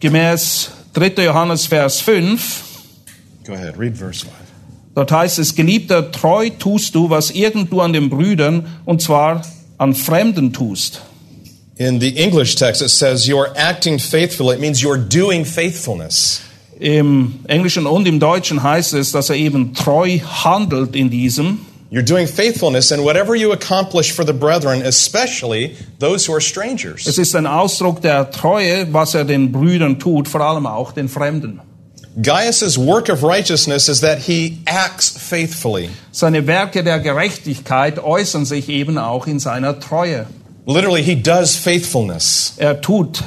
Gemäß 0.01 0.71
3. 0.93 1.25
Johannes 1.25 1.67
Vers 1.67 2.01
5, 2.01 2.62
Go 3.45 3.53
ahead, 3.53 3.77
read 3.77 3.97
verse 3.97 4.23
5. 4.23 4.33
dort 4.95 5.13
heißt 5.13 5.39
es, 5.39 5.55
Geliebter, 5.55 6.11
treu 6.11 6.51
tust 6.51 6.95
du, 6.95 7.11
was 7.11 7.31
irgend 7.31 7.73
du 7.73 7.81
an 7.81 7.93
den 7.93 8.11
Brüdern, 8.11 8.67
und 8.85 9.03
zwar 9.03 9.43
an 9.79 9.95
Fremden 9.95 10.53
tust. 10.53 11.03
In 11.77 12.01
the 12.01 12.17
English 12.17 12.55
text, 12.55 12.83
it 12.83 12.91
says, 12.91 13.27
You're 13.27 13.53
acting 13.57 13.99
faithfully. 13.99 14.55
It 14.55 14.61
means 14.61 14.81
you're 14.81 14.97
doing 14.97 15.45
faithfulness. 15.45 16.41
Im 16.79 17.41
Englischen 17.47 17.87
und 17.87 18.07
im 18.07 18.21
Deutschen 18.21 18.63
heißt 18.63 18.95
es, 18.95 19.13
dass 19.13 19.31
er 19.31 19.37
eben 19.37 19.75
treu 19.75 20.19
handelt 20.21 20.95
in 20.95 21.11
diesem. 21.11 21.61
You're 21.91 22.03
doing 22.03 22.27
faithfulness 22.27 22.91
in 22.91 23.05
whatever 23.05 23.37
you 23.37 23.53
accomplish 23.53 24.13
for 24.13 24.25
the 24.25 24.33
brethren, 24.33 24.83
especially 24.83 25.77
those 26.01 26.27
who 26.29 26.33
are 26.33 26.41
strangers. 26.41 27.07
Es 27.07 27.19
ist 27.19 27.37
ein 27.37 27.47
Ausdruck 27.47 28.03
der 28.03 28.31
Treue, 28.31 28.93
was 28.93 29.15
er 29.15 29.25
den 29.25 29.53
Brüdern 29.53 29.99
tut, 29.99 30.29
vor 30.29 30.41
allem 30.41 30.67
auch 30.67 30.93
den 30.93 31.09
Fremden. 31.09 31.61
Gaius' 32.20 32.79
work 32.79 33.09
of 33.09 33.22
righteousness 33.24 33.88
is 33.88 34.00
that 34.00 34.18
he 34.20 34.59
acts 34.66 35.09
faithfully. 35.09 35.90
Seine 36.12 36.46
Werke 36.46 36.85
der 36.85 37.00
Gerechtigkeit 37.00 37.98
äußern 37.98 38.44
sich 38.44 38.68
eben 38.68 38.98
auch 38.98 39.27
in 39.27 39.40
seiner 39.40 39.81
Treue. 39.81 40.27
Literally, 40.66 41.03
he 41.03 41.16
does 41.16 41.57
faithfulness. 41.57 42.55
Er 42.57 42.81
tut 42.81 43.22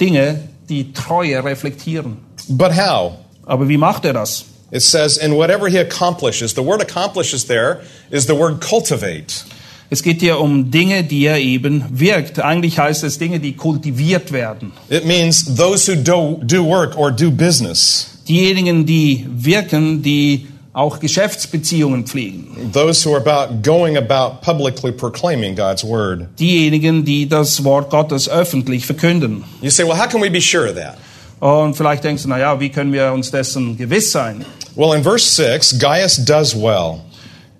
Dinge, 0.00 0.48
die 0.68 0.92
Treue 0.92 1.44
reflektieren. 1.44 2.16
But 2.48 2.72
how? 2.76 3.18
Aber 3.44 3.68
wie 3.68 3.76
macht 3.76 4.04
er 4.04 4.14
das? 4.14 4.46
It 4.70 4.82
says, 4.82 5.18
in 5.18 5.34
whatever 5.36 5.68
he 5.68 5.78
accomplishes. 5.78 6.54
The 6.54 6.64
word 6.64 6.80
accomplishes 6.80 7.46
there 7.46 7.82
is 8.10 8.26
the 8.26 8.34
word 8.34 8.60
cultivate. 8.60 9.44
Es 9.90 10.02
geht 10.02 10.20
hier 10.20 10.40
um 10.40 10.70
Dinge, 10.70 11.04
die 11.04 11.26
er 11.26 11.38
eben 11.38 11.84
wirkt. 11.90 12.40
Eigentlich 12.40 12.78
heißt 12.78 13.04
es 13.04 13.18
Dinge, 13.18 13.40
die 13.40 13.54
kultiviert 13.54 14.32
werden. 14.32 14.72
It 14.88 15.04
means 15.04 15.54
those 15.54 15.86
who 15.86 15.96
do, 15.96 16.40
do 16.42 16.64
work 16.64 16.96
or 16.96 17.12
do 17.12 17.30
business, 17.30 18.11
Diejenigen, 18.28 18.86
die 18.86 19.26
wirken, 19.30 20.02
die 20.02 20.46
auch 20.72 21.00
Geschäftsbeziehungen 21.00 22.06
pflegen. 22.06 22.70
those 22.72 23.04
who 23.04 23.14
are 23.14 23.20
about 23.20 23.62
going 23.62 23.96
about 23.96 24.40
publicly 24.40 24.90
proclaiming 24.90 25.54
God's 25.54 25.84
word. 25.84 26.28
Diejenigen, 26.38 27.04
die 27.04 27.28
das 27.28 27.62
Wort 27.64 27.90
Gottes 27.90 28.28
öffentlich 28.28 28.86
verkünden. 28.86 29.44
You 29.60 29.70
say, 29.70 29.84
well, 29.84 29.98
how 29.98 30.08
can 30.08 30.22
we 30.22 30.30
be 30.30 30.40
sure 30.40 30.68
of 30.70 30.76
that? 30.76 30.96
Und 31.40 31.74
vielleicht 31.76 32.04
denkst 32.04 32.22
du, 32.22 32.28
na 32.28 32.38
ja, 32.38 32.58
wie 32.60 32.70
können 32.70 32.92
wir 32.92 33.12
uns 33.12 33.30
dessen 33.30 33.76
gewiss 33.76 34.12
sein? 34.12 34.44
Well, 34.76 34.96
in 34.96 35.02
verse 35.02 35.26
6, 35.34 35.78
Gaius 35.78 36.24
does 36.24 36.54
well. 36.54 37.00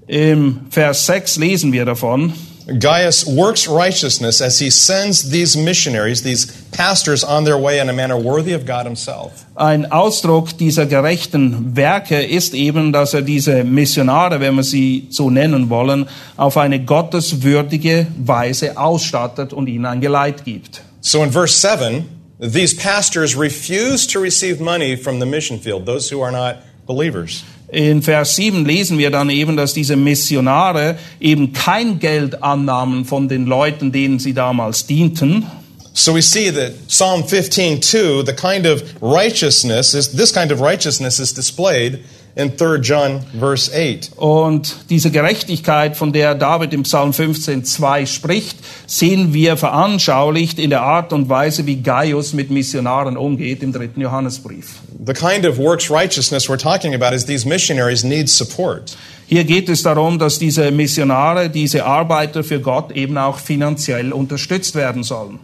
Im 0.06 0.60
Vers 0.70 1.04
6 1.06 1.36
lesen 1.36 1.72
wir 1.72 1.84
davon. 1.84 2.32
Gaius 2.66 3.26
works 3.26 3.66
righteousness 3.66 4.40
as 4.40 4.58
he 4.58 4.70
sends 4.70 5.30
these 5.30 5.56
missionaries, 5.56 6.22
these 6.22 6.46
pastors, 6.70 7.24
on 7.24 7.44
their 7.44 7.58
way 7.58 7.80
in 7.80 7.88
a 7.88 7.92
manner 7.92 8.16
worthy 8.16 8.52
of 8.52 8.64
God 8.64 8.86
Himself. 8.86 9.44
Ein 9.56 9.90
Ausdruck 9.90 10.56
dieser 10.56 10.86
gerechten 10.86 11.76
Werke 11.76 12.22
ist 12.22 12.54
eben, 12.54 12.92
dass 12.92 13.14
er 13.14 13.22
diese 13.22 13.64
Missionare, 13.64 14.40
wenn 14.40 14.54
wir 14.54 14.62
sie 14.62 15.08
so 15.10 15.30
nennen 15.30 15.70
wollen, 15.70 16.08
auf 16.36 16.56
eine 16.56 16.84
gotteswürdige 16.84 18.06
Weise 18.16 18.76
ausstattet 18.76 19.52
und 19.52 19.66
ihnen 19.66 19.86
ein 19.86 20.00
Geleit 20.00 20.44
gibt. 20.44 20.82
So 21.00 21.22
in 21.22 21.32
verse 21.32 21.54
7, 21.54 22.04
these 22.38 22.74
pastors 22.76 23.36
refuse 23.36 24.06
to 24.06 24.20
receive 24.20 24.60
money 24.60 24.96
from 24.96 25.18
the 25.18 25.26
mission 25.26 25.58
field, 25.58 25.84
those 25.84 26.12
who 26.12 26.22
are 26.22 26.32
not 26.32 26.58
believers. 26.86 27.44
In 27.72 28.02
Vers 28.02 28.36
7 28.36 28.66
lesen 28.66 28.98
wir 28.98 29.10
dann 29.10 29.30
eben, 29.30 29.56
dass 29.56 29.72
diese 29.72 29.96
Missionare 29.96 30.98
eben 31.20 31.54
kein 31.54 32.00
Geld 32.00 32.42
annahmen 32.42 33.06
von 33.06 33.28
den 33.28 33.46
Leuten, 33.46 33.92
denen 33.92 34.18
sie 34.18 34.34
damals 34.34 34.86
dienten. 34.86 35.46
So 35.94 36.14
we 36.14 36.20
see 36.20 36.50
that 36.50 36.72
Psalm 36.88 37.24
15, 37.24 37.80
2, 37.80 38.24
the 38.24 38.34
kind 38.34 38.66
of 38.66 38.82
righteousness 39.00 39.94
is 39.94 40.12
this 40.12 40.32
kind 40.34 40.52
of 40.52 40.60
righteousness 40.60 41.18
is 41.18 41.32
displayed 41.32 42.00
in 42.34 42.56
3 42.56 42.76
John 42.76 43.20
verse 43.38 43.70
8. 43.74 44.12
Und 44.16 44.76
diese 44.90 45.10
Gerechtigkeit, 45.10 45.96
von 45.96 46.12
der 46.12 46.34
David 46.34 46.72
im 46.72 46.84
Psalm 46.84 47.12
15, 47.12 47.64
2 47.64 48.06
spricht, 48.06 48.58
sehen 48.86 49.34
wir 49.34 49.56
veranschaulicht 49.56 50.58
in 50.58 50.70
der 50.70 50.82
Art 50.82 51.12
und 51.12 51.28
Weise, 51.28 51.66
wie 51.66 51.76
Gaius 51.76 52.32
mit 52.32 52.50
Missionaren 52.50 53.16
umgeht 53.16 53.62
im 53.62 53.72
dritten 53.72 54.00
Johannesbrief. 54.00 54.80
The 55.04 55.12
kind 55.12 55.44
of 55.44 55.58
works 55.58 55.90
righteousness 55.90 56.48
we're 56.48 56.56
talking 56.56 56.94
about 56.94 57.14
is 57.14 57.26
these 57.26 57.46
missionaries 57.46 58.04
need 58.04 58.30
support. 58.30 58.96
Hier 59.32 59.44
geht 59.44 59.70
es 59.70 59.82
darum, 59.82 60.18
dass 60.18 60.38
diese 60.38 60.70
Missionare, 60.70 61.48
diese 61.48 61.86
Arbeiter 61.86 62.44
für 62.44 62.60
Gott 62.60 62.92
eben 62.92 63.16
auch 63.16 63.38
finanziell 63.38 64.12
unterstützt 64.12 64.74
werden 64.74 65.04
sollen. 65.04 65.38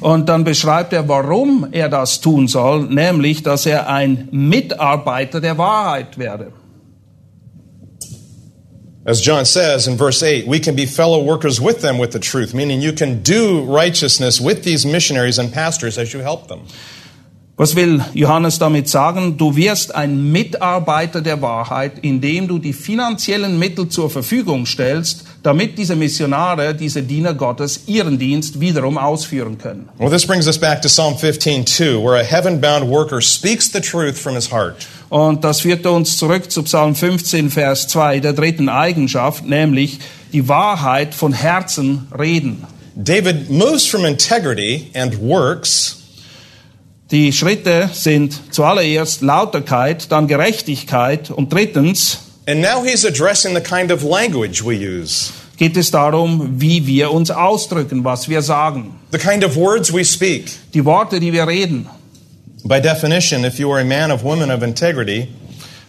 Und 0.00 0.28
dann 0.30 0.44
beschreibt 0.44 0.92
er, 0.94 1.06
warum 1.06 1.68
er 1.70 1.90
das 1.90 2.20
tun 2.22 2.48
soll, 2.48 2.84
nämlich, 2.84 3.42
dass 3.42 3.66
er 3.66 3.90
ein 3.90 4.28
Mitarbeiter 4.30 5.42
der 5.42 5.58
Wahrheit 5.58 6.16
werde. 6.16 6.50
As 9.04 9.22
John 9.22 9.44
says 9.44 9.86
in 9.86 9.98
verse 9.98 10.22
8, 10.22 10.48
we 10.48 10.58
can 10.58 10.74
be 10.74 10.86
fellow 10.86 11.22
workers 11.22 11.60
with 11.60 11.82
them 11.82 11.98
with 11.98 12.12
the 12.12 12.18
truth, 12.18 12.54
meaning 12.54 12.80
you 12.80 12.92
can 12.92 13.22
do 13.22 13.62
righteousness 13.68 14.40
with 14.40 14.62
these 14.62 14.88
missionaries 14.88 15.38
and 15.38 15.52
pastors 15.52 15.98
as 15.98 16.14
you 16.14 16.22
help 16.22 16.48
them. 16.48 16.60
Was 17.58 17.74
will 17.74 18.04
Johannes 18.12 18.58
damit 18.58 18.86
sagen? 18.86 19.38
Du 19.38 19.56
wirst 19.56 19.94
ein 19.94 20.30
Mitarbeiter 20.30 21.22
der 21.22 21.40
Wahrheit, 21.40 21.92
indem 22.02 22.48
du 22.48 22.58
die 22.58 22.74
finanziellen 22.74 23.58
Mittel 23.58 23.88
zur 23.88 24.10
Verfügung 24.10 24.66
stellst, 24.66 25.24
damit 25.42 25.78
diese 25.78 25.96
Missionare, 25.96 26.74
diese 26.74 27.02
Diener 27.02 27.32
Gottes, 27.32 27.84
ihren 27.86 28.18
Dienst 28.18 28.60
wiederum 28.60 28.98
ausführen 28.98 29.56
können. 29.56 29.88
Well, 29.96 30.10
this 30.10 30.26
brings 30.26 30.46
us 30.46 30.58
back 30.58 30.82
to 30.82 30.88
Psalm 30.88 31.16
15, 31.16 31.64
2, 31.64 32.04
where 32.04 32.20
a 32.20 32.22
heaven 32.22 32.60
bound 32.60 32.90
worker 32.90 33.22
speaks 33.22 33.72
the 33.72 33.80
truth 33.80 34.18
from 34.18 34.34
his 34.34 34.52
heart. 34.52 34.86
Und 35.08 35.42
das 35.42 35.60
führt 35.60 35.86
uns 35.86 36.18
zurück 36.18 36.50
zu 36.50 36.62
Psalm 36.62 36.94
15, 36.94 37.48
Vers 37.48 37.88
2, 37.88 38.20
der 38.20 38.34
dritten 38.34 38.68
Eigenschaft, 38.68 39.46
nämlich 39.46 40.00
die 40.34 40.46
Wahrheit 40.46 41.14
von 41.14 41.32
Herzen 41.32 42.06
reden. 42.18 42.66
David 42.96 43.48
moves 43.48 43.86
from 43.86 44.04
integrity 44.04 44.90
and 44.94 45.18
works 45.22 46.02
Die 47.10 47.32
Schritte 47.32 47.88
sind 47.92 48.52
zuallererst 48.52 49.22
Lauterkeit, 49.22 50.10
dann 50.10 50.26
Gerechtigkeit 50.26 51.30
und 51.30 51.52
drittens 51.52 52.18
And 52.48 52.60
now 52.60 52.84
he's 52.84 53.04
addressing 53.04 53.54
the 53.54 53.60
kind 53.60 53.90
of 53.92 54.02
language 54.02 54.64
we 54.64 54.74
use, 54.74 55.32
geht 55.56 55.76
es 55.76 55.90
darum, 55.90 56.60
wie 56.60 56.86
wir 56.86 57.12
uns 57.12 57.30
ausdrücken, 57.30 58.04
was 58.04 58.28
wir 58.28 58.42
sagen. 58.42 58.94
the 59.12 59.18
kind 59.18 59.44
of 59.44 59.56
words 59.56 59.92
we 59.92 60.04
speak. 60.04 60.50
Die 60.74 60.84
Worte, 60.84 61.18
die 61.20 61.32
wir 61.32 61.46
reden. 61.46 61.86
By 62.64 62.80
definition, 62.80 63.44
if 63.44 63.58
you 63.60 63.70
are 63.72 63.80
a 63.80 63.84
man 63.84 64.10
of 64.10 64.22
woman 64.24 64.50
of 64.50 64.62
integrity, 64.62 65.28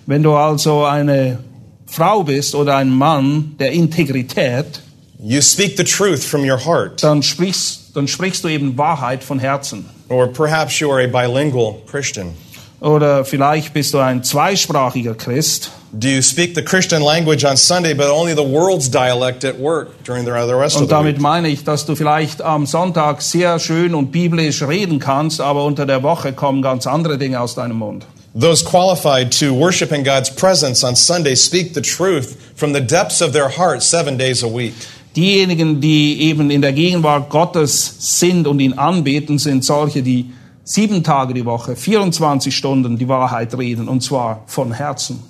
Wenn 0.06 0.24
du 0.24 0.36
also 0.36 0.86
eine 0.86 1.40
Frau 1.88 2.24
bist 2.24 2.54
oder 2.56 2.76
ein 2.78 2.90
Mann 2.90 3.56
der 3.60 3.72
Integrität, 3.72 4.82
you 5.20 5.42
speak 5.42 5.78
the 5.78 5.84
truth 5.84 6.24
from 6.24 6.44
your 6.44 6.58
heart. 6.58 7.02
dann 7.04 7.24
sprichst, 7.24 7.96
dann 7.96 8.08
sprichst 8.08 8.44
du 8.44 8.48
eben 8.48 8.78
Wahrheit 8.78 9.24
von 9.24 9.40
Herzen. 9.40 9.86
Or 10.10 10.28
perhaps 10.28 10.80
you 10.80 10.92
are 10.92 11.04
a 11.04 11.08
bilingual 11.08 11.76
Christian. 11.90 12.34
Oder 12.80 13.26
vielleicht 13.26 13.74
bist 13.74 13.94
du 13.94 13.98
ein 14.00 14.24
zweisprachiger 14.24 15.16
Christ. 15.16 15.72
Do 15.94 16.08
you 16.08 16.22
speak 16.22 16.54
the 16.54 16.62
Christian 16.62 17.02
language 17.02 17.44
on 17.44 17.58
Sunday, 17.58 17.94
but 17.96 18.08
only 18.10 18.36
the 18.36 18.44
world's 18.44 18.90
dialect 18.90 19.44
at 19.44 19.58
work 19.58 20.04
during 20.04 20.26
the 20.26 20.32
rest 20.32 20.76
of 20.76 20.82
Und 20.84 20.90
the 20.90 20.96
week? 20.96 21.16
damit 21.16 21.20
meine 21.20 21.48
ich, 21.48 21.64
dass 21.64 21.86
du 21.88 21.96
vielleicht 21.96 22.42
am 22.42 22.68
Sonntag 22.68 23.22
sehr 23.24 23.58
schön 23.58 23.96
und 23.96 24.12
biblisch 24.12 24.62
reden 24.62 25.00
kannst, 25.00 25.42
aber 25.42 25.66
unter 25.66 25.86
der 25.88 26.04
Woche 26.04 26.34
kommen 26.34 26.62
ganz 26.62 26.86
andere 26.86 27.18
Dinge 27.18 27.40
aus 27.40 27.56
deinem 27.56 27.78
Mund. 27.78 28.06
Those 28.40 28.64
qualified 28.64 29.32
to 29.40 29.52
worship 29.52 29.92
in 29.92 30.04
God's 30.04 30.30
presence 30.30 30.84
on 30.84 30.96
Sunday 30.96 31.36
speak 31.36 31.74
the 31.74 31.82
truth 31.82 32.36
from 32.56 32.74
the 32.76 32.82
depths 32.82 33.22
of 33.24 33.32
their 33.32 33.50
heart 33.50 33.82
seven 33.82 34.18
days 34.20 34.44
a 34.44 34.48
week. 34.48 34.76
Diejenigen, 35.16 35.82
die 35.82 36.22
eben 36.22 36.52
in 36.52 36.62
der 36.62 36.74
Gegenwart 36.74 37.30
Gottes 37.30 38.20
sind 38.20 38.48
und 38.48 38.60
ihn 38.60 38.74
anbeten, 38.74 39.40
sind 39.40 39.64
solche, 39.64 40.04
die 40.04 40.32
sieben 40.64 41.04
Tage 41.04 41.34
die 41.34 41.46
Woche, 41.46 41.76
24 41.76 42.56
Stunden 42.56 42.98
die 42.98 43.08
Wahrheit 43.08 43.58
reden, 43.58 43.88
und 43.88 44.02
zwar 44.04 44.44
von 44.48 44.74
Herzen. 44.74 45.24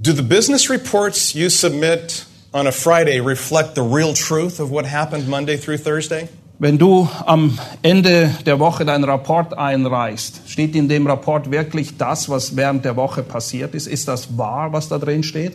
Do 0.00 0.12
the 0.12 0.22
business 0.22 0.70
reports 0.70 1.34
you 1.34 1.50
submit 1.50 2.26
on 2.52 2.66
a 2.66 2.72
Friday 2.72 3.20
reflect 3.20 3.74
the 3.74 3.82
real 3.82 4.14
truth 4.14 4.60
of 4.60 4.70
what 4.70 4.86
happened 4.86 5.28
Monday 5.28 5.56
through 5.56 5.78
Thursday? 5.78 6.28
Wenn 6.60 6.76
du 6.76 7.08
am 7.24 7.56
Ende 7.82 8.34
der 8.44 8.58
Woche 8.58 8.84
deinen 8.84 9.04
Rapport 9.04 9.56
einreichst, 9.56 10.40
steht 10.48 10.74
in 10.74 10.88
dem 10.88 11.06
Rapport 11.06 11.52
wirklich 11.52 11.96
das, 11.96 12.28
was 12.28 12.56
während 12.56 12.84
der 12.84 12.96
Woche 12.96 13.22
passiert 13.22 13.76
ist? 13.76 13.86
Ist 13.86 14.08
das 14.08 14.36
wahr, 14.36 14.72
was 14.72 14.88
da 14.88 14.98
drin 14.98 15.22
steht? 15.22 15.54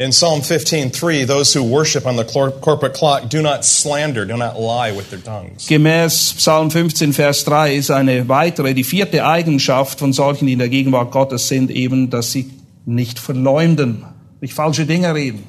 In 0.00 0.12
Psalm 0.12 0.42
15:3, 0.42 1.26
those 1.26 1.52
who 1.52 1.60
worship 1.60 2.06
on 2.06 2.14
the 2.14 2.22
cor- 2.22 2.52
corporate 2.52 2.94
clock 2.94 3.28
do 3.28 3.42
not 3.42 3.64
slander, 3.64 4.24
do 4.24 4.36
not 4.36 4.56
lie 4.56 4.92
with 4.92 5.10
their 5.10 5.18
tongues. 5.18 5.66
Gemäß 5.66 6.34
Psalm 6.36 6.70
15, 6.70 7.12
Vers 7.12 7.42
3 7.44 7.74
ist 7.74 7.90
eine 7.90 8.28
weitere, 8.28 8.74
die 8.74 8.84
vierte 8.84 9.26
Eigenschaft 9.26 9.98
von 9.98 10.12
solchen, 10.12 10.46
die 10.46 10.52
in 10.52 10.60
der 10.60 10.68
Gegenwart 10.68 11.10
Gottes 11.10 11.48
sind, 11.48 11.72
eben, 11.72 12.10
dass 12.10 12.30
sie 12.30 12.48
nicht 12.86 13.18
verleumden, 13.18 14.04
nicht 14.40 14.54
falsche 14.54 14.86
Dinge 14.86 15.12
reden. 15.16 15.42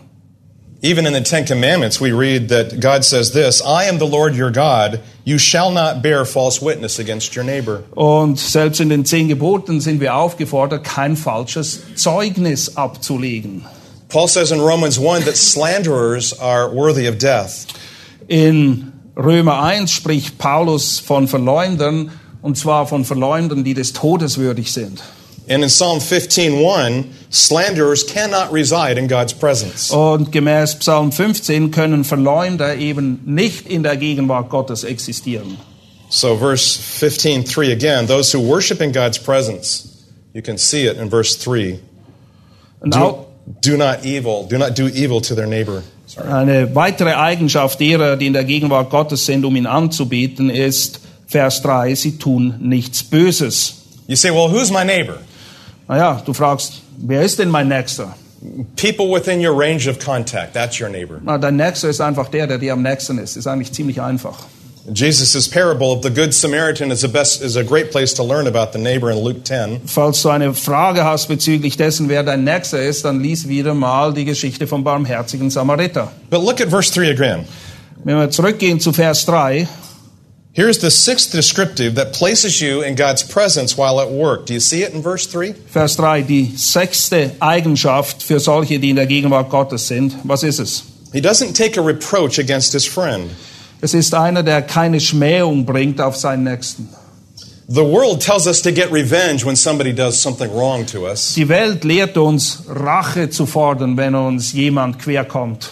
Even 0.82 1.06
in 1.06 1.14
the 1.14 1.22
Ten 1.22 1.45
Commandments, 1.45 2.02
we 2.02 2.12
read 2.12 2.50
that 2.50 2.80
God 2.80 3.04
says 3.04 3.32
this 3.34 3.62
I 3.62 3.88
am 3.88 4.00
the 4.00 4.08
Lord 4.08 4.34
your 4.36 4.50
God. 4.50 5.00
You 5.26 5.38
shall 5.38 5.70
not 5.70 6.02
bear 6.02 6.26
false 6.26 6.60
witness 6.60 6.97
against 6.97 7.36
your 7.36 7.43
neighbor. 7.43 7.84
Und 7.93 8.39
selbst 8.39 8.80
in 8.80 8.89
den 8.89 9.06
zehn 9.06 9.28
Geboten 9.28 9.80
sind 9.80 10.00
wir 10.02 10.16
aufgefordert, 10.16 10.84
kein 10.86 11.16
falsches 11.16 11.82
Zeugnis 11.93 12.78
abzulegen. 12.78 13.66
Paul 14.10 14.28
says 14.28 14.51
in 14.51 14.60
Romans 14.60 14.97
1 14.97 15.26
that 15.26 15.38
slanderers 15.38 16.34
are 16.34 16.70
worthy 16.74 17.05
of 17.07 17.20
death. 17.20 17.68
In 18.28 18.91
Römer 19.16 19.62
1 19.62 19.91
spricht 19.91 20.39
Paulus 20.39 20.99
von 20.99 21.28
Verleumdern, 21.28 22.12
und 22.41 22.57
zwar 22.57 22.88
von 22.88 23.05
Verleumdern, 23.05 23.64
die 23.64 23.76
des 23.76 23.93
Todes 23.93 24.38
würdig 24.39 24.72
sind. 24.72 25.03
And 25.47 25.64
in 25.64 25.70
Psalm 25.70 25.99
15:1, 25.99 27.05
slanderers 27.32 28.05
cannot 28.05 28.51
reside 28.51 28.97
in 28.99 29.07
God's 29.07 29.34
presence. 29.34 29.91
Und 29.91 30.32
gemäß 30.32 30.76
Psalm 30.80 31.12
15 31.12 31.72
können 31.72 32.03
Verleumder 32.03 32.78
eben 32.78 33.22
nicht 33.26 33.68
in 33.68 33.84
der 33.84 33.97
Gegenwart 33.97 34.49
Gottes 34.49 34.84
existieren. 34.84 35.57
So 36.10 36.36
verse 36.38 36.80
15:3 36.80 37.72
again, 37.72 38.07
those 38.07 38.36
who 38.36 38.41
worship 38.41 38.82
in 38.82 38.91
God's 38.91 39.20
presence. 39.20 39.86
You 40.34 40.41
can 40.41 40.57
see 40.57 40.86
it 40.88 40.97
in 40.97 41.10
verse 41.10 41.38
3. 41.43 41.80
Und 42.82 42.95
auch 42.95 43.28
Do, 43.62 43.78
not 43.78 44.06
evil, 44.06 44.47
do 44.47 44.58
not 44.58 44.76
do 44.78 44.88
evil 44.88 45.22
to 45.22 45.36
their 45.36 45.47
neighbor. 45.47 45.84
Sorry. 46.06 46.28
eine 46.28 46.76
weitere 46.76 47.14
Eigenschaft 47.14 47.80
derer, 47.80 48.16
die 48.16 48.28
in 48.28 48.34
der 48.34 48.43
Gegenwart 48.43 48.89
Gottes 48.89 49.26
sind, 49.26 49.45
um 49.45 49.56
ihn 49.56 49.68
anzubieten, 49.68 50.50
ist 50.50 51.00
Vers 51.28 51.62
3, 51.62 51.93
sie 51.93 52.18
tun 52.18 52.56
nichts 52.60 53.04
Böses. 53.04 53.76
You 54.08 54.16
say, 54.16 54.32
"Well, 54.32 54.50
who's 54.52 54.72
my 54.72 54.84
neighbor?" 54.84 55.18
Naja, 55.88 56.22
du 56.26 56.34
fragst, 56.34 56.82
wer 56.97 57.22
ist 57.22 57.38
denn 57.39 57.50
mein 57.50 57.68
Nächster? 57.68 58.16
People 58.76 59.08
within 59.14 59.39
your 59.45 59.56
range 59.56 59.88
of 59.88 60.00
contact, 60.00 60.54
that's 60.54 60.80
your 60.80 60.89
neighbor. 60.89 61.20
Na, 61.24 61.38
dein 61.38 61.56
Nächster 61.56 61.89
ist 61.89 62.02
einfach 62.02 62.30
der, 62.30 62.47
der 62.47 62.58
dir 62.58 62.74
am 62.74 62.82
nächsten 62.82 63.18
ist. 63.18 63.36
Ist 63.36 63.47
eigentlich 63.47 63.72
ziemlich 63.74 64.02
einfach. 64.02 64.38
Jesus' 64.91 65.47
parable 65.47 65.91
of 65.91 66.01
the 66.01 66.09
Good 66.09 66.34
Samaritan 66.34 66.91
is, 66.91 67.01
the 67.01 67.07
best, 67.07 67.41
is 67.41 67.55
a 67.55 67.63
great 67.63 67.91
place 67.91 68.13
to 68.13 68.23
learn 68.23 68.47
about 68.47 68.71
the 68.71 68.80
neighbor 68.80 69.11
in 69.11 69.17
Luke 69.17 69.43
10. 69.43 69.82
Falls 69.86 70.21
du 70.21 70.30
eine 70.30 70.53
Frage 70.53 71.03
hast 71.03 71.27
bezüglich 71.27 71.77
dessen, 71.77 72.09
wer 72.09 72.23
dein 72.23 72.43
Nächster 72.43 72.82
ist, 72.82 73.05
dann 73.05 73.21
lies 73.21 73.47
wieder 73.47 73.73
mal 73.73 74.13
die 74.13 74.25
Geschichte 74.25 74.67
vom 74.67 74.84
barmherzigen 74.84 75.49
Samariter. 75.49 76.11
But 76.30 76.41
look 76.41 76.61
at 76.61 76.69
verse 76.69 76.91
3 76.91 77.11
again. 77.11 77.45
Wenn 78.03 78.17
wir 78.17 78.30
zurückgehen 78.32 78.80
zu 78.80 78.93
Vers 78.93 79.25
3, 79.25 79.67
Here's 80.51 80.80
the 80.80 80.89
sixth 80.89 81.32
descriptive 81.32 81.95
that 81.95 82.11
places 82.11 82.59
you 82.59 82.82
in 82.82 82.95
God's 82.95 83.23
presence 83.23 83.77
while 83.77 83.99
at 83.99 84.09
work. 84.09 84.47
Do 84.47 84.53
you 84.53 84.59
see 84.59 84.84
it 84.84 84.93
in 84.93 85.03
verse 85.03 85.27
3? 85.27 85.53
Vers 85.71 85.95
3, 85.95 86.23
die 86.23 86.53
sechste 86.57 87.32
Eigenschaft 87.39 88.23
für 88.23 88.39
solche, 88.39 88.80
die 88.80 88.89
in 88.89 88.95
der 88.95 89.05
Gegenwart 89.05 89.51
Gottes 89.51 89.88
sind. 89.88 90.15
Was 90.23 90.41
ist 90.43 90.59
es? 90.59 90.84
He 91.13 91.21
doesn't 91.21 91.55
take 91.55 91.80
a 91.80 91.84
reproach 91.84 92.39
against 92.39 92.73
his 92.73 92.86
friend. 92.86 93.30
Es 93.82 93.93
ist 93.93 94.13
einer, 94.13 94.43
der 94.43 94.61
keine 94.61 94.99
Schmähung 94.99 95.65
bringt 95.65 96.01
auf 96.01 96.15
seinen 96.15 96.43
Nächsten. 96.43 96.89
The 97.71 97.84
world 97.84 98.19
tells 98.19 98.47
us 98.47 98.61
to 98.63 98.71
get 98.71 98.91
revenge 98.91 99.45
when 99.45 99.55
somebody 99.55 99.93
does 99.93 100.19
something 100.19 100.51
wrong 100.51 100.88
to 100.88 101.05
us. 101.05 101.36
Die 101.36 101.47
Welt 101.47 101.84
lehrt 101.84 102.17
uns, 102.17 102.63
Rache 102.67 103.30
zu 103.30 103.45
fordern, 103.45 103.95
wenn 103.95 104.15
uns 104.15 104.53
jemand 104.53 104.97
querkommt. 104.97 105.71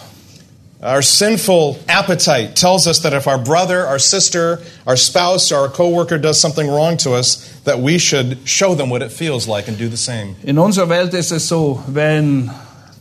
Our 0.80 1.02
sinful 1.02 1.76
appetite 1.88 2.54
tells 2.54 2.86
us 2.86 3.00
that 3.00 3.12
if 3.12 3.26
our 3.26 3.36
brother, 3.36 3.84
our 3.84 3.98
sister, 3.98 4.60
our 4.86 4.96
spouse, 4.96 5.50
or 5.50 5.62
our 5.62 5.68
coworker 5.68 6.18
does 6.18 6.40
something 6.40 6.68
wrong 6.68 6.96
to 6.98 7.14
us, 7.14 7.60
that 7.64 7.80
we 7.80 7.98
should 7.98 8.38
show 8.44 8.76
them 8.76 8.88
what 8.88 9.02
it 9.02 9.10
feels 9.10 9.48
like 9.48 9.66
and 9.66 9.76
do 9.76 9.88
the 9.88 9.96
same. 9.96 10.36
In 10.44 10.56
unserer 10.56 10.88
Welt 10.88 11.14
ist 11.14 11.32
es 11.32 11.48
so, 11.48 11.82
wenn 11.88 12.52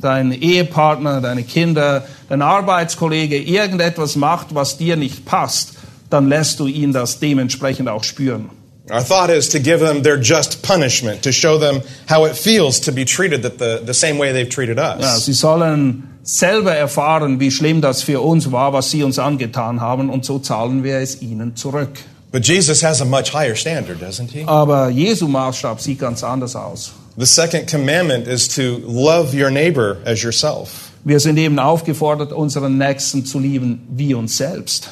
dein 0.01 0.31
Ehepartner, 0.31 1.21
deine 1.21 1.43
Kinder, 1.43 2.05
dein 2.29 2.41
Arbeitskollege 2.41 3.37
irgendetwas 3.37 4.15
macht, 4.15 4.55
was 4.55 4.77
dir 4.77 4.95
nicht 4.95 5.25
passt, 5.25 5.73
dann 6.09 6.27
lässt 6.27 6.59
du 6.59 6.67
ihn 6.67 6.93
das 6.93 7.19
dementsprechend 7.19 7.89
auch 7.89 8.03
spüren. 8.03 8.49
Our 8.89 9.03
thought 9.03 9.29
is 9.29 9.49
to 9.49 9.59
give 9.59 9.79
them 9.79 10.01
their 10.01 10.17
just 10.17 10.61
punishment, 10.61 11.21
to 11.23 11.33
show 11.33 11.59
them 11.59 11.81
how 12.09 12.25
it 12.25 12.37
feels 12.37 12.79
to 12.81 12.91
be 12.93 13.03
treated 13.03 13.43
that 13.43 13.59
the, 13.59 13.81
the 13.85 13.93
same 13.93 14.17
way 14.17 14.31
they've 14.31 14.49
treated 14.49 14.79
us. 14.79 15.01
Ja, 15.01 15.17
sie 15.17 15.33
sollen 15.33 16.03
selber 16.23 16.73
erfahren, 16.73 17.41
wie 17.41 17.51
schlimm 17.51 17.81
das 17.81 18.01
für 18.01 18.21
uns 18.21 18.49
war, 18.51 18.71
was 18.71 18.89
sie 18.89 19.03
uns 19.03 19.19
angetan 19.19 19.81
haben, 19.81 20.09
und 20.09 20.23
so 20.23 20.39
zahlen 20.39 20.85
wir 20.85 20.99
es 20.99 21.21
ihnen 21.21 21.57
zurück. 21.57 21.89
But 22.31 22.45
Jesus 22.45 22.81
has 22.81 23.01
a 23.01 23.05
much 23.05 23.33
higher 23.33 23.55
standard, 23.55 24.01
doesn't 24.01 24.31
he? 24.31 24.43
Aber 24.45 24.89
Jesu 24.89 25.27
Maßstab 25.27 25.81
sieht 25.81 25.99
ganz 25.99 26.23
anders 26.23 26.55
aus. 26.55 26.93
The 27.17 27.25
second 27.25 27.67
commandment 27.67 28.27
is 28.27 28.47
to 28.49 28.77
love 28.85 29.33
your 29.33 29.49
neighbor 29.49 29.97
as 30.05 30.21
yourself. 30.21 30.91
Wir 31.03 31.19
sind 31.19 31.39
eben 31.39 31.57
aufgefordert, 31.57 32.31
unseren 32.31 32.77
Nächsten 32.77 33.25
zu 33.25 33.39
lieben 33.39 33.87
wie 33.89 34.13
uns 34.13 34.37
selbst. 34.37 34.87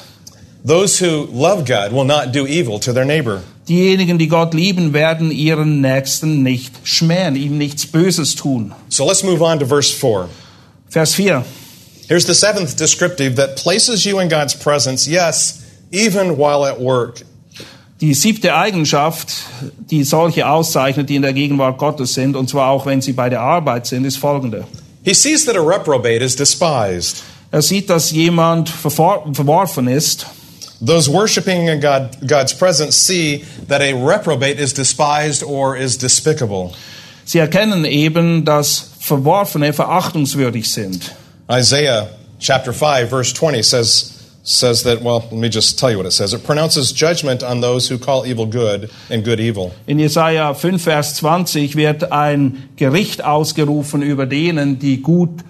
Those 0.64 0.98
who 0.98 1.28
love 1.32 1.64
God 1.64 1.92
will 1.92 2.04
not 2.04 2.32
do 2.32 2.44
evil 2.44 2.80
to 2.80 2.92
their 2.92 3.04
neighbor. 3.04 3.42
Diejenigen, 3.68 4.18
die 4.18 4.26
Gott 4.26 4.54
lieben, 4.54 4.92
werden 4.92 5.30
ihren 5.30 5.80
Nächsten 5.80 6.42
nicht 6.42 6.72
schmähen, 6.82 7.36
ihm 7.36 7.58
nichts 7.58 7.86
Böses 7.86 8.34
tun. 8.34 8.74
So 8.88 9.06
let's 9.06 9.22
move 9.22 9.40
on 9.40 9.60
to 9.60 9.64
verse 9.64 9.92
4. 9.92 10.28
Vers 10.88 11.14
4. 11.14 11.44
Here's 12.08 12.26
the 12.26 12.34
seventh 12.34 12.76
descriptive 12.76 13.36
that 13.36 13.56
places 13.56 14.04
you 14.04 14.18
in 14.18 14.28
God's 14.28 14.54
presence, 14.54 15.06
yes, 15.06 15.64
even 15.92 16.36
while 16.36 16.64
at 16.64 16.80
work. 16.80 17.22
Die 18.00 18.12
siebte 18.12 18.54
Eigenschaft, 18.54 19.32
die 19.90 20.04
solche 20.04 20.46
auszeichnet, 20.46 21.08
die 21.08 21.16
in 21.16 21.22
der 21.22 21.32
Gegenwart 21.32 21.78
Gottes 21.78 22.12
sind, 22.12 22.36
und 22.36 22.50
zwar 22.50 22.68
auch 22.70 22.84
wenn 22.84 23.00
sie 23.00 23.12
bei 23.14 23.30
der 23.30 23.40
Arbeit 23.40 23.86
sind, 23.86 24.04
ist 24.04 24.18
folgende. 24.18 24.66
He 25.02 25.14
sees 25.14 25.46
that 25.46 25.56
a 25.56 25.60
reprobate 25.60 26.22
is 26.22 26.36
despised. 26.36 27.22
Er 27.52 27.62
sieht, 27.62 27.88
dass 27.88 28.10
jemand 28.10 28.68
verwor- 28.68 29.34
verworfen 29.34 29.88
ist. 29.88 30.26
Those 30.84 31.10
worshiping 31.10 31.68
in 31.68 31.80
God, 31.80 32.10
God's 32.26 32.52
presence 32.52 33.06
see 33.06 33.44
that 33.68 33.80
a 33.80 33.94
reprobate 33.94 34.60
is 34.60 34.74
despised 34.74 35.42
or 35.42 35.74
is 35.76 35.96
despicable. 35.96 36.72
Sie 37.24 37.38
erkennen 37.38 37.86
eben, 37.86 38.44
dass 38.44 38.90
Verworfene 39.00 39.72
verachtungswürdig 39.72 40.70
sind. 40.70 41.14
Isaiah 41.50 42.08
chapter 42.40 42.72
5 42.74 43.08
verse 43.08 43.32
20 43.32 43.62
says 43.62 44.15
says 44.48 44.84
that 44.84 45.02
well 45.02 45.24
let 45.32 45.40
me 45.40 45.48
just 45.48 45.76
tell 45.76 45.90
you 45.90 45.96
what 45.98 46.06
it 46.06 46.12
says 46.12 46.32
it 46.32 46.44
pronounces 46.44 46.92
judgment 46.92 47.42
on 47.42 47.60
those 47.60 47.88
who 47.88 47.98
call 47.98 48.24
evil 48.24 48.46
good 48.46 48.88
and 49.10 49.24
good 49.24 49.40
evil 49.40 49.72
In 49.88 49.98
Jesaja 49.98 50.54
5, 50.54 50.80
Vers 50.80 51.14
20 51.16 51.74
wird 51.74 52.12
ein 52.12 52.68
Gericht 52.76 53.24
ausgerufen 53.24 54.02
über 54.02 54.24
denen, 54.26 54.78
die 54.78 55.02
gut, 55.02 55.40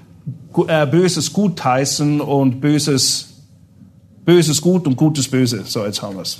gu- 0.55 0.67
äh, 0.67 0.87
Böses 0.87 1.31
gut 1.35 1.63
heißen 1.63 2.23
und 2.23 2.63
Böses, 2.63 3.27
Böses 4.25 4.63
gut 4.63 4.87
und 4.87 4.97
Gutes 4.97 5.29
böse. 5.29 5.63
So, 5.67 5.85
jetzt 5.85 6.01
haben 6.01 6.17
wir 6.17 6.23
es. 6.23 6.39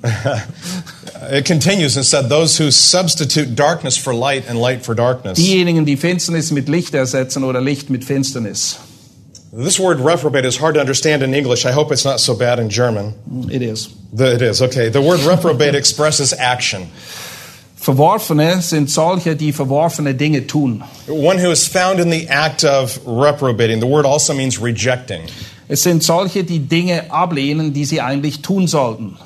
it 1.30 1.44
continues 1.44 1.96
and 1.96 2.06
said 2.06 2.28
those 2.30 2.56
who 2.56 2.70
substitute 2.70 3.54
darkness 3.54 3.98
for 3.98 4.14
light 4.14 4.48
and 4.48 4.58
light 4.58 4.82
for 4.84 4.94
darkness 4.94 5.36
Diejenigen, 5.38 5.84
die 5.84 5.96
Finsternis 5.96 6.52
mit 6.52 6.68
Licht 6.68 6.94
ersetzen 6.94 7.44
oder 7.44 7.60
Licht 7.60 7.90
mit 7.90 8.04
Finsternis. 8.04 8.78
This 9.52 9.78
word 9.80 9.98
reprobate 10.00 10.44
is 10.44 10.56
hard 10.56 10.74
to 10.74 10.80
understand 10.80 11.22
in 11.22 11.34
english 11.34 11.64
i 11.66 11.72
hope 11.72 11.90
it's 11.92 12.04
not 12.04 12.20
so 12.20 12.34
bad 12.34 12.58
in 12.58 12.68
german 12.70 13.14
It 13.50 13.62
is. 13.62 13.88
The- 14.12 14.34
it 14.34 14.42
is 14.42 14.60
okay 14.62 14.88
the 14.90 15.00
word 15.02 15.20
reprobate 15.20 15.74
expresses 15.82 16.32
action 16.32 16.88
Verworfene 17.80 18.60
sind 18.60 18.90
solche, 18.90 19.34
die 19.36 19.52
verworfene 19.52 20.12
Dinge 20.16 20.46
tun. 20.46 20.80
one 21.06 21.38
who 21.38 21.50
is 21.50 21.66
found 21.68 22.00
in 22.00 22.10
the 22.10 22.26
act 22.28 22.64
of 22.64 22.98
reprobating 23.06 23.80
the 23.80 23.86
word 23.86 24.04
also 24.04 24.34
means 24.34 24.58
rejecting 24.58 25.26
Es 25.70 25.82
sind 25.82 26.02
solche, 26.02 26.44
die 26.44 26.58
Dinge 26.60 27.10
ablehnen, 27.10 27.74
die 27.74 27.84
sie 27.84 28.00
eigentlich 28.00 28.40
tun 28.40 28.66
sollten. 28.66 29.18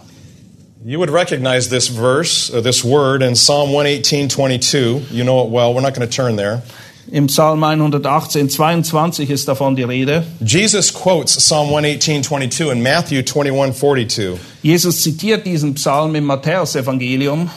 You 0.84 0.98
would 0.98 1.08
recognize 1.10 1.68
this 1.68 1.86
verse, 1.86 2.50
uh, 2.52 2.60
this 2.60 2.82
word 2.84 3.22
in 3.22 3.36
Psalm 3.36 3.70
118, 3.72 4.28
22. 4.28 5.06
You 5.12 5.22
know 5.22 5.44
it 5.44 5.50
well. 5.50 5.72
We're 5.72 5.82
not 5.82 5.94
going 5.94 6.08
to 6.08 6.12
turn 6.12 6.34
there. 6.34 6.64
Im 7.10 7.26
Psalm 7.26 7.62
118, 7.64 8.48
22 8.48 9.28
ist 9.30 9.48
davon 9.48 9.74
die 9.74 9.82
Rede. 9.82 10.24
Jesus 10.40 10.94
quotes 10.94 11.36
Psalm 11.36 11.68
118, 11.68 12.22
22 12.22 12.70
in 12.70 12.82
Matthew 12.82 13.22
21, 13.22 13.78
42. 13.78 14.38
Jesus 14.62 15.02
zitiert 15.02 15.44
diesen 15.44 15.74
Psalm 15.74 16.14
im 16.14 16.24
Matthäusevangelium. 16.24 17.50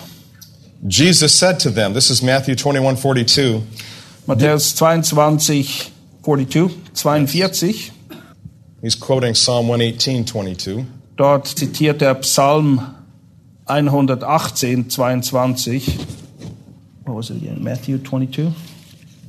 Jesus 0.87 1.37
said 1.37 1.59
to 1.59 1.69
them, 1.69 1.93
this 1.93 2.09
is 2.09 2.21
Matthew 2.21 2.55
21, 2.55 2.97
42, 2.97 3.61
Matthäus 4.27 4.75
22, 4.75 5.91
42, 6.23 6.69
42. 6.93 7.91
he's 8.81 8.95
quoting 8.95 9.33
Psalm 9.33 9.67
118, 9.67 10.25
22. 10.25 10.85
Dort 11.17 11.47
zitiert 11.47 12.01
er 12.01 12.15
Psalm 12.15 12.81
118, 13.65 14.89
22. 14.89 15.81
What 17.05 17.15
was 17.15 17.29
it 17.29 17.37
again? 17.37 17.63
Matthew 17.63 17.97
22? 17.97 18.51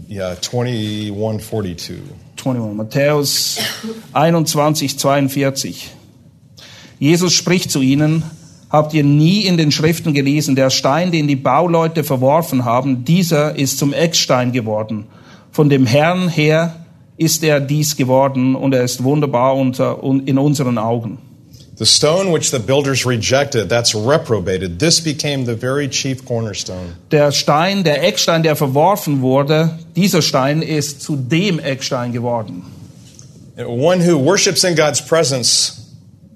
Yeah, 0.08 0.36
21, 0.36 1.10
42. 1.10 1.96
21. 2.36 2.76
Matthäus 2.76 3.58
21, 4.12 4.98
42. 4.98 5.90
Jesus 7.00 7.32
spricht 7.32 7.72
zu 7.72 7.80
ihnen, 7.80 8.22
habt 8.70 8.94
ihr 8.94 9.02
nie 9.02 9.40
in 9.40 9.56
den 9.56 9.72
Schriften 9.72 10.14
gelesen, 10.14 10.54
der 10.54 10.70
Stein, 10.70 11.10
den 11.10 11.26
die 11.26 11.34
Bauleute 11.36 12.04
verworfen 12.04 12.64
haben, 12.64 13.04
dieser 13.04 13.56
ist 13.56 13.78
zum 13.78 13.92
Eckstein 13.92 14.52
geworden. 14.52 15.06
Von 15.50 15.68
dem 15.68 15.86
Herrn 15.86 16.28
her 16.28 16.86
ist 17.16 17.42
er 17.42 17.60
dies 17.60 17.96
geworden 17.96 18.54
und 18.54 18.74
er 18.74 18.84
ist 18.84 19.02
wunderbar 19.02 19.56
unter, 19.56 20.02
in 20.02 20.38
unseren 20.38 20.78
Augen. 20.78 21.18
The 21.78 21.84
stone 21.84 22.32
which 22.32 22.52
the 22.52 22.58
builders 22.58 23.04
rejected, 23.04 23.68
that's 23.68 23.94
reprobated. 23.94 24.78
This 24.78 24.98
became 24.98 25.44
the 25.44 25.54
very 25.54 25.88
chief 25.88 26.24
cornerstone. 26.24 26.96
Der 27.10 27.32
Stein, 27.32 27.84
der 27.84 28.02
Eckstein, 28.02 28.42
der 28.42 28.56
verworfen 28.56 29.20
wurde, 29.20 29.78
dieser 29.94 30.22
Stein 30.22 30.62
ist 30.62 31.02
zu 31.02 31.16
dem 31.16 31.58
Eckstein 31.58 32.12
geworden. 32.12 32.62
One 33.58 34.00
who 34.00 34.16
worships 34.16 34.64
in 34.64 34.74
God's 34.74 35.02
presence 35.02 35.92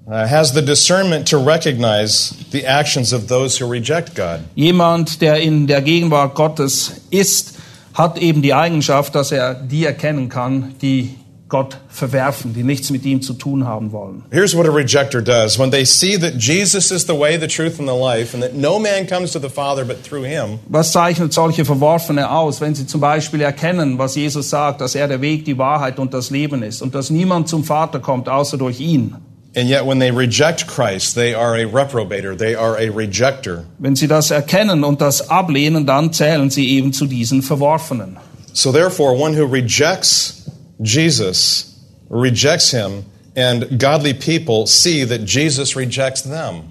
uh, 0.07 0.27
has 0.27 0.53
the 0.53 0.61
discernment 0.61 1.27
to 1.29 1.37
recognize 1.37 2.35
the 2.51 2.65
actions 2.67 3.11
of 3.11 3.27
those 3.27 3.59
who 3.59 3.67
reject 3.67 4.13
God. 4.13 4.41
Jemand, 4.53 5.21
der 5.21 5.37
in 5.37 5.65
der 5.65 5.81
Gegenwart 5.81 6.35
Gottes 6.35 6.91
ist, 7.09 7.55
hat 7.95 8.19
eben 8.19 8.43
die 8.43 8.53
Eigenschaft, 8.53 9.15
dass 9.15 9.31
er 9.31 9.55
die 9.55 9.85
erkennen 9.85 10.29
kann, 10.29 10.75
die 10.81 11.15
Gott 11.51 11.77
verwerfen, 11.89 12.53
die 12.53 12.63
nichts 12.63 12.91
mit 12.91 13.03
ihm 13.03 13.21
zu 13.21 13.33
tun 13.33 13.67
haben 13.67 13.91
wollen. 13.91 14.23
Here's 14.31 14.55
what 14.55 14.65
a 14.65 14.71
rejecter 14.71 15.21
does. 15.21 15.59
When 15.59 15.69
they 15.69 15.83
see 15.83 16.17
that 16.17 16.37
Jesus 16.37 16.91
is 16.91 17.05
the 17.05 17.13
way, 17.13 17.37
the 17.37 17.47
truth 17.47 17.77
and 17.77 17.89
the 17.89 17.93
life 17.93 18.33
and 18.33 18.41
that 18.41 18.55
no 18.55 18.79
man 18.79 19.05
comes 19.05 19.33
to 19.33 19.39
the 19.39 19.49
Father 19.49 19.83
but 19.83 20.01
through 20.01 20.23
him. 20.23 20.59
Was 20.69 20.93
zeichnet 20.93 21.33
solche 21.33 21.65
Verworfene 21.65 22.31
aus, 22.31 22.61
wenn 22.61 22.73
sie 22.73 22.87
zum 22.87 23.01
Beispiel 23.01 23.41
erkennen, 23.41 23.97
was 23.97 24.15
Jesus 24.15 24.49
sagt, 24.49 24.79
dass 24.79 24.95
er 24.95 25.09
der 25.09 25.19
Weg, 25.19 25.43
die 25.43 25.57
Wahrheit 25.57 25.99
und 25.99 26.13
das 26.13 26.29
Leben 26.29 26.63
ist 26.63 26.81
und 26.81 26.95
dass 26.95 27.09
niemand 27.09 27.49
zum 27.49 27.65
Vater 27.65 27.99
kommt 27.99 28.29
außer 28.29 28.57
durch 28.57 28.79
ihn? 28.79 29.17
And 29.53 29.69
yet 29.69 29.85
when 29.85 29.99
they 29.99 30.09
reject 30.09 30.65
Christ, 30.67 31.15
they 31.15 31.35
are 31.35 31.55
a 31.55 31.65
reprobator, 31.65 32.33
they 32.33 32.55
are 32.55 32.77
a 32.77 32.89
rejecter. 32.89 33.65
Wenn 33.77 33.97
sie 33.97 34.07
das 34.07 34.31
erkennen 34.31 34.85
und 34.85 35.01
das 35.01 35.29
ablehnen, 35.29 35.85
dann 35.85 36.13
zählen 36.13 36.49
sie 36.49 36.69
eben 36.69 36.93
zu 36.93 37.07
diesen 37.07 37.41
Verworfenen. 37.41 38.15
So 38.53 38.71
therefore 38.71 39.13
one 39.13 39.37
who 39.37 39.45
rejects 39.45 40.41
Jesus 40.81 41.75
rejects 42.09 42.71
him, 42.71 43.05
and 43.35 43.79
godly 43.79 44.13
people 44.13 44.65
see 44.67 45.05
that 45.05 45.21
Jesus 45.25 45.75
rejects 45.75 46.23
them. 46.23 46.63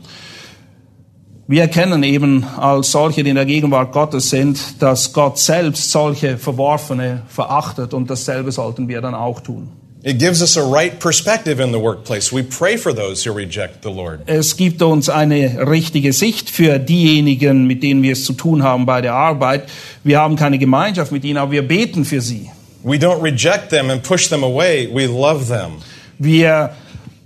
Wir 1.46 1.62
erkennen 1.62 2.04
eben 2.04 2.44
als 2.44 2.92
solche, 2.92 3.24
die 3.24 3.30
in 3.30 3.34
der 3.34 3.44
Gegenwart 3.44 3.90
Gottes 3.90 4.30
sind, 4.30 4.80
dass 4.80 5.12
Gott 5.12 5.36
selbst 5.36 5.90
solche 5.90 6.38
Verworfene 6.38 7.22
verachtet 7.26 7.92
und 7.92 8.08
dasselbe 8.08 8.52
sollten 8.52 8.86
wir 8.86 9.00
dann 9.00 9.16
auch 9.16 9.40
tun. 9.40 9.68
It 10.02 10.18
gives 10.18 10.40
us 10.40 10.56
a 10.56 10.62
right 10.62 10.98
perspective 10.98 11.60
in 11.60 11.72
the 11.72 11.80
workplace. 11.80 12.32
We 12.32 12.42
pray 12.42 12.78
for 12.78 12.94
those 12.94 13.28
who 13.28 13.34
reject 13.34 13.82
the 13.82 13.90
Lord. 13.90 14.20
Es 14.26 14.56
gibt 14.56 14.80
uns 14.80 15.08
eine 15.08 15.68
richtige 15.68 16.12
Sicht 16.12 16.48
für 16.48 16.78
diejenigen, 16.78 17.66
mit 17.66 17.82
denen 17.82 18.02
wir 18.02 18.12
es 18.12 18.24
zu 18.24 18.32
tun 18.32 18.62
haben 18.62 18.86
bei 18.86 19.00
der 19.00 19.14
Arbeit. 19.14 19.68
Wir 20.04 20.20
haben 20.20 20.36
keine 20.36 20.58
Gemeinschaft 20.58 21.10
mit 21.10 21.24
ihnen, 21.24 21.36
aber 21.36 21.50
wir 21.50 21.66
beten 21.66 22.04
für 22.04 22.20
sie. 22.20 22.48
We 22.82 22.98
don't 22.98 23.20
reject 23.22 23.70
them 23.70 23.90
and 23.90 24.02
push 24.02 24.28
them 24.28 24.42
away. 24.42 24.88
We 24.92 25.06
love 25.06 25.48
them. 25.48 25.82
Wir 26.18 26.70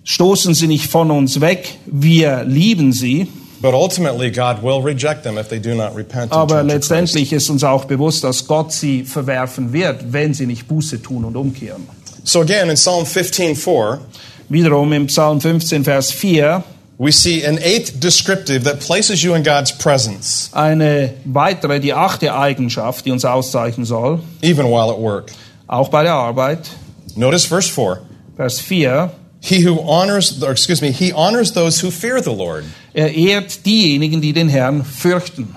stoßen 0.04 0.54
sie 0.54 0.66
nicht 0.66 0.90
von 0.90 1.10
uns 1.10 1.40
weg, 1.40 1.78
wir 1.86 2.44
lieben 2.44 2.92
sie. 2.92 3.28
But 3.60 3.72
ultimately, 3.72 4.30
God 4.30 4.62
will 4.62 4.82
reject 4.82 5.22
them 5.22 5.38
if 5.38 5.48
they 5.48 5.58
do 5.58 5.74
not 5.74 5.96
repent. 5.96 6.32
Aber 6.32 6.62
letztendlich 6.62 7.32
ist 7.32 7.48
uns 7.48 7.64
auch 7.64 7.86
bewusst, 7.86 8.22
dass 8.22 8.46
Gott 8.46 8.72
sie 8.72 9.04
verwerfen 9.04 9.72
wird, 9.72 10.12
wenn 10.12 10.34
sie 10.34 10.46
nicht 10.46 10.68
Buße 10.68 11.00
tun 11.00 11.24
und 11.24 11.34
umkehren. 11.34 11.88
So 12.24 12.40
again, 12.40 12.68
in 12.68 12.76
Psalm 12.76 13.04
15:4, 13.04 14.00
Wiederum 14.48 14.92
im 14.92 15.06
Psalm 15.06 15.40
15, 15.40 15.84
Vers 15.84 16.10
4, 16.10 16.62
we 16.98 17.10
see 17.10 17.44
an 17.46 17.58
eighth 17.58 17.98
descriptive 18.00 18.64
that 18.64 18.80
places 18.80 19.22
you 19.22 19.34
in 19.34 19.42
God's 19.42 19.72
presence, 19.72 20.50
eine 20.52 21.14
weitere, 21.24 21.80
die 21.80 21.94
achte 21.94 22.34
Eigenschaft, 22.34 23.06
die 23.06 23.10
uns 23.10 23.24
auszeichnen 23.24 23.86
soll, 23.86 24.20
even 24.42 24.66
while 24.66 24.90
at 24.90 24.98
work. 24.98 25.32
Auch 25.66 25.88
bei 25.88 26.02
der 26.02 26.14
Arbeit. 26.14 26.70
Notice 27.16 27.46
verse 27.46 27.70
4. 27.70 28.00
Vers 28.36 28.60
4, 28.60 29.10
He 29.40 29.60
who 29.60 29.78
honors, 29.80 30.42
or 30.42 30.50
excuse 30.50 30.80
me, 30.80 30.90
he 30.90 31.12
honors 31.12 31.52
those 31.52 31.80
who 31.80 31.90
fear 31.90 32.20
the 32.20 32.32
Lord. 32.32 32.64
er 32.94 33.12
ehrt 33.14 33.66
diejenigen, 33.66 34.22
die 34.22 34.32
den 34.32 34.48
Herrn 34.48 34.84
fürchten. 34.84 35.54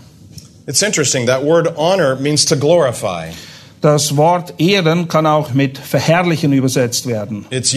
It's 0.67 0.83
interesting. 0.83 1.27
That 1.27 1.43
word 1.43 1.67
honor 1.77 2.17
means 2.17 2.43
to 2.45 2.57
glorify. 2.57 3.31
Das 3.81 4.17
Wort 4.17 4.55
ehren 4.57 5.07
kann 5.07 5.27
auch 5.27 5.53
mit 5.53 5.77
verherrlichen 5.77 6.51
übersetzt 6.51 7.05
werden. 7.05 7.45
Es 7.51 7.75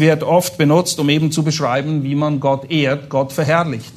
wird 0.00 0.22
oft 0.24 0.58
benutzt, 0.58 0.98
um 0.98 1.08
eben 1.08 1.30
zu 1.30 1.44
beschreiben, 1.44 2.02
wie 2.02 2.16
man 2.16 2.40
Gott 2.40 2.72
ehrt, 2.72 3.08
Gott 3.08 3.32
verherrlicht. 3.32 3.92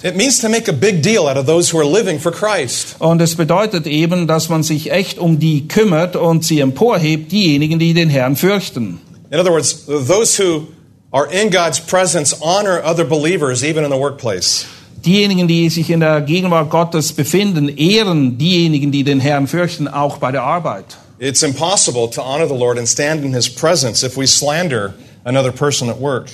Und 2.99 3.21
es 3.21 3.35
bedeutet 3.35 3.87
eben, 3.87 4.27
dass 4.27 4.49
man 4.49 4.61
sich 4.61 4.91
echt 4.91 5.17
um 5.17 5.39
die 5.39 5.67
kümmert 5.67 6.15
und 6.15 6.43
sie 6.43 6.59
emporhebt, 6.59 7.31
diejenigen, 7.31 7.79
die 7.79 7.95
den 7.95 8.09
Herrn 8.09 8.35
fürchten. 8.35 8.99
In 9.31 9.39
other 9.39 9.51
words, 9.51 9.87
those 9.87 10.37
who 10.37 10.67
are 11.11 11.27
in 11.31 11.49
God's 11.49 11.79
presence 11.79 12.39
honor 12.39 12.83
other 12.85 13.03
believers 13.03 13.63
even 13.63 13.83
in 13.83 13.91
the 13.91 13.97
workplace. 13.97 14.67
Diejenigen, 15.05 15.47
die 15.47 15.69
sich 15.69 15.89
in 15.91 15.99
der 15.99 16.21
Gegenwart 16.21 16.69
Gottes 16.71 17.13
befinden, 17.13 17.69
ehren 17.77 18.37
diejenigen, 18.37 18.91
die 18.91 19.03
den 19.03 19.19
Herrn 19.19 19.47
fürchten, 19.47 19.87
auch 19.87 20.17
bei 20.17 20.31
der 20.31 20.43
Arbeit. 20.43 20.97
It's 21.19 21.43
impossible 21.43 22.09
to 22.09 22.21
honor 22.21 22.47
the 22.47 22.57
Lord 22.57 22.77
and 22.77 22.87
stand 22.87 23.23
in 23.23 23.33
his 23.33 23.47
presence 23.47 24.03
if 24.03 24.17
we 24.17 24.27
slander 24.27 24.95
another 25.23 25.51
person 25.51 25.89
at 25.89 25.99
work. 26.01 26.27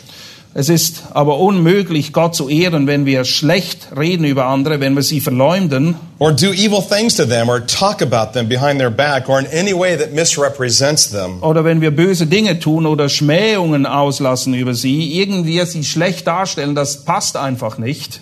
Es 0.54 0.68
ist 0.68 1.04
aber 1.14 1.38
unmöglich, 1.38 2.12
Gott 2.12 2.36
zu 2.36 2.50
ehren, 2.50 2.86
wenn 2.86 3.06
wir 3.06 3.24
schlecht 3.24 3.88
reden 3.98 4.26
über 4.26 4.48
andere, 4.48 4.82
wenn 4.82 4.96
wir 4.96 5.02
sie 5.04 5.22
verleumden 5.22 5.96
Or 6.20 6.34
do 6.34 6.52
evil 6.52 6.82
things 6.82 7.16
to 7.16 7.26
them 7.26 7.48
or 7.48 7.66
talk 7.66 8.02
about 8.02 8.34
them 8.34 8.50
behind 8.50 8.78
their 8.80 8.90
back 8.90 9.30
or 9.30 9.40
in 9.40 9.48
any 9.48 9.74
way 9.74 9.98
that 9.98 10.14
misrepresents 10.14 11.10
them. 11.10 11.42
oder 11.42 11.64
wenn 11.64 11.80
wir 11.80 11.92
böse 11.92 12.26
Dinge 12.26 12.60
tun 12.60 12.86
oder 12.86 13.08
Schmähungen 13.08 13.86
auslassen 13.86 14.54
über 14.54 14.74
sie, 14.74 15.14
irgendwie 15.22 15.64
sie 15.66 15.86
schlecht 15.86 16.28
darstellen, 16.28 16.76
das 16.76 17.06
passt 17.06 17.38
einfach 17.38 17.78
nicht. 17.78 18.20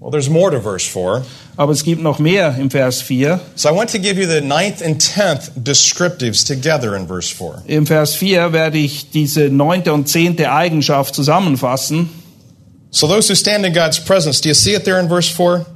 Well, 0.00 0.10
there's 0.10 0.30
more 0.30 0.50
to 0.50 0.60
verse 0.60 0.86
4. 0.86 1.22
Aber 1.58 1.72
es 1.72 1.84
gibt 1.84 2.00
noch 2.00 2.18
mehr 2.18 2.56
im 2.58 2.70
Vers 2.70 3.02
4. 3.02 3.38
So 3.54 3.68
I 3.68 3.72
want 3.72 3.90
to 3.90 3.98
give 3.98 4.16
you 4.18 4.26
the 4.26 4.40
ninth 4.40 4.80
and 4.80 4.98
tenth 4.98 5.50
descriptives 5.54 6.42
together 6.42 6.96
in 6.96 7.06
verse 7.06 7.28
4. 7.30 7.64
Im 7.66 7.84
Vers 7.84 8.14
4 8.14 8.54
werde 8.54 8.78
ich 8.78 9.10
diese 9.10 9.50
neunte 9.50 9.92
und 9.92 10.08
zehnte 10.08 10.50
Eigenschaft 10.50 11.14
zusammenfassen. 11.14 12.08
So 12.90 13.06
those 13.06 13.28
who 13.28 13.34
stand 13.34 13.66
in 13.66 13.74
God's 13.74 14.00
presence, 14.00 14.40
do 14.40 14.48
you 14.48 14.54
see 14.54 14.74
it 14.74 14.84
there 14.84 14.98
in 14.98 15.08
verse 15.08 15.28
4? 15.28 15.66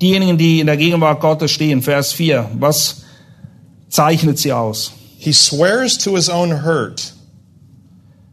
Diejenigen, 0.00 0.38
die 0.38 0.60
in 0.60 0.66
der 0.68 0.76
Gegenwart 0.76 1.20
Gottes 1.20 1.50
stehen, 1.50 1.82
Vers 1.82 2.12
4, 2.12 2.50
was 2.54 3.02
zeichnet 3.88 4.38
sie 4.38 4.52
aus? 4.52 4.92
He 5.18 5.32
swears 5.32 5.98
to 5.98 6.14
his 6.14 6.28
own 6.28 6.62
hurt. 6.62 7.12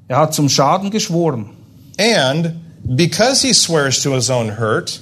Er 0.07 0.19
hat 0.19 0.35
zum 0.35 0.47
Schaden 0.47 0.91
geschworen. 0.91 1.49
And 1.97 2.53
because 2.95 3.41
he 3.41 3.51
swears 3.51 4.03
to 4.03 4.13
his 4.13 4.29
own 4.29 4.57
hurt, 4.57 5.01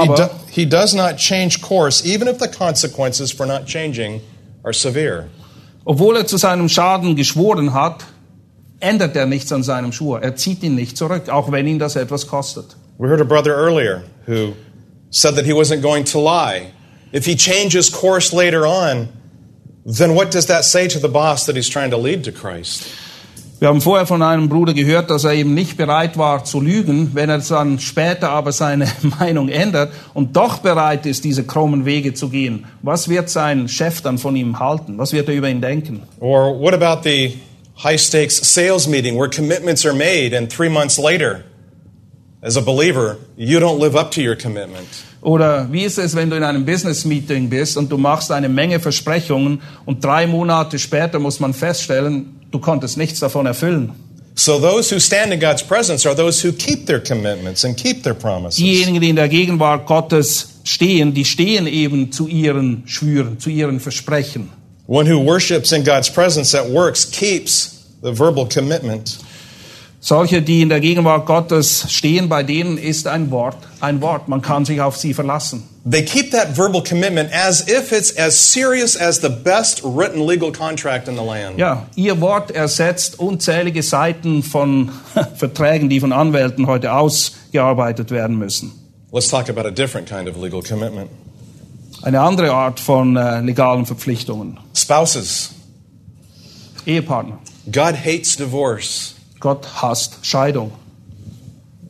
he, 0.00 0.08
do- 0.08 0.30
he 0.50 0.64
does 0.64 0.94
not 0.94 1.18
change 1.18 1.60
course, 1.60 2.04
even 2.06 2.26
if 2.28 2.38
the 2.38 2.48
consequences 2.48 3.30
for 3.30 3.46
not 3.46 3.66
changing 3.66 4.20
are 4.64 4.72
severe. 4.72 5.28
obwohl 5.84 6.16
er 6.16 6.26
zu 6.26 6.38
seinem 6.38 6.68
Schaden 6.68 7.16
geschworen 7.16 7.74
hat, 7.74 8.04
ändert 8.80 9.16
er 9.16 9.26
nichts 9.26 9.52
an 9.52 9.62
seinem 9.62 9.92
Schwur. 9.92 10.22
Er 10.22 10.36
zieht 10.36 10.62
ihn 10.62 10.74
nicht 10.76 10.96
zurück, 10.96 11.28
auch 11.28 11.50
wenn 11.52 11.66
ihn 11.66 11.78
das 11.78 11.96
etwas 11.96 12.26
kostet. 12.26 12.76
We 12.98 13.08
heard 13.08 13.20
a 13.20 13.24
brother 13.24 13.54
earlier 13.54 14.02
who 14.26 14.54
said 15.10 15.34
that 15.36 15.44
he 15.44 15.52
wasn't 15.52 15.82
going 15.82 16.04
to 16.04 16.18
lie. 16.20 16.72
If 17.12 17.26
he 17.26 17.34
changes 17.36 17.90
course 17.90 18.32
later 18.32 18.64
on, 18.64 19.08
then 19.84 20.14
what 20.14 20.30
does 20.30 20.46
that 20.46 20.64
say 20.64 20.86
to 20.88 20.98
the 21.00 21.08
boss 21.08 21.46
that 21.46 21.56
he's 21.56 21.68
trying 21.68 21.90
to 21.90 21.96
lead 21.98 22.24
to 22.24 22.32
Christ? 22.32 22.86
Wir 23.62 23.68
haben 23.68 23.80
vorher 23.80 24.06
von 24.06 24.22
einem 24.22 24.48
Bruder 24.48 24.74
gehört, 24.74 25.08
dass 25.08 25.22
er 25.22 25.34
eben 25.34 25.54
nicht 25.54 25.76
bereit 25.76 26.18
war 26.18 26.44
zu 26.44 26.60
lügen, 26.60 27.12
wenn 27.14 27.30
er 27.30 27.38
dann 27.38 27.78
später 27.78 28.30
aber 28.30 28.50
seine 28.50 28.88
Meinung 29.20 29.48
ändert 29.48 29.92
und 30.14 30.34
doch 30.34 30.58
bereit 30.58 31.06
ist, 31.06 31.22
diese 31.22 31.44
krummen 31.44 31.84
Wege 31.84 32.12
zu 32.12 32.28
gehen. 32.28 32.64
Was 32.82 33.08
wird 33.08 33.30
sein 33.30 33.68
Chef 33.68 34.00
dann 34.00 34.18
von 34.18 34.34
ihm 34.34 34.58
halten? 34.58 34.98
Was 34.98 35.12
wird 35.12 35.28
er 35.28 35.36
über 35.36 35.48
ihn 35.48 35.60
denken? 35.60 36.02
Or 36.18 36.58
what 36.58 36.74
about 36.74 37.08
the 37.08 37.38
high 37.84 38.00
stakes 38.00 38.36
sales 38.52 38.88
meeting 38.88 39.16
where 39.16 39.30
commitments 39.30 39.86
are 39.86 39.94
made 39.94 40.36
and 40.36 40.50
three 40.50 40.68
months 40.68 40.98
later, 40.98 41.44
as 42.40 42.56
a 42.56 42.60
believer, 42.60 43.18
you 43.36 43.60
don't 43.60 43.80
live 43.80 43.94
up 43.94 44.10
to 44.10 44.20
your 44.20 44.34
commitment? 44.34 44.88
Oder 45.20 45.68
wie 45.70 45.84
ist 45.84 45.98
es, 45.98 46.16
wenn 46.16 46.30
du 46.30 46.36
in 46.36 46.42
einem 46.42 46.64
Business-Meeting 46.64 47.48
bist 47.48 47.76
und 47.76 47.92
du 47.92 47.96
machst 47.96 48.32
eine 48.32 48.48
Menge 48.48 48.80
Versprechungen 48.80 49.62
und 49.86 50.04
drei 50.04 50.26
Monate 50.26 50.80
später 50.80 51.20
muss 51.20 51.38
man 51.38 51.54
feststellen, 51.54 52.41
du 52.52 52.60
konntest 52.60 52.96
nichts 52.96 53.18
davon 53.20 53.46
erfüllen. 53.46 53.92
So 54.34 54.58
those 54.58 54.90
who 54.90 54.98
stand 54.98 55.32
in 55.32 55.40
God's 55.40 55.62
presence 55.62 56.06
are 56.06 56.14
those 56.14 56.40
who 56.40 56.52
keep 56.52 56.86
their 56.86 57.00
commitments 57.00 57.64
and 57.64 57.76
keep 57.76 58.02
their 58.02 58.14
promises. 58.14 58.56
Diejenigen, 58.56 59.00
die 59.00 59.10
in 59.10 59.16
der 59.16 59.28
Gegenwart 59.28 59.86
Gottes 59.86 60.60
stehen, 60.64 61.12
die 61.12 61.24
stehen 61.24 61.66
eben 61.66 62.12
zu 62.12 62.28
ihren 62.28 62.84
Schwüren, 62.86 63.38
zu 63.38 63.50
ihren 63.50 63.78
Versprechen. 63.78 64.50
One 64.86 65.06
who 65.06 65.18
worships 65.18 65.72
in 65.72 65.84
God's 65.84 66.10
presence 66.10 66.52
that 66.52 66.70
works 66.70 67.04
keeps 67.04 67.86
the 68.02 68.12
verbal 68.12 68.46
commitment. 68.46 69.18
Solche, 70.04 70.42
die 70.42 70.62
in 70.62 70.68
der 70.68 70.80
Gegenwart 70.80 71.26
Gottes 71.26 71.86
stehen, 71.88 72.28
bei 72.28 72.42
denen 72.42 72.76
ist 72.76 73.06
ein 73.06 73.30
Wort 73.30 73.56
ein 73.82 74.00
Wort. 74.00 74.28
Man 74.28 74.40
kann 74.42 74.64
sich 74.64 74.80
auf 74.80 74.96
sie 74.96 75.12
verlassen. 75.12 75.64
They 75.90 76.04
keep 76.04 76.30
that 76.30 76.56
verbal 76.56 76.82
commitment 76.82 77.30
as 77.32 77.66
if 77.68 77.90
it's 77.90 78.16
as 78.16 78.52
serious 78.52 78.96
as 78.96 79.20
the 79.20 79.28
best 79.28 79.82
written 79.82 80.24
legal 80.24 80.52
contract 80.52 81.08
in 81.08 81.16
the 81.16 81.24
land. 81.24 81.58
Ja, 81.58 81.86
ihr 81.96 82.20
Wort 82.20 82.52
ersetzt 82.52 83.18
unzählige 83.18 83.82
Seiten 83.82 84.44
von 84.44 84.90
Verträgen, 85.36 85.88
die 85.88 85.98
von 85.98 86.12
Anwälten 86.12 86.68
heute 86.68 86.92
ausgearbeitet 86.92 88.12
werden 88.12 88.38
müssen. 88.38 88.72
Let's 89.10 89.28
talk 89.28 89.48
about 89.50 89.66
a 89.66 89.70
different 89.70 90.08
kind 90.08 90.28
of 90.28 90.40
legal 90.40 90.62
commitment. 90.62 91.10
Eine 92.02 92.20
andere 92.20 92.52
Art 92.52 92.78
von 92.78 93.16
äh, 93.16 93.40
legalen 93.40 93.84
Verpflichtungen. 93.84 94.58
Spouses, 94.74 95.50
Ehepartner. 96.86 97.38
God 97.70 97.94
hates 97.96 98.36
divorce. 98.36 99.14
Gott 99.42 99.64
hasst 99.64 100.22
Scheidung. 100.22 100.70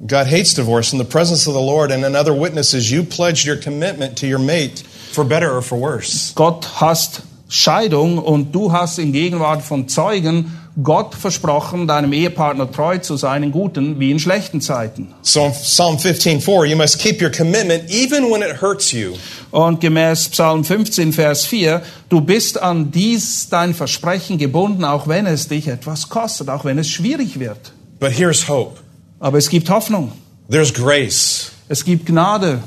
God 0.07 0.27
hates 0.27 0.55
divorce. 0.55 0.95
In 0.95 0.99
the 0.99 1.05
presence 1.05 1.47
of 1.47 1.53
the 1.53 1.61
Lord 1.61 1.91
and 1.91 2.03
in 2.03 2.17
other 2.17 2.33
witnesses, 2.33 2.91
you 2.91 3.03
pledged 3.03 3.45
your 3.45 3.59
commitment 3.59 4.17
to 4.19 4.27
your 4.27 4.39
mate 4.39 4.79
for 5.13 5.23
better 5.23 5.55
or 5.55 5.61
for 5.61 5.77
worse. 5.77 6.33
Gott 6.33 6.65
hasst 6.65 7.21
Scheidung 7.51 8.19
und 8.19 8.53
du 8.53 8.73
hast 8.73 8.99
in 8.99 9.13
Gegenwart 9.13 9.61
von 9.63 9.87
Zeugen 9.87 10.51
Gott 10.83 11.15
versprochen, 11.15 11.87
deinem 11.87 12.13
Ehepartner 12.15 12.71
treu 12.71 12.97
zu 12.99 13.17
sein 13.17 13.43
in 13.43 13.53
guten 13.53 14.01
wie 14.01 14.11
in 14.11 14.19
schlechten 14.19 14.61
Zeiten. 14.63 15.13
So 15.21 15.51
Psalm 15.51 15.99
15:4, 15.99 16.65
you 16.65 16.77
must 16.77 16.99
keep 16.99 17.21
your 17.21 17.31
commitment 17.31 17.91
even 17.91 18.31
when 18.31 18.41
it 18.41 18.63
hurts 18.63 18.91
you. 18.93 19.15
Und 19.51 19.83
gemäß 19.83 20.31
Psalm 20.31 20.65
15, 20.65 21.13
Vers 21.13 21.45
4, 21.45 21.83
du 22.09 22.23
bist 22.23 22.63
an 22.63 22.91
dies 22.91 23.49
dein 23.51 23.75
Versprechen 23.75 24.39
gebunden, 24.39 24.85
auch 24.85 25.09
wenn 25.09 25.27
es 25.27 25.49
dich 25.49 25.69
etwas 25.69 26.09
kostet, 26.09 26.49
auch 26.49 26.65
wenn 26.65 26.79
es 26.79 26.89
schwierig 26.89 27.39
wird. 27.39 27.73
But 28.01 28.13
here's 28.13 28.49
hope. 28.49 28.81
Aber 29.21 29.37
es 29.37 29.51
gibt 29.51 29.69
Hoffnung. 29.69 30.13
There's 30.51 30.73
grace. 30.73 31.53
Es 31.69 31.85
gibt 31.85 32.07
Gnade. 32.07 32.63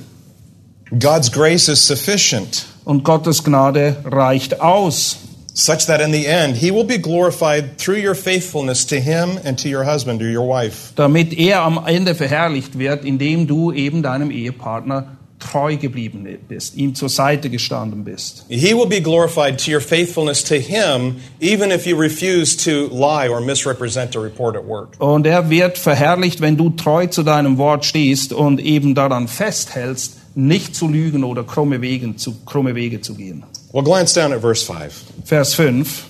God's 0.91 1.31
grace 1.31 1.67
is 1.67 1.85
sufficient, 1.85 2.65
Und 2.85 3.03
Gottes 3.03 3.43
Gnade 3.43 3.97
reicht 4.05 4.61
aus. 4.61 5.17
Such 5.55 5.87
that 5.87 6.01
in 6.01 6.11
the 6.11 6.27
end 6.27 6.57
he 6.57 6.69
will 6.69 6.83
be 6.83 6.97
glorified 6.97 7.77
through 7.77 7.97
your 7.97 8.13
faithfulness 8.13 8.85
to 8.85 8.99
him 8.99 9.39
and 9.43 9.57
to 9.57 9.69
your 9.69 9.85
husband 9.85 10.21
or 10.21 10.29
your 10.29 10.47
wife. 10.47 10.91
damit 10.95 11.33
er 11.33 11.61
am 11.61 11.79
Ende 11.85 12.13
verherrlicht 12.13 12.77
wird, 12.77 13.05
indem 13.05 13.47
du 13.47 13.71
eben 13.71 14.03
deinem 14.03 14.29
Ehepartner 14.31 15.17
treu 15.39 15.77
geblieben 15.77 16.27
bist, 16.47 16.75
ihm 16.75 16.95
zur 16.95 17.09
Seite 17.09 17.49
gestanden 17.49 18.03
bist. 18.03 18.45
He 18.49 18.73
will 18.73 18.87
be 18.87 19.01
glorified 19.01 19.63
to 19.63 19.71
your 19.71 19.81
faithfulness 19.81 20.43
to 20.43 20.55
him 20.55 21.17
even 21.39 21.71
if 21.71 21.85
you 21.85 21.97
refuse 21.97 22.55
to 22.57 22.87
lie 22.93 23.29
or 23.29 23.39
misrepresent 23.41 24.15
a 24.15 24.19
report 24.19 24.55
at 24.55 24.65
work. 24.65 24.95
Und 24.99 25.25
er 25.25 25.49
wird 25.49 25.77
verherrlicht, 25.77 26.41
wenn 26.41 26.57
du 26.57 26.71
treu 26.71 27.07
zu 27.07 27.23
deinem 27.23 27.57
Wort 27.57 27.85
stehst 27.85 28.33
und 28.33 28.59
eben 28.59 28.95
daran 28.95 29.27
festhältst, 29.27 30.17
nicht 30.35 30.75
zu 30.75 30.87
lügen 30.87 31.23
oder 31.23 31.43
krumme 31.43 31.81
Wege 31.81 32.15
zu, 32.17 32.35
krumme 32.45 32.75
Wege 32.75 32.99
zu 33.01 33.15
gehen. 33.15 33.43
Well, 33.75 33.83
glance 33.83 34.13
down 34.13 34.31
at 34.31 34.39
verse 34.39 34.65
5. 34.65 34.93
Vers 35.25 35.53
5. 35.53 36.07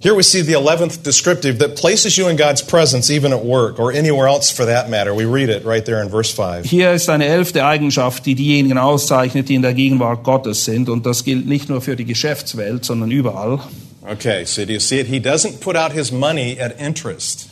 Here 0.00 0.12
we 0.12 0.24
see 0.24 0.42
the 0.42 0.54
11th 0.54 1.04
descriptive 1.04 1.60
that 1.60 1.76
places 1.76 2.18
you 2.18 2.26
in 2.26 2.34
God's 2.34 2.60
presence 2.60 3.10
even 3.10 3.32
at 3.32 3.44
work 3.44 3.78
or 3.78 3.92
anywhere 3.92 4.26
else 4.26 4.50
for 4.50 4.64
that 4.64 4.90
matter. 4.90 5.14
We 5.14 5.24
read 5.24 5.50
it 5.50 5.64
right 5.64 5.86
there 5.86 6.02
in 6.02 6.08
verse 6.08 6.32
5. 6.32 6.64
Hier 6.64 6.90
ist 6.94 7.08
eine 7.08 7.26
elfte 7.26 7.64
Eigenschaft, 7.64 8.26
die 8.26 8.34
diejenigen 8.34 8.76
auszeichnet, 8.76 9.50
die 9.50 9.54
in 9.54 9.62
der 9.62 9.72
Gegenwart 9.72 10.24
Gottes 10.24 10.64
sind. 10.64 10.88
Und 10.88 11.06
das 11.06 11.22
gilt 11.22 11.46
nicht 11.46 11.68
nur 11.68 11.80
für 11.80 11.94
die 11.94 12.04
Geschäftswelt, 12.04 12.84
sondern 12.84 13.12
überall. 13.12 13.60
Okay, 14.04 14.44
so 14.44 14.64
do 14.64 14.72
you 14.72 14.80
see 14.80 14.98
it? 14.98 15.06
He 15.06 15.20
doesn't 15.20 15.60
put 15.60 15.76
out 15.76 15.92
his 15.92 16.10
money 16.10 16.58
at 16.60 16.74
interest. 16.80 17.46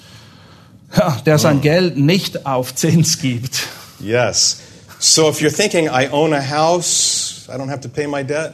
Ja, 0.97 1.16
der 1.24 1.38
sein 1.38 1.61
Geld 1.61 1.97
nicht 1.97 2.45
auf 2.45 2.74
Zins 2.74 3.20
gibt. 3.20 3.68
Yes. 4.01 4.61
So 4.99 5.30
if 5.30 5.41
you're 5.41 5.57
thinking, 5.57 5.86
I 5.86 6.09
own 6.11 6.34
a 6.34 6.43
house, 6.43 7.49
I 7.49 7.57
don't 7.57 7.70
have 7.70 7.82
to 7.82 7.88
pay 7.88 8.09
my 8.09 8.24
debt. 8.24 8.53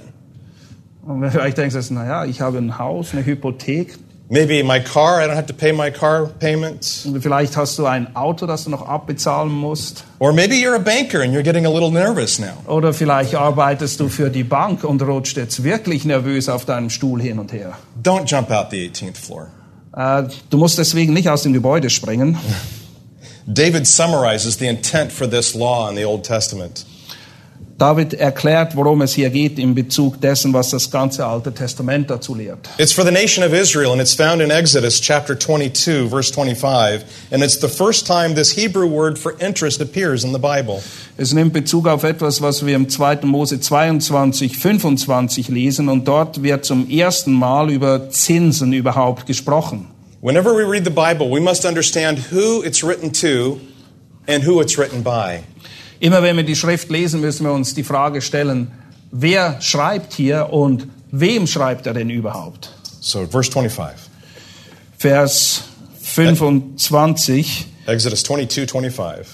Und 1.07 1.21
wenn 1.21 1.29
du 1.29 1.31
vielleicht 1.31 1.59
denkst, 1.59 1.91
naja, 1.91 2.25
ich 2.25 2.41
habe 2.41 2.59
ein 2.59 2.79
Haus, 2.79 3.13
eine 3.13 3.25
Hypothek, 3.25 3.99
Maybe 4.29 4.65
my 4.65 4.81
car, 4.81 5.21
I 5.23 5.29
don't 5.29 5.37
have 5.37 5.47
to 5.47 5.53
pay 5.53 5.73
my 5.73 5.93
car 5.93 6.27
payments. 6.27 7.09
vielleicht 7.21 7.57
hast 7.57 7.79
du 7.79 7.87
ein 7.87 8.17
Auto, 8.17 8.47
das 8.47 8.65
du 8.65 8.71
noch 8.71 8.89
abbezahlen 8.89 9.53
musst. 9.53 10.03
Or 10.19 10.33
maybe 10.33 10.55
you're 10.57 10.75
a 10.75 10.81
banker 10.81 11.23
and 11.23 11.33
you're 11.33 11.45
getting 11.45 11.65
a 11.65 11.71
little 11.71 11.93
nervous 11.93 12.41
now. 12.41 12.57
Oder 12.67 12.93
vielleicht 12.93 13.37
arbeitest 13.37 14.01
du 14.01 14.09
für 14.09 14.29
die 14.29 14.43
Bank 14.43 14.83
und 14.83 15.01
rutscht 15.03 15.37
jetzt 15.37 15.63
wirklich 15.63 16.05
nervös 16.05 16.49
auf 16.49 16.65
deinem 16.65 16.91
Stuhl 16.91 17.23
hin 17.23 17.39
und 17.39 17.53
her. 17.53 17.79
Don't 18.03 18.25
jump 18.27 18.51
out 18.51 18.73
the 18.73 18.91
18th 18.91 19.17
floor. 19.17 19.47
Äh, 19.97 20.25
du 20.51 20.59
musst 20.59 20.77
deswegen 20.77 21.13
nicht 21.13 21.29
aus 21.29 21.45
dem 21.45 21.53
Gebäude 21.53 21.89
springen. 21.89 22.37
David 23.47 23.87
summarizes 23.87 24.59
the 24.59 24.67
intent 24.67 25.13
for 25.13 25.31
this 25.31 25.55
law 25.55 25.89
in 25.89 25.95
the 25.95 26.05
Old 26.05 26.25
Testament. 26.25 26.85
David 27.79 28.15
erklärt, 28.15 28.75
worum 28.75 29.03
es 29.03 29.13
hier 29.13 29.29
geht 29.29 29.59
in 29.59 29.75
Bezug 29.75 30.19
dessen, 30.23 30.55
was 30.55 30.71
das 30.71 30.91
ganze 30.91 31.27
Alte 31.27 31.53
Testament 31.53 32.09
dazu 32.09 32.35
lehrt. 32.35 32.71
It's 32.79 32.93
for 32.93 33.05
the 33.05 33.11
nation 33.11 33.45
of 33.45 33.53
Israel, 33.53 33.93
and 33.93 34.01
it's 34.01 34.15
found 34.15 34.41
in 34.41 34.51
Exodus 34.51 34.99
chapter 34.99 35.39
22, 35.39 36.09
verse 36.09 36.33
25. 36.33 37.05
And 37.31 37.43
it's 37.43 37.61
the 37.61 37.69
first 37.69 38.07
time 38.07 38.35
this 38.35 38.57
Hebrew 38.57 38.87
word 38.87 39.19
for 39.19 39.35
interest 39.41 39.83
appears 39.83 40.25
in 40.25 40.33
the 40.33 40.39
Bible. 40.39 40.83
Es 41.19 41.35
nimmt 41.35 41.53
Bezug 41.53 41.87
auf 41.87 42.03
etwas, 42.03 42.41
was 42.41 42.65
wir 42.65 42.77
im 42.77 42.89
2. 42.89 43.27
Mose 43.27 43.61
22, 43.61 44.57
25 44.57 45.49
lesen 45.49 45.91
und 45.91 46.09
dort 46.09 46.43
wird 46.43 46.65
zum 46.65 46.89
ersten 46.89 47.35
Mal 47.35 47.71
über 47.71 48.09
Zinsen 48.09 48.73
überhaupt 48.73 49.27
gesprochen. 49.27 49.89
Whenever 50.23 50.55
we 50.55 50.65
read 50.65 50.85
the 50.85 50.91
Bible, 50.91 51.31
we 51.31 51.41
must 51.41 51.67
understand 51.67 52.33
who 52.33 52.63
it's 52.65 52.83
written 52.83 53.13
to 53.13 53.61
and 54.27 54.47
who 54.47 54.63
it's 54.63 54.79
written 54.79 55.03
by. 55.03 55.43
Immer 56.01 56.23
wenn 56.23 56.37
wir 56.37 56.45
die 56.45 56.57
Schrift 56.57 56.91
lesen, 56.91 57.21
müssen 57.21 57.45
wir 57.45 57.53
uns 57.53 57.75
die 57.75 57.83
Frage 57.83 58.21
stellen, 58.21 58.71
wer 59.11 59.61
schreibt 59.61 60.13
hier 60.13 60.53
und 60.53 60.89
wem 61.11 61.47
schreibt 61.47 61.87
er 61.87 61.95
denn 61.95 62.11
überhaupt? 62.11 62.73
So, 63.01 63.27
verse 63.27 63.51
25. 63.51 63.95
Vers 64.99 65.63
25, 66.01 67.67
Exodus 67.87 68.23
22, 68.25 68.71
25. 68.71 69.27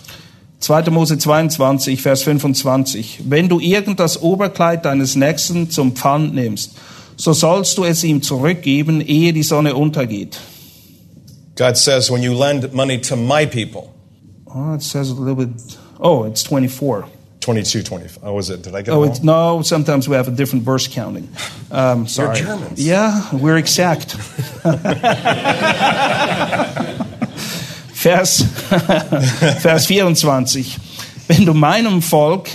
2. 0.61 0.91
Mose 0.91 1.19
22, 1.19 2.01
Vers 2.01 2.23
25. 2.23 3.23
Wenn 3.29 3.49
du 3.49 3.59
irgend 3.59 3.99
das 3.99 4.23
Oberkleid 4.23 4.85
deines 4.85 5.17
Nächsten 5.17 5.71
zum 5.71 5.97
Pfand 5.97 6.35
nimmst, 6.35 6.73
so 7.17 7.33
sollst 7.33 7.79
du 7.79 7.85
es 7.85 8.05
ihm 8.05 8.23
zurückgeben, 8.23 9.01
ehe 9.01 9.33
die 9.33 9.43
Sonne 9.43 9.75
untergeht. 9.75 10.39
God 11.57 11.77
says, 11.77 12.11
when 12.11 12.23
you 12.23 12.33
lend 12.33 12.73
money 12.73 13.01
to 13.01 13.17
my 13.17 13.47
people, 13.47 13.91
Oh, 14.55 14.75
it 14.75 14.83
says 14.83 15.11
a 15.11 15.15
little 15.15 15.35
bit. 15.35 15.79
Oh, 16.03 16.25
it's 16.25 16.43
24. 16.43 17.07
22, 17.41 17.83
25. 17.83 18.19
Oh, 18.25 18.35
was 18.35 18.51
it? 18.51 18.63
Did 18.63 18.75
I 18.75 18.83
get 18.83 18.89
it 18.89 18.91
Oh, 18.93 19.03
wrong? 19.03 19.11
it's, 19.11 19.23
no, 19.23 19.63
sometimes 19.63 20.09
we 20.09 20.17
have 20.17 20.29
a 20.29 20.31
different 20.33 20.65
verse 20.65 20.87
counting. 20.89 21.29
Um, 21.71 22.07
sorry. 22.07 22.37
Germans. 22.41 22.79
Yeah, 22.85 23.23
we're 23.33 23.57
exact. 23.57 24.17
Vers, 27.93 28.43
Vers 29.61 29.87
24. 29.87 30.77
Wenn 31.29 31.47
du 31.47 31.55
meinem 31.55 32.03
Volk, 32.03 32.49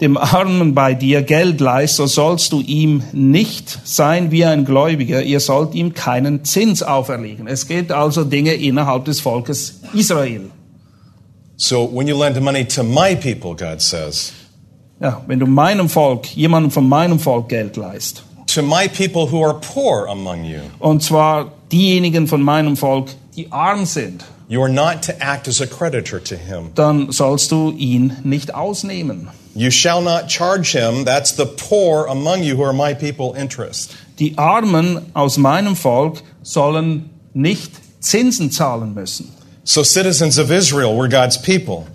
dem 0.00 0.16
Armen 0.16 0.74
bei 0.74 0.94
dir, 0.94 1.22
Geld 1.22 1.60
leist, 1.60 1.96
so 1.96 2.06
sollst 2.06 2.52
du 2.52 2.60
ihm 2.60 3.02
nicht 3.12 3.78
sein 3.84 4.30
wie 4.30 4.44
ein 4.44 4.64
Gläubiger. 4.64 5.22
Ihr 5.22 5.40
sollt 5.40 5.74
ihm 5.74 5.94
keinen 5.94 6.44
Zins 6.44 6.82
auferlegen. 6.82 7.46
Es 7.46 7.68
geht 7.68 7.92
also 7.92 8.24
Dinge 8.24 8.54
innerhalb 8.54 9.04
des 9.04 9.20
Volkes 9.20 9.80
Israel. 9.94 10.50
So, 11.64 11.84
when 11.84 12.08
you 12.08 12.16
lend 12.16 12.40
money 12.42 12.64
to 12.64 12.82
my 12.82 13.14
people, 13.14 13.54
God 13.54 13.80
says, 13.80 14.32
Ja, 15.00 15.22
wenn 15.28 15.38
du 15.38 15.46
meinem 15.46 15.88
Volk, 15.88 16.26
jemandem 16.34 16.72
von 16.72 16.88
meinem 16.88 17.20
Volk 17.20 17.48
Geld 17.48 17.76
leist, 17.76 18.24
to 18.48 18.62
my 18.62 18.88
people 18.88 19.28
who 19.28 19.44
are 19.44 19.54
poor 19.60 20.08
among 20.08 20.44
you, 20.44 20.58
und 20.80 21.04
zwar 21.04 21.52
diejenigen 21.70 22.26
von 22.26 22.42
meinem 22.42 22.76
Volk, 22.76 23.10
die 23.36 23.46
arm 23.52 23.86
sind, 23.86 24.24
you 24.48 24.60
are 24.60 24.68
not 24.68 25.02
to 25.02 25.12
act 25.20 25.46
as 25.46 25.60
a 25.60 25.66
creditor 25.66 26.18
to 26.18 26.34
him. 26.34 26.72
dann 26.74 27.12
sollst 27.12 27.52
du 27.52 27.70
ihn 27.70 28.16
nicht 28.24 28.52
ausnehmen. 28.56 29.28
You 29.54 29.70
shall 29.70 30.02
not 30.02 30.28
charge 30.28 30.72
him, 30.72 31.04
that's 31.04 31.36
the 31.36 31.46
poor 31.46 32.08
among 32.08 32.42
you 32.42 32.56
who 32.56 32.64
are 32.64 32.72
my 32.72 32.92
people, 32.92 33.40
interest. 33.40 33.94
Die 34.18 34.36
Armen 34.36 35.12
aus 35.14 35.38
meinem 35.38 35.76
Volk 35.76 36.24
sollen 36.42 37.10
nicht 37.34 37.70
Zinsen 38.00 38.50
zahlen 38.50 38.94
müssen. 38.94 39.32
So, 39.64 39.84
citizens 39.84 40.38
of 40.38 40.50
Israel 40.50 40.96
were 40.96 41.08
God's 41.08 41.40
people. 41.40 41.86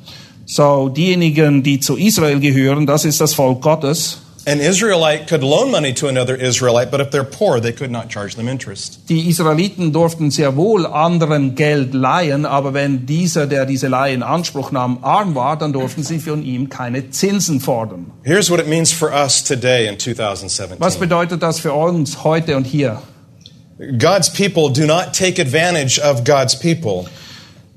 So, 0.45 0.87
diejenigen, 0.87 1.63
die 1.63 1.81
zu 1.81 1.97
Israel 1.97 2.39
gehören, 2.39 2.85
das 2.85 3.03
ist 3.03 3.19
das 3.19 3.33
Volk 3.33 3.61
Gottes. 3.61 4.19
An 4.45 4.61
Israelite 4.61 5.25
could 5.27 5.43
loan 5.43 5.71
money 5.71 5.93
to 5.93 6.07
another 6.07 6.33
Israelite, 6.33 6.89
but 6.89 7.01
if 7.01 7.09
they're 7.09 7.25
poor, 7.25 7.59
they 7.59 7.73
could 7.73 7.91
not 7.91 8.09
charge 8.09 8.37
them 8.37 8.47
interest. 8.47 8.99
Die 9.09 9.27
Israeliten 9.27 9.91
durften 9.91 10.31
sehr 10.31 10.55
wohl 10.55 10.85
anderen 10.85 11.55
Geld 11.55 11.93
leihen, 11.93 12.45
aber 12.45 12.73
wenn 12.73 13.05
dieser, 13.05 13.45
der 13.45 13.65
diese 13.65 13.89
Leihe 13.89 14.13
in 14.13 14.23
Anspruch 14.23 14.71
nahm, 14.71 14.99
arm 15.01 15.35
war, 15.35 15.57
dann 15.57 15.73
durften 15.73 16.01
sie 16.03 16.19
von 16.19 16.45
ihm 16.45 16.69
keine 16.69 17.09
Zinsen 17.09 17.59
fordern. 17.59 18.13
Here's 18.23 18.49
what 18.49 18.61
it 18.61 18.69
means 18.69 18.93
for 18.93 19.11
us 19.11 19.43
today 19.43 19.89
in 19.89 19.99
2017. 19.99 20.77
Was 20.79 20.95
bedeutet 20.95 21.43
das 21.43 21.59
für 21.59 21.73
uns 21.73 22.23
heute 22.23 22.55
und 22.55 22.63
hier? 22.65 23.01
God's 23.99 24.31
people 24.31 24.71
do 24.71 24.85
not 24.85 25.11
take 25.11 25.41
advantage 25.41 25.99
of 25.99 26.23
God's 26.23 26.57
people. 26.57 27.09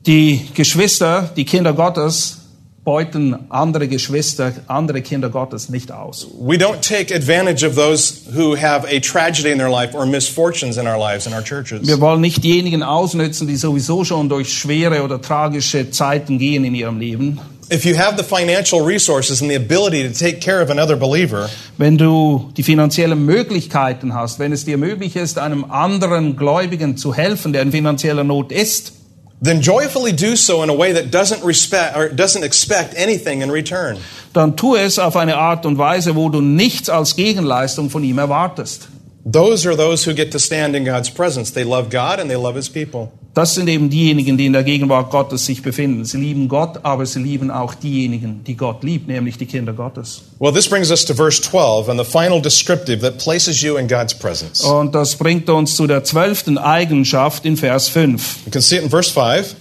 Die 0.07 0.46
Geschwister, 0.55 1.30
die 1.36 1.44
Kinder 1.44 1.74
Gottes, 1.74 2.38
beuten 2.84 3.36
andere 3.51 3.86
Geschwister, 3.86 4.53
andere 4.66 5.03
Kinder 5.03 5.28
Gottes 5.28 5.68
nicht 5.68 5.92
aus. 5.92 6.26
We 6.40 6.57
don't 6.57 6.80
take 6.80 7.14
advantage 7.14 7.66
of 7.66 7.74
those 7.74 8.22
who 8.34 8.57
have 8.57 8.86
a 8.88 8.98
tragedy 9.01 9.51
in 9.51 9.59
their 9.59 9.68
life 9.68 9.94
or 9.94 10.07
misfortunes 10.07 10.78
in 10.78 10.86
our 10.86 10.98
lives 10.98 11.26
in 11.26 11.34
our 11.34 11.44
churches. 11.44 11.86
Wir 11.86 12.01
wollen 12.01 12.22
nicht 12.22 12.42
diejenigen 12.42 12.82
ausnützen, 12.82 13.46
die 13.46 13.57
sowieso 13.57 14.05
schon 14.05 14.30
durch 14.30 14.53
schwere 14.53 15.03
oder 15.03 15.20
tragische 15.20 15.90
Zeiten 15.90 16.38
gehen 16.38 16.64
in 16.64 16.74
ihrem 16.74 16.98
Leben. 16.98 17.38
If 17.72 17.84
you 17.84 17.96
have 17.96 18.16
the 18.16 18.24
financial 18.24 18.80
resources 18.80 19.42
and 19.42 19.51
the 19.51 19.57
ability 19.57 20.09
to 20.09 20.18
take 20.18 20.40
care 20.40 20.62
of 20.62 20.70
another 20.70 20.96
believer, 20.96 21.51
Wenn 21.76 21.98
du 21.98 22.51
die 22.57 22.62
finanziellen 22.64 23.24
Möglichkeiten 23.24 24.14
hast, 24.14 24.38
wenn 24.38 24.53
es 24.53 24.64
dir 24.64 24.78
möglich 24.78 25.14
ist, 25.14 25.38
einem 25.38 25.70
anderen 25.70 26.36
Gläubigen 26.36 26.96
zu 26.96 27.14
helfen, 27.14 27.53
der 27.53 27.62
in 27.62 27.70
finanzieller 27.70 28.24
Not 28.24 28.51
ist, 28.51 28.94
then 29.41 29.62
joyfully 29.62 30.12
do 30.12 30.36
so 30.36 30.62
in 30.62 30.68
a 30.68 30.74
way 30.74 30.93
that 30.93 31.11
doesn't 31.11 31.43
respect 31.45 31.97
or 31.97 32.09
doesn't 32.09 32.45
expect 32.45 32.95
anything 32.97 33.43
in 33.43 33.51
return. 33.51 33.99
dann 34.32 34.57
tu 34.57 34.76
es 34.76 34.99
auf 34.99 35.16
eine 35.16 35.36
Art 35.36 35.66
und 35.66 35.78
Weise, 35.78 36.14
wo 36.14 36.28
du 36.28 36.41
nichts 36.41 36.88
als 36.88 37.16
Gegenleistung 37.16 37.91
von 37.91 38.05
ihm 38.05 38.18
erwartest. 38.18 38.88
Those 39.24 39.66
are 39.68 39.76
those 39.76 40.05
who 40.05 40.14
get 40.14 40.32
to 40.32 40.38
stand 40.38 40.74
in 40.74 40.84
God's 40.84 41.11
presence. 41.11 41.53
They 41.53 41.64
love 41.64 41.91
God 41.91 42.20
and 42.20 42.30
they 42.30 42.36
love 42.36 42.57
his 42.57 42.68
people. 42.68 43.12
Das 43.33 43.55
sind 43.55 43.68
eben 43.68 43.91
diejenigen, 43.91 44.37
die 44.37 44.47
in 44.47 44.53
der 44.53 44.64
Gegenwart 44.64 45.11
Gottes 45.11 45.47
sich 45.47 45.62
befinden. 45.62 46.05
Sie 46.05 46.16
lieben 46.18 46.49
Gott, 46.49 46.81
aber 46.83 47.07
sie 47.07 47.20
lieben 47.20 47.53
auch 47.53 47.74
diejenigen, 47.74 48.43
die 48.45 48.57
Gott 48.57 48.83
liebt, 48.83 49.07
nämlich 49.07 49.39
die 49.39 49.47
Kinder 49.47 49.72
Gottes. 49.72 50.22
Well, 50.41 50.53
this 50.53 50.68
brings 50.68 50.91
us 50.91 51.05
to 51.05 51.14
verse 51.14 51.41
12 51.41 51.89
and 51.89 52.01
the 52.01 52.05
final 52.05 52.43
descriptive 52.43 52.99
that 53.03 53.18
places 53.18 53.62
you 53.62 53.76
in 53.76 53.87
God's 53.87 54.14
presence. 54.14 54.62
Und 54.62 54.97
das 54.97 55.14
bringt 55.14 55.49
uns 55.49 55.76
zu 55.76 55.87
der 55.87 56.03
zwölften 56.03 56.59
Eigenschaft 56.59 57.45
in 57.45 57.57
Vers 57.57 57.89
5. 57.89 58.39
You 58.47 58.51
can 58.51 58.62
see 58.62 58.76
it 58.78 58.83
in 58.83 58.91
verse 58.91 59.12
5. 59.12 59.55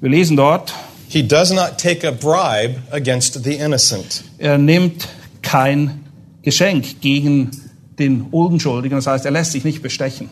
Wir 0.00 0.10
lesen 0.10 0.36
dort, 0.36 0.72
He 1.08 1.22
does 1.26 1.52
not 1.52 1.78
take 1.78 2.06
a 2.06 2.10
bribe 2.10 2.82
against 2.90 3.42
the 3.44 3.54
innocent. 3.54 4.24
er 4.38 4.58
nimmt 4.58 5.08
kein 5.42 6.04
Geschenk 6.42 7.00
gegen 7.00 7.50
den 7.98 8.22
Unschuldigen, 8.30 8.96
das 8.96 9.06
heißt, 9.06 9.24
er 9.24 9.30
lässt 9.30 9.52
sich 9.52 9.64
nicht 9.64 9.82
bestechen. 9.82 10.28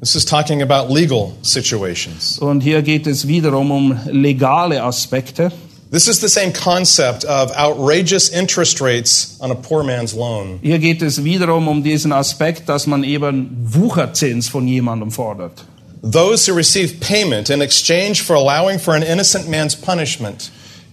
This 0.00 0.16
is 0.16 0.24
talking 0.24 0.62
about 0.62 0.90
legal 0.90 1.36
situations. 1.42 2.38
Und 2.38 2.62
hier 2.62 2.80
geht 2.80 3.06
es 3.06 3.26
wiederum 3.26 3.70
um 3.70 4.00
legale 4.06 4.82
Aspekte. 4.82 5.52
This 5.90 6.08
is 6.08 6.20
the 6.20 6.28
same 6.28 6.52
concept 6.52 7.26
of 7.26 7.52
outrageous 7.54 8.30
interest 8.30 8.80
rates 8.80 9.36
on 9.40 9.50
a 9.50 9.54
poor 9.54 9.82
man's 9.82 10.14
loan. 10.14 10.58
Hier 10.62 10.78
geht 10.78 11.02
es 11.02 11.22
wiederum 11.22 11.68
um 11.68 11.82
diesen 11.82 12.12
Aspekt, 12.12 12.66
dass 12.70 12.86
man 12.86 13.04
eben 13.04 13.50
Wucherzins 13.60 14.48
von 14.48 14.66
jemandem 14.66 15.10
fordert. 15.10 15.64
Those 16.02 16.46
who 16.46 16.56
receive 16.56 16.98
payment 17.00 17.50
in 17.50 17.60
exchange 17.60 18.22
for 18.22 18.34
allowing 18.36 18.78
for 18.78 18.94
an 18.94 19.02
innocent 19.02 19.50
man's 19.50 19.74
punishment. 19.74 20.50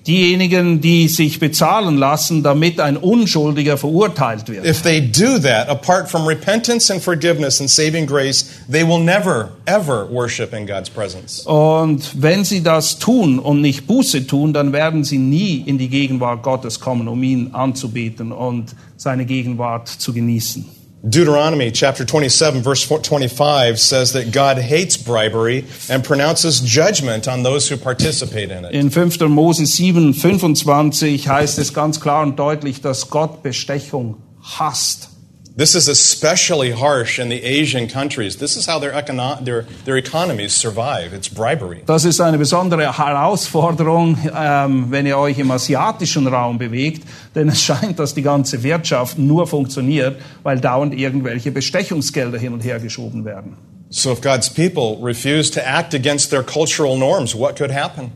Diejenigen, 0.08 0.80
die 0.80 1.10
sich 1.10 1.40
bezahlen 1.40 1.98
lassen, 1.98 2.42
damit 2.42 2.80
ein 2.80 2.96
Unschuldiger 2.96 3.78
verurteilt 3.78 4.48
wird. 4.48 4.66
If 4.66 4.82
they 4.82 5.02
do 5.02 5.38
that, 5.40 5.68
apart 5.68 6.10
from 6.10 6.26
repentance 6.26 6.92
and 6.92 7.04
forgiveness 7.04 7.60
and 7.60 7.70
saving 7.70 8.08
grace, 8.08 8.46
they 8.72 8.88
will 8.88 9.00
never, 9.00 9.50
ever 9.66 10.10
worship 10.10 10.54
in 10.54 10.66
God's 10.66 10.90
presence. 10.90 11.46
Und 11.46 12.22
wenn 12.22 12.46
sie 12.46 12.64
das 12.64 13.00
tun 13.00 13.38
und 13.38 13.60
nicht 13.60 13.86
Buße 13.86 14.26
tun, 14.28 14.54
dann 14.54 14.72
werden 14.72 15.04
sie 15.04 15.18
nie 15.18 15.62
in 15.66 15.78
die 15.78 15.90
Gegenwart 15.90 16.42
Gottes 16.42 16.80
kommen, 16.80 17.10
um 17.10 17.22
ihn 17.22 17.50
anzubeten 17.52 18.32
und 18.32 18.76
seine 18.96 19.26
Gegenwart 19.26 19.90
zu 19.90 20.14
genießen. 20.14 20.77
Deuteronomy 21.08 21.72
chapter 21.72 22.04
27 22.04 22.62
verse 22.64 22.86
25 22.86 23.80
says 23.80 24.14
that 24.14 24.32
God 24.32 24.58
hates 24.58 24.98
bribery 24.98 25.66
and 25.90 26.04
pronounces 26.04 26.60
judgment 26.60 27.28
on 27.28 27.44
those 27.44 27.70
who 27.70 27.78
participate 27.78 28.52
in 28.52 28.66
it. 28.66 28.74
In 28.74 28.90
5. 28.90 29.22
Mose 29.30 29.66
7, 29.66 30.14
25 30.14 31.28
heißt 31.28 31.60
es 31.60 31.74
ganz 31.74 32.02
klar 32.02 32.24
und 32.24 32.38
deutlich, 32.38 32.82
dass 32.82 33.10
Gott 33.10 33.44
Bestechung 33.44 34.18
hasst. 34.42 35.10
This 35.58 35.74
is 35.74 35.88
especially 35.88 36.72
harsh 36.72 37.18
in 37.18 37.30
the 37.30 37.44
Asian 37.44 37.88
countries. 37.88 38.38
This 38.38 38.56
is 38.58 38.68
how 38.68 38.78
their, 38.78 38.92
econo- 38.92 39.44
their, 39.44 39.66
their 39.86 39.98
economies 39.98 40.54
survive. 40.54 41.16
It's 41.16 41.28
bribery. 41.28 41.82
Das 41.88 42.06
ist 42.06 42.22
eine 42.22 42.38
besondere 42.38 42.96
Herausforderung, 42.96 44.20
ähm, 44.38 44.92
wenn 44.92 45.08
ihr 45.08 45.18
euch 45.18 45.40
im 45.40 45.50
asiatischen 45.50 46.28
Raum 46.28 46.60
bewegt, 46.60 47.08
denn 47.34 47.50
es 47.50 47.64
scheint, 47.64 47.98
dass 47.98 48.14
die 48.14 48.22
ganze 48.22 48.62
Wirtschaft 48.62 49.18
nur 49.18 49.48
funktioniert, 49.48 50.22
weil 50.44 50.60
dauernd 50.60 50.94
irgendwelche 50.94 51.50
Bestechungsgelder 51.50 52.38
hin 52.38 52.54
und 52.54 52.64
her 52.64 52.80
geschoben 52.80 53.26
werden. 53.26 53.58
So 53.90 54.12
if 54.12 54.22
God's 54.22 54.52
people 54.52 55.00
refuse 55.02 55.50
to 55.54 55.62
act 55.62 55.96
against 55.96 56.30
their 56.30 56.44
cultural 56.44 56.96
norms, 57.00 57.34
what 57.34 57.56
could 57.56 57.74
happen? 57.74 58.12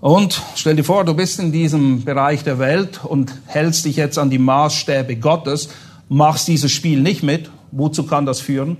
Und 0.00 0.40
stell 0.56 0.76
dir 0.76 0.84
vor, 0.84 1.04
du 1.04 1.12
bist 1.12 1.40
in 1.40 1.52
diesem 1.52 2.04
Bereich 2.04 2.42
der 2.42 2.58
Welt 2.58 3.04
und 3.04 3.34
hältst 3.46 3.84
dich 3.84 3.96
jetzt 3.96 4.16
an 4.16 4.30
die 4.30 4.38
Maßstäbe 4.38 5.16
Gottes, 5.16 5.68
machst 6.08 6.48
dieses 6.48 6.72
Spiel 6.72 7.00
nicht 7.00 7.22
mit. 7.22 7.50
Wozu 7.70 8.04
kann 8.04 8.26
das 8.26 8.40
führen? 8.40 8.76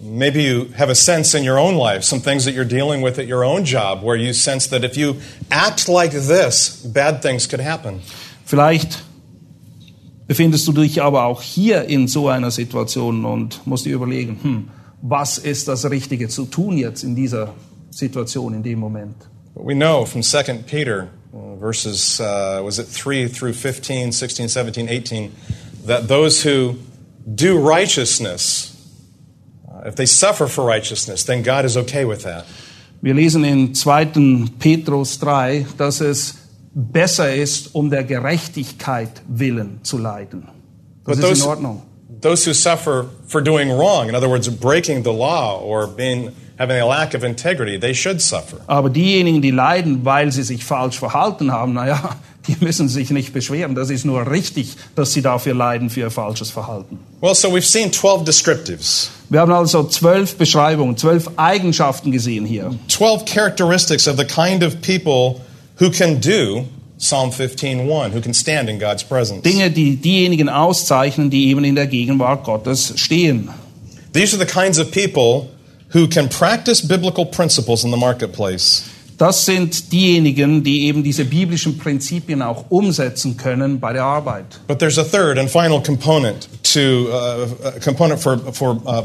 Maybe 0.00 0.42
you 0.42 0.66
have 0.76 0.90
a 0.90 0.94
sense 0.94 1.34
in 1.34 1.48
your 1.48 1.58
own 1.58 1.76
life, 1.76 2.04
some 2.04 2.20
things 2.20 2.44
that 2.44 2.54
you're 2.54 2.68
dealing 2.68 3.02
with 3.02 3.18
at 3.18 3.26
your 3.26 3.42
own 3.42 3.64
job, 3.64 4.02
where 4.02 4.16
you 4.16 4.34
sense 4.34 4.68
that 4.68 4.84
if 4.84 4.98
you 4.98 5.16
act 5.50 5.88
like 5.88 6.12
this, 6.12 6.82
bad 6.84 7.22
things 7.22 7.48
could 7.48 7.62
happen. 7.62 8.02
Vielleicht 8.44 9.02
befindest 10.26 10.68
du 10.68 10.72
dich 10.72 11.00
aber 11.02 11.24
auch 11.24 11.40
hier 11.40 11.84
in 11.84 12.06
so 12.06 12.28
einer 12.28 12.50
Situation 12.50 13.24
und 13.24 13.66
musst 13.66 13.86
dir 13.86 13.94
überlegen, 13.94 14.38
hm, 14.42 14.68
was 15.00 15.38
ist 15.38 15.68
das 15.68 15.88
Richtige 15.90 16.28
zu 16.28 16.44
tun 16.44 16.76
jetzt 16.76 17.02
in 17.02 17.14
dieser 17.14 17.54
Situation, 17.90 18.52
in 18.52 18.62
dem 18.62 18.80
Moment? 18.80 19.16
But 19.54 19.66
we 19.66 19.74
know 19.74 20.04
from 20.04 20.22
2 20.22 20.64
Peter, 20.66 21.08
verses, 21.34 22.20
uh, 22.20 22.60
was 22.64 22.78
it 22.78 22.84
3 22.84 23.28
through 23.28 23.54
15, 23.54 24.12
16, 24.12 24.48
17, 24.48 24.88
18, 24.88 25.32
that 25.86 26.08
those 26.08 26.42
who 26.42 26.76
do 27.32 27.58
righteousness, 27.58 28.70
uh, 29.68 29.82
if 29.86 29.96
they 29.96 30.06
suffer 30.06 30.46
for 30.46 30.64
righteousness, 30.64 31.24
then 31.24 31.42
God 31.42 31.64
is 31.64 31.76
okay 31.76 32.04
with 32.04 32.22
that. 32.22 32.46
Wir 33.02 33.14
lesen 33.14 33.44
in 33.44 33.74
2. 33.74 34.48
Petrus 34.58 35.18
3, 35.18 35.66
dass 35.76 36.00
es 36.00 36.34
besser 36.74 37.34
ist, 37.34 37.74
um 37.74 37.90
der 37.90 38.04
Gerechtigkeit 38.04 39.22
willen 39.28 39.80
zu 39.82 39.98
leiden. 39.98 40.48
Das 41.04 41.20
But 41.20 41.30
ist 41.30 41.42
in 41.42 41.48
Ordnung. 41.48 41.82
Those 42.20 42.46
who 42.46 42.54
suffer 42.54 43.10
for 43.26 43.42
doing 43.42 43.70
wrong, 43.70 44.08
in 44.08 44.14
other 44.14 44.30
words, 44.30 44.48
breaking 44.48 45.02
the 45.02 45.12
law 45.12 45.60
or 45.60 45.86
being, 45.86 46.32
having 46.58 46.80
a 46.80 46.86
lack 46.86 47.14
of 47.14 47.24
integrity, 47.24 47.78
they 47.78 47.94
should 47.94 48.20
suffer. 48.20 48.58
Aber 48.66 48.90
diejenigen, 48.90 49.42
die 49.42 49.50
leiden, 49.50 50.04
weil 50.04 50.30
sie 50.32 50.42
sich 50.42 50.64
falsch 50.64 50.98
verhalten 50.98 51.52
haben, 51.52 51.72
naja, 51.74 52.16
die 52.46 52.56
müssen 52.60 52.88
sich 52.88 53.10
nicht 53.10 53.32
beschweren. 53.32 53.74
Das 53.74 53.90
ist 53.90 54.04
nur 54.04 54.30
richtig, 54.30 54.76
dass 54.94 55.12
sie 55.12 55.22
dafür 55.22 55.54
leiden 55.54 55.90
für 55.90 56.00
ihr 56.00 56.10
falsches 56.10 56.50
Verhalten. 56.50 56.98
Well, 57.20 57.34
so 57.34 57.48
we've 57.48 57.62
seen 57.62 57.92
12 57.92 58.24
descriptives, 58.24 59.10
Wir 59.30 59.40
haben 59.40 59.52
also 59.52 59.84
zwölf 59.84 60.36
Beschreibungen, 60.36 60.96
zwölf 60.96 61.30
Eigenschaften 61.36 62.12
gesehen 62.12 62.44
hier. 62.44 62.74
12 62.88 63.24
characteristics 63.24 64.06
of 64.06 64.16
the 64.16 64.24
kind 64.24 64.62
of 64.62 64.80
people 64.82 65.40
who 65.80 65.90
can 65.90 66.20
do 66.20 66.66
Psalm 66.98 67.30
15:1, 67.30 68.14
who 68.14 68.20
can 68.20 68.32
stand 68.34 68.68
in 68.68 68.78
God's 68.78 69.02
presence. 69.02 69.42
Dinge, 69.42 69.70
die 69.70 69.96
diejenigen 69.96 70.48
auszeichnen, 70.48 71.30
die 71.30 71.48
eben 71.48 71.64
in 71.64 71.74
der 71.74 71.86
Gegenwart 71.86 72.44
Gottes 72.44 72.92
stehen. 72.96 73.50
These 74.12 74.36
are 74.36 74.38
the 74.38 74.50
kinds 74.50 74.78
of 74.78 74.92
people 74.92 75.48
who 75.94 76.08
can 76.08 76.28
practice 76.28 76.80
biblical 76.80 77.24
principles 77.24 77.84
in 77.84 77.90
the 77.90 77.96
marketplace. 77.96 78.90
Das 79.16 79.46
sind 79.46 79.92
diejenigen, 79.92 80.64
die 80.64 80.86
eben 80.86 81.04
diese 81.04 81.24
biblischen 81.24 81.78
Prinzipien 81.78 82.42
auch 82.42 82.64
umsetzen 82.68 83.36
können 83.36 83.78
bei 83.78 83.92
der 83.92 84.02
Arbeit. 84.02 84.58
But 84.66 84.80
there's 84.80 84.98
a 84.98 85.04
third 85.04 85.38
and 85.38 85.48
final 85.48 85.80
component 85.80 86.48
to 86.74 87.08
uh, 87.10 87.46
a 87.64 87.80
component 87.80 88.20
for 88.20 88.38
for 88.52 88.76
uh, 88.84 89.02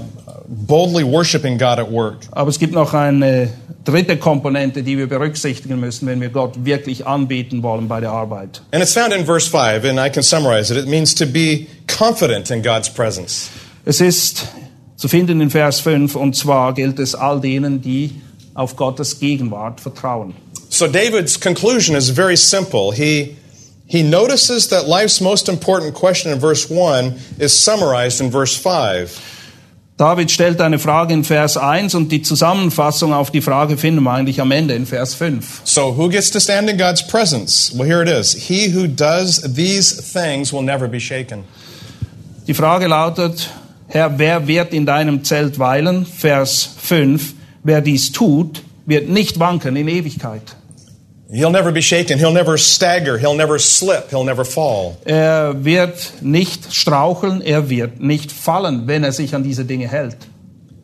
boldly 0.48 1.04
worshiping 1.04 1.60
God 1.60 1.78
at 1.78 1.92
work. 1.92 2.26
Aber 2.32 2.50
es 2.50 2.58
gibt 2.58 2.74
noch 2.74 2.96
eine 2.96 3.50
dritte 3.86 4.18
Komponente, 4.18 4.82
die 4.82 4.98
wir 4.98 5.08
berücksichtigen 5.08 5.80
müssen, 5.80 6.08
wenn 6.08 6.22
wir 6.22 6.30
Gott 6.30 6.66
wirklich 6.66 7.06
anbeten 7.06 7.62
wollen 7.62 7.88
bei 7.88 8.00
der 8.00 8.12
Arbeit. 8.12 8.64
And 8.72 8.82
it's 8.82 8.94
found 8.94 9.14
in 9.14 9.26
verse 9.26 9.48
5 9.48 9.86
and 9.86 10.00
I 10.00 10.10
can 10.10 10.24
summarize 10.24 10.74
it. 10.74 10.80
It 10.80 10.90
means 10.90 11.14
to 11.16 11.28
be 11.28 11.68
confident 11.86 12.50
in 12.50 12.64
God's 12.64 12.90
presence. 12.90 13.50
Es 13.86 14.02
ist 14.02 14.48
zu 15.00 15.08
finden 15.08 15.40
in 15.40 15.50
Vers 15.50 15.80
5 15.80 16.16
und 16.16 16.36
zwar 16.36 16.74
gilt 16.74 17.00
es 17.00 17.16
all 17.16 17.40
denen, 17.40 17.82
die 17.82 18.22
auf 18.54 18.76
Gottes 18.76 19.20
Gegenwart 19.20 19.80
vertrauen. 19.80 20.34
So 20.68 20.88
David's 20.88 21.40
conclusion 21.40 21.96
is 21.96 22.10
very 22.10 22.36
simple. 22.36 22.92
He 22.94 23.38
he 23.88 24.04
notices 24.04 24.68
that 24.68 24.88
life's 24.88 25.22
most 25.22 25.48
important 25.48 25.94
question 25.94 26.34
in 26.34 26.42
verse 26.42 26.70
1 26.70 27.16
is 27.40 27.54
summarized 27.54 28.20
in 28.20 28.30
verse 28.30 28.56
5. 28.56 29.10
David 29.96 30.32
stellt 30.32 30.62
eine 30.62 30.80
Frage 30.80 31.14
in 31.14 31.24
Vers 31.24 31.56
1 31.56 31.96
und 31.96 32.12
die 32.12 32.22
Zusammenfassung 32.22 33.14
auf 33.14 33.32
die 33.32 33.42
Frage 33.42 33.78
finden 33.78 34.04
wir 34.04 34.12
eigentlich 34.12 34.42
am 34.42 34.52
Ende 34.52 34.74
in 34.74 34.86
Vers 34.86 35.14
5. 35.14 35.62
So 35.64 35.96
who 35.96 36.10
gets 36.10 36.30
to 36.32 36.42
stand 36.42 36.70
in 36.70 36.78
God's 36.78 37.08
presence? 37.08 37.72
Well, 37.74 37.88
here 37.88 38.04
it 38.04 38.10
is. 38.10 38.34
He 38.34 38.74
who 38.74 38.86
does 38.86 39.42
these 39.54 39.96
things 39.96 40.52
will 40.52 40.64
never 40.64 40.90
be 40.90 41.00
shaken. 41.00 41.46
Die 42.48 42.54
Frage 42.54 42.88
lautet, 42.88 43.50
Herr, 43.90 44.20
wer 44.20 44.48
wird 44.48 44.74
in 44.74 44.86
deinem 44.86 45.24
Zelt 45.24 45.58
weilen? 45.58 46.06
Vers 46.06 46.70
5. 46.80 47.34
Wer 47.64 47.82
dies 47.82 48.12
tut, 48.12 48.62
wird 48.86 49.10
nicht 49.10 49.40
wanken 49.40 49.76
in 49.76 49.88
Ewigkeit. 49.88 50.56
He'll 51.32 51.52
never 51.52 51.72
be 51.72 51.82
shaken. 51.82 52.18
He'll 52.18 52.32
never 52.32 52.58
stagger. 52.58 53.18
He'll 53.18 53.36
never 53.36 53.60
slip. 53.60 54.10
He'll 54.10 54.24
never 54.24 54.46
fall. 54.46 54.98
Er 55.06 55.64
wird 55.64 56.14
nicht 56.22 56.74
straucheln, 56.74 57.42
er 57.42 57.70
wird 57.70 58.00
nicht 58.00 58.32
fallen, 58.32 58.88
wenn 58.88 59.04
er 59.04 59.12
sich 59.12 59.36
an 59.36 59.44
diese 59.44 59.66
Dinge 59.66 59.88
hält. 59.88 60.18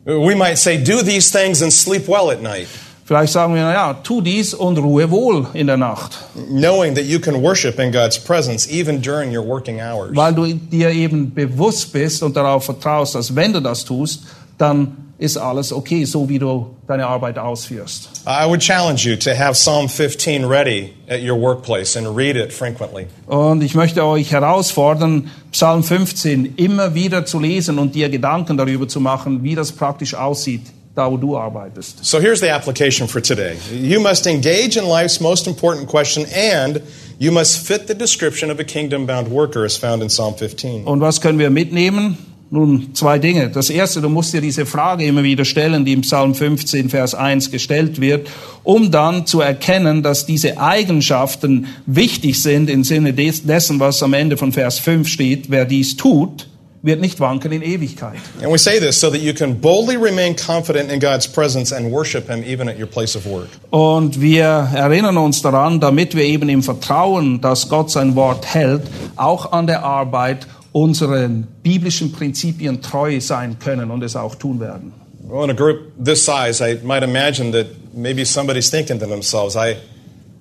We 0.04 0.36
might 0.36 0.56
say, 0.56 0.76
do 0.76 1.02
these 1.02 1.30
things 1.32 1.62
and 1.62 1.72
sleep 1.72 2.06
well 2.06 2.30
at 2.30 2.40
night, 2.40 2.68
Vielleicht 3.06 3.32
sagen 3.32 3.54
wir, 3.54 3.62
naja, 3.62 3.94
tu 4.02 4.20
dies 4.20 4.52
und 4.52 4.78
ruhe 4.78 5.08
wohl 5.12 5.46
in 5.52 5.68
der 5.68 5.76
Nacht, 5.76 6.18
knowing 6.50 6.92
that 6.96 7.04
you 7.04 7.20
can 7.20 7.40
worship 7.40 7.78
in 7.78 7.92
God's 7.92 8.18
presence 8.18 8.68
even 8.68 9.00
during 9.00 9.30
your 9.30 9.46
working 9.46 9.80
hours. 9.80 10.10
weil 10.12 10.34
du 10.34 10.44
dir 10.52 10.90
eben 10.90 11.32
bewusst 11.32 11.92
bist 11.92 12.24
und 12.24 12.36
darauf 12.36 12.64
vertraust, 12.64 13.14
dass 13.14 13.36
wenn 13.36 13.52
du 13.52 13.60
das 13.60 13.84
tust, 13.84 14.24
dann 14.58 14.96
ist 15.18 15.36
alles 15.38 15.72
okay, 15.72 16.04
so 16.04 16.28
wie 16.28 16.38
du 16.40 16.66
deine 16.88 17.06
Arbeit 17.06 17.38
ausführst. 17.38 18.10
I 18.26 18.44
would 18.46 18.60
challenge 18.60 19.08
you 19.08 19.16
to 19.16 19.30
have 19.30 19.52
Psalm 19.52 19.88
15 19.88 20.44
ready 20.44 20.92
at 21.08 21.20
your 21.22 21.40
workplace 21.40 21.96
and 21.96 22.08
read 22.08 22.34
it 22.36 22.52
frequently. 22.52 23.06
Und 23.26 23.62
ich 23.62 23.76
möchte 23.76 24.04
euch 24.04 24.32
herausfordern, 24.32 25.30
Psalm 25.52 25.84
15 25.84 26.54
immer 26.56 26.94
wieder 26.94 27.24
zu 27.24 27.38
lesen 27.38 27.78
und 27.78 27.94
dir 27.94 28.08
Gedanken 28.08 28.56
darüber 28.56 28.88
zu 28.88 29.00
machen, 29.00 29.44
wie 29.44 29.54
das 29.54 29.70
praktisch 29.70 30.14
aussieht, 30.14 30.62
da 30.96 31.10
wo 31.10 31.18
du 31.18 31.36
arbeitest. 31.36 32.04
So 32.04 32.18
here's 32.18 32.40
the 32.40 32.50
application 32.50 33.06
for 33.06 33.20
today. 33.20 33.56
You 33.70 34.00
must 34.00 34.26
engage 34.26 34.78
in 34.78 34.88
life's 34.88 35.20
most 35.20 35.46
important 35.46 35.88
question 35.88 36.24
and 36.34 36.80
you 37.18 37.30
must 37.30 37.66
fit 37.66 37.86
the 37.86 37.94
description 37.94 38.50
of 38.50 38.58
a 38.58 38.64
kingdom 38.64 39.06
bound 39.06 39.28
worker 39.28 39.64
as 39.64 39.76
found 39.76 40.02
in 40.02 40.08
Psalm 40.08 40.34
15. 40.34 40.84
Und 40.84 41.00
was 41.00 41.20
können 41.20 41.38
wir 41.38 41.50
mitnehmen? 41.50 42.16
Nun, 42.48 42.94
zwei 42.94 43.18
Dinge. 43.18 43.50
Das 43.50 43.70
erste, 43.70 44.00
du 44.00 44.08
musst 44.08 44.32
dir 44.32 44.40
diese 44.40 44.66
Frage 44.66 45.04
immer 45.04 45.24
wieder 45.24 45.44
stellen, 45.44 45.84
die 45.84 45.92
im 45.92 46.02
Psalm 46.02 46.34
15, 46.34 46.88
Vers 46.90 47.14
1 47.14 47.50
gestellt 47.50 48.00
wird, 48.00 48.28
um 48.62 48.92
dann 48.92 49.26
zu 49.26 49.40
erkennen, 49.40 50.02
dass 50.02 50.26
diese 50.26 50.58
Eigenschaften 50.58 51.66
wichtig 51.86 52.40
sind 52.40 52.70
im 52.70 52.84
Sinne 52.84 53.12
des, 53.12 53.42
dessen, 53.42 53.80
was 53.80 54.02
am 54.02 54.14
Ende 54.14 54.36
von 54.36 54.52
Vers 54.52 54.78
5 54.78 55.08
steht. 55.08 55.50
Wer 55.50 55.64
dies 55.64 55.96
tut, 55.96 56.46
wird 56.86 57.00
nicht 57.00 57.20
wanken 57.20 57.52
in 57.52 57.62
Ewigkeit. 57.62 58.16
And 58.42 58.50
we 58.50 58.58
say 58.58 58.78
this 58.80 58.98
so 58.98 59.10
that 59.10 59.20
you 59.20 59.34
can 59.34 59.60
boldly 59.60 59.96
remain 59.96 60.34
confident 60.34 60.90
in 60.90 61.00
God's 61.00 61.26
presence 61.26 61.74
and 61.74 61.92
worship 61.92 62.28
Him 62.28 62.42
even 62.42 62.68
at 62.68 62.78
your 62.78 62.86
place 62.86 63.16
of 63.16 63.26
work. 63.26 63.48
Und 63.70 64.20
wir 64.20 64.70
erinnern 64.74 65.18
uns 65.18 65.42
daran, 65.42 65.80
damit 65.80 66.14
wir 66.16 66.24
eben 66.24 66.48
im 66.48 66.62
Vertrauen, 66.62 67.40
dass 67.40 67.68
Gott 67.68 67.90
sein 67.90 68.16
Wort 68.16 68.46
hält, 68.46 68.82
auch 69.16 69.52
an 69.52 69.66
der 69.66 69.84
Arbeit 69.84 70.46
unseren 70.72 71.46
biblischen 71.62 72.12
Prinzipien 72.12 72.82
treu 72.82 73.20
sein 73.20 73.58
können 73.58 73.90
und 73.90 74.02
es 74.02 74.14
auch 74.14 74.34
tun 74.34 74.60
werden. 74.60 74.92
Well, 75.28 75.42
in 75.42 75.50
a 75.50 75.54
group 75.54 75.92
this 75.98 76.24
size, 76.24 76.60
I 76.60 76.78
might 76.84 77.02
imagine 77.02 77.50
that 77.52 77.66
maybe 77.92 78.24
somebody's 78.24 78.70
thinking 78.70 79.00
to 79.00 79.06
themselves, 79.06 79.56
I, 79.56 79.76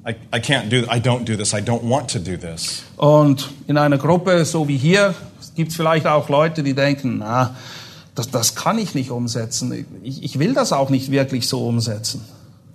I, 0.08 0.16
I 0.32 0.40
can't 0.40 0.70
do, 0.70 0.86
I 0.88 1.00
don't 1.00 1.26
do 1.26 1.36
this, 1.36 1.54
I 1.54 1.62
don't 1.62 1.82
want 1.82 2.10
to 2.12 2.20
do 2.20 2.38
this. 2.38 2.84
Und 2.96 3.50
in 3.68 3.78
einer 3.78 3.98
Gruppe 3.98 4.46
so 4.46 4.68
wie 4.68 4.78
hier 4.78 5.16
gibt 5.56 5.72
es 5.72 5.78
vielleicht 5.78 6.06
auch 6.06 6.30
Leute, 6.30 6.62
die 6.62 6.76
denken, 6.76 7.18
na, 7.20 7.56
das, 8.14 8.30
das 8.30 8.54
kann 8.54 8.78
ich 8.78 8.94
nicht 8.94 9.10
umsetzen. 9.10 9.86
Ich, 10.04 10.24
ich 10.24 10.38
will 10.38 10.54
das 10.54 10.74
auch 10.74 10.90
nicht 10.90 11.10
wirklich 11.10 11.48
so 11.48 11.66
umsetzen. 11.68 12.24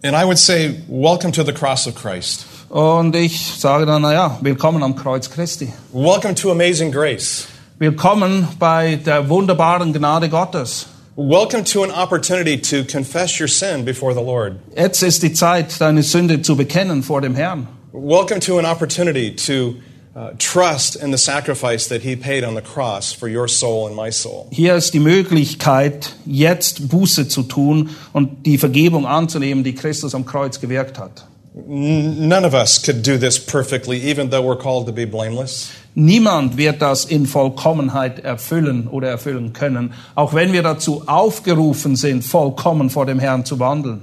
And 0.02 0.16
I 0.16 0.24
would 0.24 0.38
say, 0.38 0.82
welcome 0.88 1.30
to 1.32 1.44
the 1.44 1.52
cross 1.52 1.86
of 1.86 1.94
Christ. 1.94 2.46
Und 2.68 3.14
ich 3.14 3.52
sage 3.58 3.86
dann, 3.86 4.02
na 4.02 4.12
ja, 4.12 4.38
willkommen 4.40 4.82
am 4.82 4.96
Kreuz 4.96 5.30
Christi. 5.30 5.72
Welcome 5.92 6.34
to 6.34 6.50
amazing 6.50 6.90
grace. 6.90 7.46
Willkommen 7.78 8.48
bei 8.58 8.96
der 8.96 9.28
wunderbaren 9.28 9.92
Gnade 9.92 10.28
Gottes. 10.28 10.86
Welcome 11.16 11.64
to 11.64 11.82
an 11.82 11.90
opportunity 11.90 12.56
to 12.56 12.84
confess 12.84 13.40
your 13.40 13.48
sin 13.48 13.84
before 13.84 14.14
the 14.14 14.22
Lord. 14.22 14.60
Jetzt 14.76 15.02
ist 15.02 15.24
die 15.24 15.32
Zeit, 15.32 15.80
deine 15.80 16.04
Sünde 16.04 16.40
zu 16.40 16.56
bekennen 16.56 17.02
vor 17.02 17.20
dem 17.20 17.34
Herrn. 17.34 17.66
Welcome 17.92 18.38
to 18.42 18.60
an 18.60 18.64
opportunity 18.64 19.34
to 19.34 19.74
uh, 20.14 20.30
trust 20.38 20.94
in 20.94 21.10
the 21.10 21.18
sacrifice 21.18 21.88
that 21.88 22.02
He 22.02 22.14
paid 22.14 22.44
on 22.44 22.54
the 22.54 22.62
cross 22.62 23.12
for 23.12 23.28
your 23.28 23.48
soul 23.48 23.88
and 23.88 23.96
my 23.96 24.12
soul. 24.12 24.46
Hier 24.52 24.76
ist 24.76 24.94
die 24.94 25.00
Möglichkeit, 25.00 26.14
jetzt 26.26 26.88
Buße 26.88 27.26
zu 27.26 27.42
tun 27.42 27.90
und 28.12 28.46
die 28.46 28.56
Vergebung 28.56 29.04
anzunehmen, 29.04 29.64
die 29.64 29.74
Christus 29.74 30.14
am 30.14 30.24
Kreuz 30.24 30.60
gewirkt 30.60 30.96
hat. 31.00 31.26
None 31.66 32.46
of 32.46 32.54
us 32.54 32.80
could 32.80 33.04
do 33.04 33.18
this 33.18 33.36
perfectly, 33.36 33.98
even 34.08 34.30
though 34.30 34.42
we're 34.42 34.56
called 34.56 34.86
to 34.86 34.92
be 34.92 35.06
blameless. 35.06 35.72
Niemand 35.94 36.56
wird 36.56 36.80
das 36.80 37.04
in 37.04 37.26
Vollkommenheit 37.26 38.20
erfüllen 38.20 38.86
oder 38.88 39.08
erfüllen 39.08 39.52
können, 39.52 39.92
auch 40.14 40.34
wenn 40.34 40.52
wir 40.52 40.62
dazu 40.62 41.02
aufgerufen 41.06 41.96
sind, 41.96 42.24
vollkommen 42.24 42.90
vor 42.90 43.06
dem 43.06 43.18
Herrn 43.18 43.44
zu 43.44 43.58
wandeln. 43.58 44.02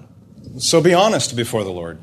So 0.57 0.81
be 0.81 0.95
honest 0.95 1.35
before 1.35 1.63
the 1.63 1.71
Lord. 1.71 1.97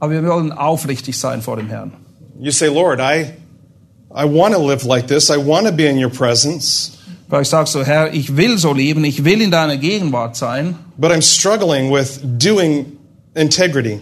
Aber 0.00 0.12
wir 0.12 0.24
wollen 0.24 0.52
aufrichtig 0.52 1.18
sein 1.18 1.42
vor 1.42 1.56
dem 1.56 1.68
Herrn. 1.68 1.92
You 2.38 2.52
say, 2.52 2.68
Lord, 2.68 3.00
I, 3.00 3.32
I 4.14 4.24
want 4.24 4.54
to 4.54 4.64
live 4.64 4.84
like 4.84 5.08
this. 5.08 5.28
I 5.30 5.36
want 5.36 5.66
to 5.66 5.72
be 5.72 5.88
in 5.88 5.98
your 5.98 6.10
presence, 6.10 6.98
Vielleicht 7.28 7.50
sagst 7.50 7.74
du, 7.74 7.84
Herr, 7.84 8.14
ich 8.14 8.38
will 8.38 8.56
so 8.56 8.72
leben, 8.72 9.04
ich 9.04 9.22
will 9.22 9.42
in 9.42 9.50
deiner 9.50 9.76
Gegenwart 9.76 10.34
sein, 10.34 10.76
but 10.96 11.10
I'm 11.10 11.20
struggling 11.20 11.92
with 11.92 12.20
doing 12.22 12.96
integrity. 13.34 14.00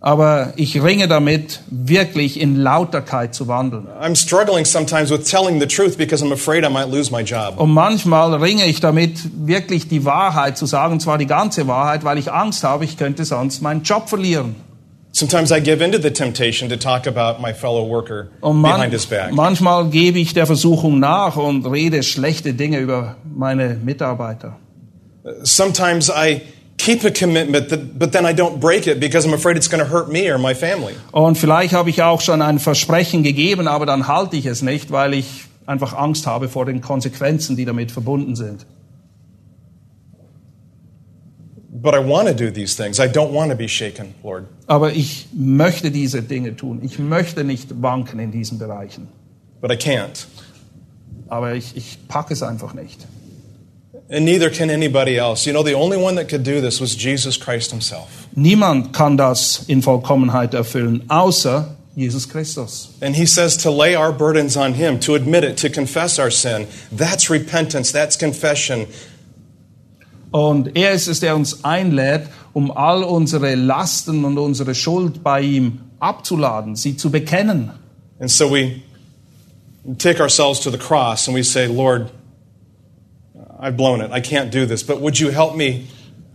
Aber 0.00 0.54
ich 0.56 0.82
ringe 0.82 1.08
damit, 1.08 1.60
wirklich 1.70 2.40
in 2.40 2.56
Lauterkeit 2.56 3.34
zu 3.34 3.48
wandeln. 3.48 3.86
I'm 4.00 4.16
struggling 4.16 4.64
sometimes 4.64 5.10
with 5.10 5.30
telling 5.30 5.60
the 5.60 5.66
truth 5.66 5.98
because 5.98 6.24
I'm 6.24 6.32
afraid 6.32 6.64
I 6.64 6.70
might 6.70 6.90
lose 6.90 7.12
my 7.12 7.20
job. 7.22 7.58
Und 7.58 7.72
manchmal 7.72 8.34
ringe 8.34 8.64
ich 8.64 8.80
damit, 8.80 9.20
wirklich 9.46 9.88
die 9.88 10.06
Wahrheit 10.06 10.56
zu 10.56 10.64
sagen, 10.64 10.94
und 10.94 11.00
zwar 11.00 11.18
die 11.18 11.26
ganze 11.26 11.66
Wahrheit, 11.68 12.02
weil 12.02 12.16
ich 12.16 12.32
Angst 12.32 12.64
habe, 12.64 12.84
ich 12.84 12.96
könnte 12.96 13.26
sonst 13.26 13.60
meinen 13.60 13.82
Job 13.82 14.08
verlieren. 14.08 14.56
Sometimes 15.12 15.50
I 15.50 15.60
give 15.60 15.84
into 15.84 15.98
the 16.00 16.10
temptation 16.10 16.68
to 16.70 16.76
talk 16.76 17.06
about 17.06 17.42
my 17.42 17.52
fellow 17.52 17.86
worker 17.86 18.28
man, 18.42 18.62
behind 18.62 18.92
his 18.92 19.06
back. 19.06 19.32
manchmal 19.32 19.90
gebe 19.90 20.20
ich 20.20 20.34
der 20.34 20.46
Versuchung 20.46 21.00
nach 21.00 21.36
und 21.36 21.66
rede 21.66 22.04
schlechte 22.04 22.54
Dinge 22.54 22.78
über 22.78 23.16
meine 23.24 23.76
Mitarbeiter. 23.82 24.56
Sometimes 25.42 26.08
I 26.08 26.40
keep 26.84 27.04
a 27.04 27.10
commitment, 27.10 27.68
but 27.98 28.12
then 28.12 28.24
I 28.24 28.32
don't 28.32 28.58
break 28.58 28.86
it 28.86 29.00
because 29.00 29.26
I'm 29.26 29.34
afraid 29.34 29.56
it's 29.56 29.68
going 29.68 29.84
to 29.84 29.90
hurt 29.90 30.10
me 30.10 30.30
or 30.30 30.38
my 30.38 30.54
family. 30.54 30.94
Und 31.12 31.36
vielleicht 31.36 31.74
habe 31.74 31.90
ich 31.90 32.02
auch 32.02 32.20
schon 32.20 32.42
ein 32.42 32.58
Versprechen 32.58 33.22
gegeben, 33.22 33.68
aber 33.68 33.86
dann 33.86 34.08
halte 34.08 34.36
ich 34.36 34.46
es 34.46 34.62
nicht, 34.62 34.90
weil 34.90 35.14
ich 35.14 35.44
einfach 35.66 35.94
Angst 35.94 36.26
habe 36.26 36.48
vor 36.48 36.64
den 36.64 36.80
Konsequenzen, 36.80 37.56
die 37.56 37.64
damit 37.64 37.92
verbunden 37.92 38.34
sind. 38.34 38.66
But 41.82 41.94
I 41.94 41.98
want 41.98 42.28
to 42.28 42.34
do 42.34 42.50
these 42.50 42.76
things. 42.76 42.98
I 42.98 43.08
don't 43.08 43.32
want 43.32 43.50
to 43.50 43.56
be 43.56 43.68
shaken, 43.68 44.14
Lord. 44.22 44.44
Aber 44.66 44.92
ich 44.92 45.28
möchte 45.32 45.90
diese 45.90 46.22
Dinge 46.22 46.54
tun. 46.54 46.80
Ich 46.82 46.98
möchte 46.98 47.42
nicht 47.44 47.80
wanken 47.80 48.18
in 48.18 48.32
diesen 48.32 48.58
Bereichen. 48.58 49.08
But 49.60 49.70
I 49.70 49.76
can't. 49.76 50.26
Aber 51.28 51.54
ich, 51.54 51.76
ich 51.76 51.98
packe 52.08 52.34
es 52.34 52.42
einfach 52.42 52.74
nicht. 52.74 53.06
And 54.12 54.24
neither 54.24 54.50
can 54.50 54.70
anybody 54.70 55.16
else. 55.16 55.46
You 55.46 55.52
know, 55.52 55.62
the 55.62 55.74
only 55.74 55.96
one 55.96 56.16
that 56.16 56.28
could 56.28 56.42
do 56.42 56.60
this 56.60 56.80
was 56.80 56.96
Jesus 56.96 57.36
Christ 57.36 57.70
himself. 57.70 58.26
Niemand 58.36 58.92
kann 58.92 59.16
das 59.16 59.64
in 59.68 59.82
Vollkommenheit 59.82 60.52
erfüllen, 60.52 61.04
außer 61.08 61.76
Jesus 61.94 62.28
Christus. 62.28 62.88
And 63.00 63.14
he 63.14 63.24
says 63.24 63.56
to 63.58 63.70
lay 63.70 63.94
our 63.94 64.12
burdens 64.12 64.56
on 64.56 64.74
him, 64.74 64.98
to 65.00 65.14
admit 65.14 65.44
it, 65.44 65.56
to 65.58 65.70
confess 65.70 66.18
our 66.18 66.30
sin. 66.30 66.66
That's 66.90 67.30
repentance, 67.30 67.92
that's 67.92 68.16
confession. 68.16 68.86
Und 70.32 70.76
er 70.76 70.92
ist 70.92 71.08
es, 71.08 71.20
der 71.20 71.36
uns 71.36 71.64
einlädt, 71.64 72.28
um 72.52 72.70
all 72.70 73.04
unsere 73.04 73.54
Lasten 73.54 74.24
und 74.24 74.38
unsere 74.38 74.74
Schuld 74.74 75.22
bei 75.22 75.40
ihm 75.40 75.80
abzuladen, 76.00 76.74
sie 76.74 76.96
zu 76.96 77.10
bekennen. 77.10 77.70
And 78.18 78.30
so 78.30 78.50
we 78.50 78.82
take 79.98 80.20
ourselves 80.20 80.60
to 80.60 80.70
the 80.70 80.78
cross 80.78 81.28
and 81.28 81.36
we 81.36 81.42
say, 81.42 81.66
Lord, 81.66 82.10
I've 83.60 83.76
blown 83.76 84.00
it. 84.00 84.10
I 84.10 84.20
can't 84.20 84.50
do 84.50 84.66
this. 84.66 84.82
But 84.82 85.00
would 85.00 85.20
you 85.20 85.30
help 85.30 85.54
me 85.54 85.86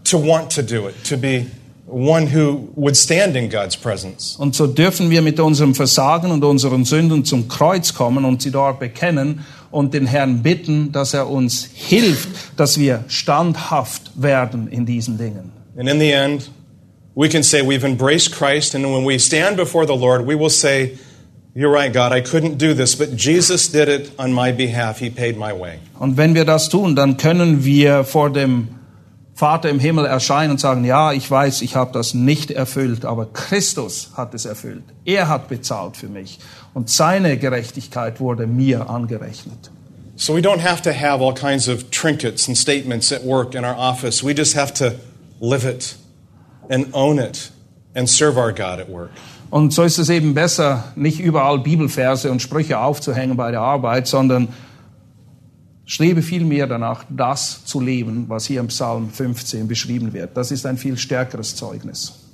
to 0.05 0.17
want 0.17 0.51
to 0.51 0.61
do 0.61 0.87
it, 0.87 0.95
to 1.05 1.17
be 1.17 1.47
one 1.87 2.27
who 2.27 2.69
would 2.75 2.95
stand 2.95 3.35
in 3.35 3.49
God's 3.49 3.75
presence? 3.75 4.35
Und 4.37 4.55
so 4.55 4.67
dürfen 4.67 5.09
wir 5.09 5.21
mit 5.21 5.39
unserem 5.39 5.73
Versagen 5.73 6.31
und 6.31 6.43
unseren 6.43 6.85
Sünden 6.85 7.25
zum 7.25 7.47
Kreuz 7.47 7.93
kommen 7.93 8.25
und 8.25 8.41
sie 8.41 8.51
dort 8.51 8.79
bekennen 8.79 9.43
und 9.71 9.93
den 9.93 10.05
Herrn 10.05 10.43
bitten, 10.43 10.91
dass 10.91 11.13
er 11.13 11.29
uns 11.29 11.67
hilft, 11.73 12.29
dass 12.57 12.77
wir 12.77 13.03
standhaft 13.07 14.11
werden 14.15 14.67
in 14.67 14.85
diesen 14.85 15.17
Dingen. 15.17 15.51
And 15.77 15.89
in 15.89 15.99
the 15.99 16.11
end, 16.11 16.49
we 17.15 17.27
can 17.27 17.43
say 17.43 17.61
we've 17.61 17.85
embraced 17.85 18.31
Christ, 18.31 18.75
and 18.75 18.85
when 18.85 19.05
we 19.05 19.19
stand 19.19 19.57
before 19.57 19.85
the 19.85 19.95
Lord, 19.95 20.25
we 20.25 20.35
will 20.35 20.49
say, 20.49 20.97
You're 21.55 21.71
right, 21.71 21.91
God, 21.93 22.11
I 22.11 22.21
couldn't 22.21 22.57
do 22.57 22.73
this, 22.73 22.95
but 22.95 23.15
Jesus 23.15 23.69
did 23.69 23.87
it 23.87 24.11
on 24.19 24.33
my 24.33 24.51
behalf. 24.51 24.99
He 24.99 25.09
paid 25.09 25.37
my 25.37 25.53
way. 25.53 25.79
Und 25.97 26.17
wenn 26.17 26.35
wir 26.35 26.43
das 26.43 26.67
tun, 26.67 26.95
dann 26.95 27.15
können 27.17 27.63
wir 27.63 28.03
vor 28.03 28.29
dem 28.29 28.67
Vater 29.33 29.69
im 29.69 29.79
Himmel 29.79 30.05
erscheinen 30.05 30.51
und 30.51 30.59
sagen, 30.59 30.83
ja, 30.83 31.13
ich 31.13 31.29
weiß, 31.29 31.61
ich 31.61 31.75
habe 31.75 31.91
das 31.93 32.13
nicht 32.13 32.51
erfüllt, 32.51 33.05
aber 33.05 33.27
Christus 33.31 34.11
hat 34.15 34.33
es 34.33 34.45
erfüllt. 34.45 34.83
Er 35.05 35.29
hat 35.29 35.47
bezahlt 35.47 35.95
für 35.97 36.07
mich 36.07 36.39
und 36.73 36.89
seine 36.89 37.37
Gerechtigkeit 37.37 38.19
wurde 38.19 38.47
mir 38.47 38.89
angerechnet. 38.89 39.71
So 40.17 40.35
we 40.35 40.41
don't 40.41 40.61
have 40.61 40.81
to 40.83 40.91
have 40.91 41.21
all 41.23 41.33
kinds 41.33 41.67
of 41.69 41.89
trinkets 41.89 42.47
and 42.47 42.57
statements 42.57 43.11
at 43.11 43.23
work 43.23 43.55
in 43.55 43.65
our 43.65 43.77
office. 43.77 44.23
We 44.23 44.33
just 44.33 44.55
have 44.55 44.73
to 44.75 44.93
live 45.39 45.65
it. 45.65 45.95
and 46.69 46.89
own 46.93 47.19
it 47.19 47.49
and 47.93 48.09
serve 48.09 48.37
our 48.37 48.51
God 48.51 48.79
at 48.79 48.89
work. 48.89 49.11
Und 49.55 49.71
so 49.71 49.83
ist 49.83 49.99
es 49.99 50.09
eben 50.09 50.33
besser, 50.33 50.91
nicht 50.97 51.21
überall 51.21 51.59
Bibelverse 51.59 52.29
und 52.29 52.41
Sprüche 52.41 52.77
aufzuhängen 52.77 53.37
bei 53.37 53.51
der 53.51 53.61
Arbeit, 53.61 54.05
sondern 54.05 54.49
strebe 55.85 56.21
vielmehr 56.21 56.67
danach, 56.67 57.05
das 57.09 57.63
zu 57.63 57.79
leben, 57.79 58.25
was 58.27 58.45
hier 58.45 58.59
im 58.59 58.67
Psalm 58.67 59.09
15 59.09 59.69
beschrieben 59.69 60.11
wird. 60.11 60.35
Das 60.35 60.51
ist 60.51 60.65
ein 60.65 60.77
viel 60.77 60.97
stärkeres 60.97 61.55
Zeugnis. 61.55 62.24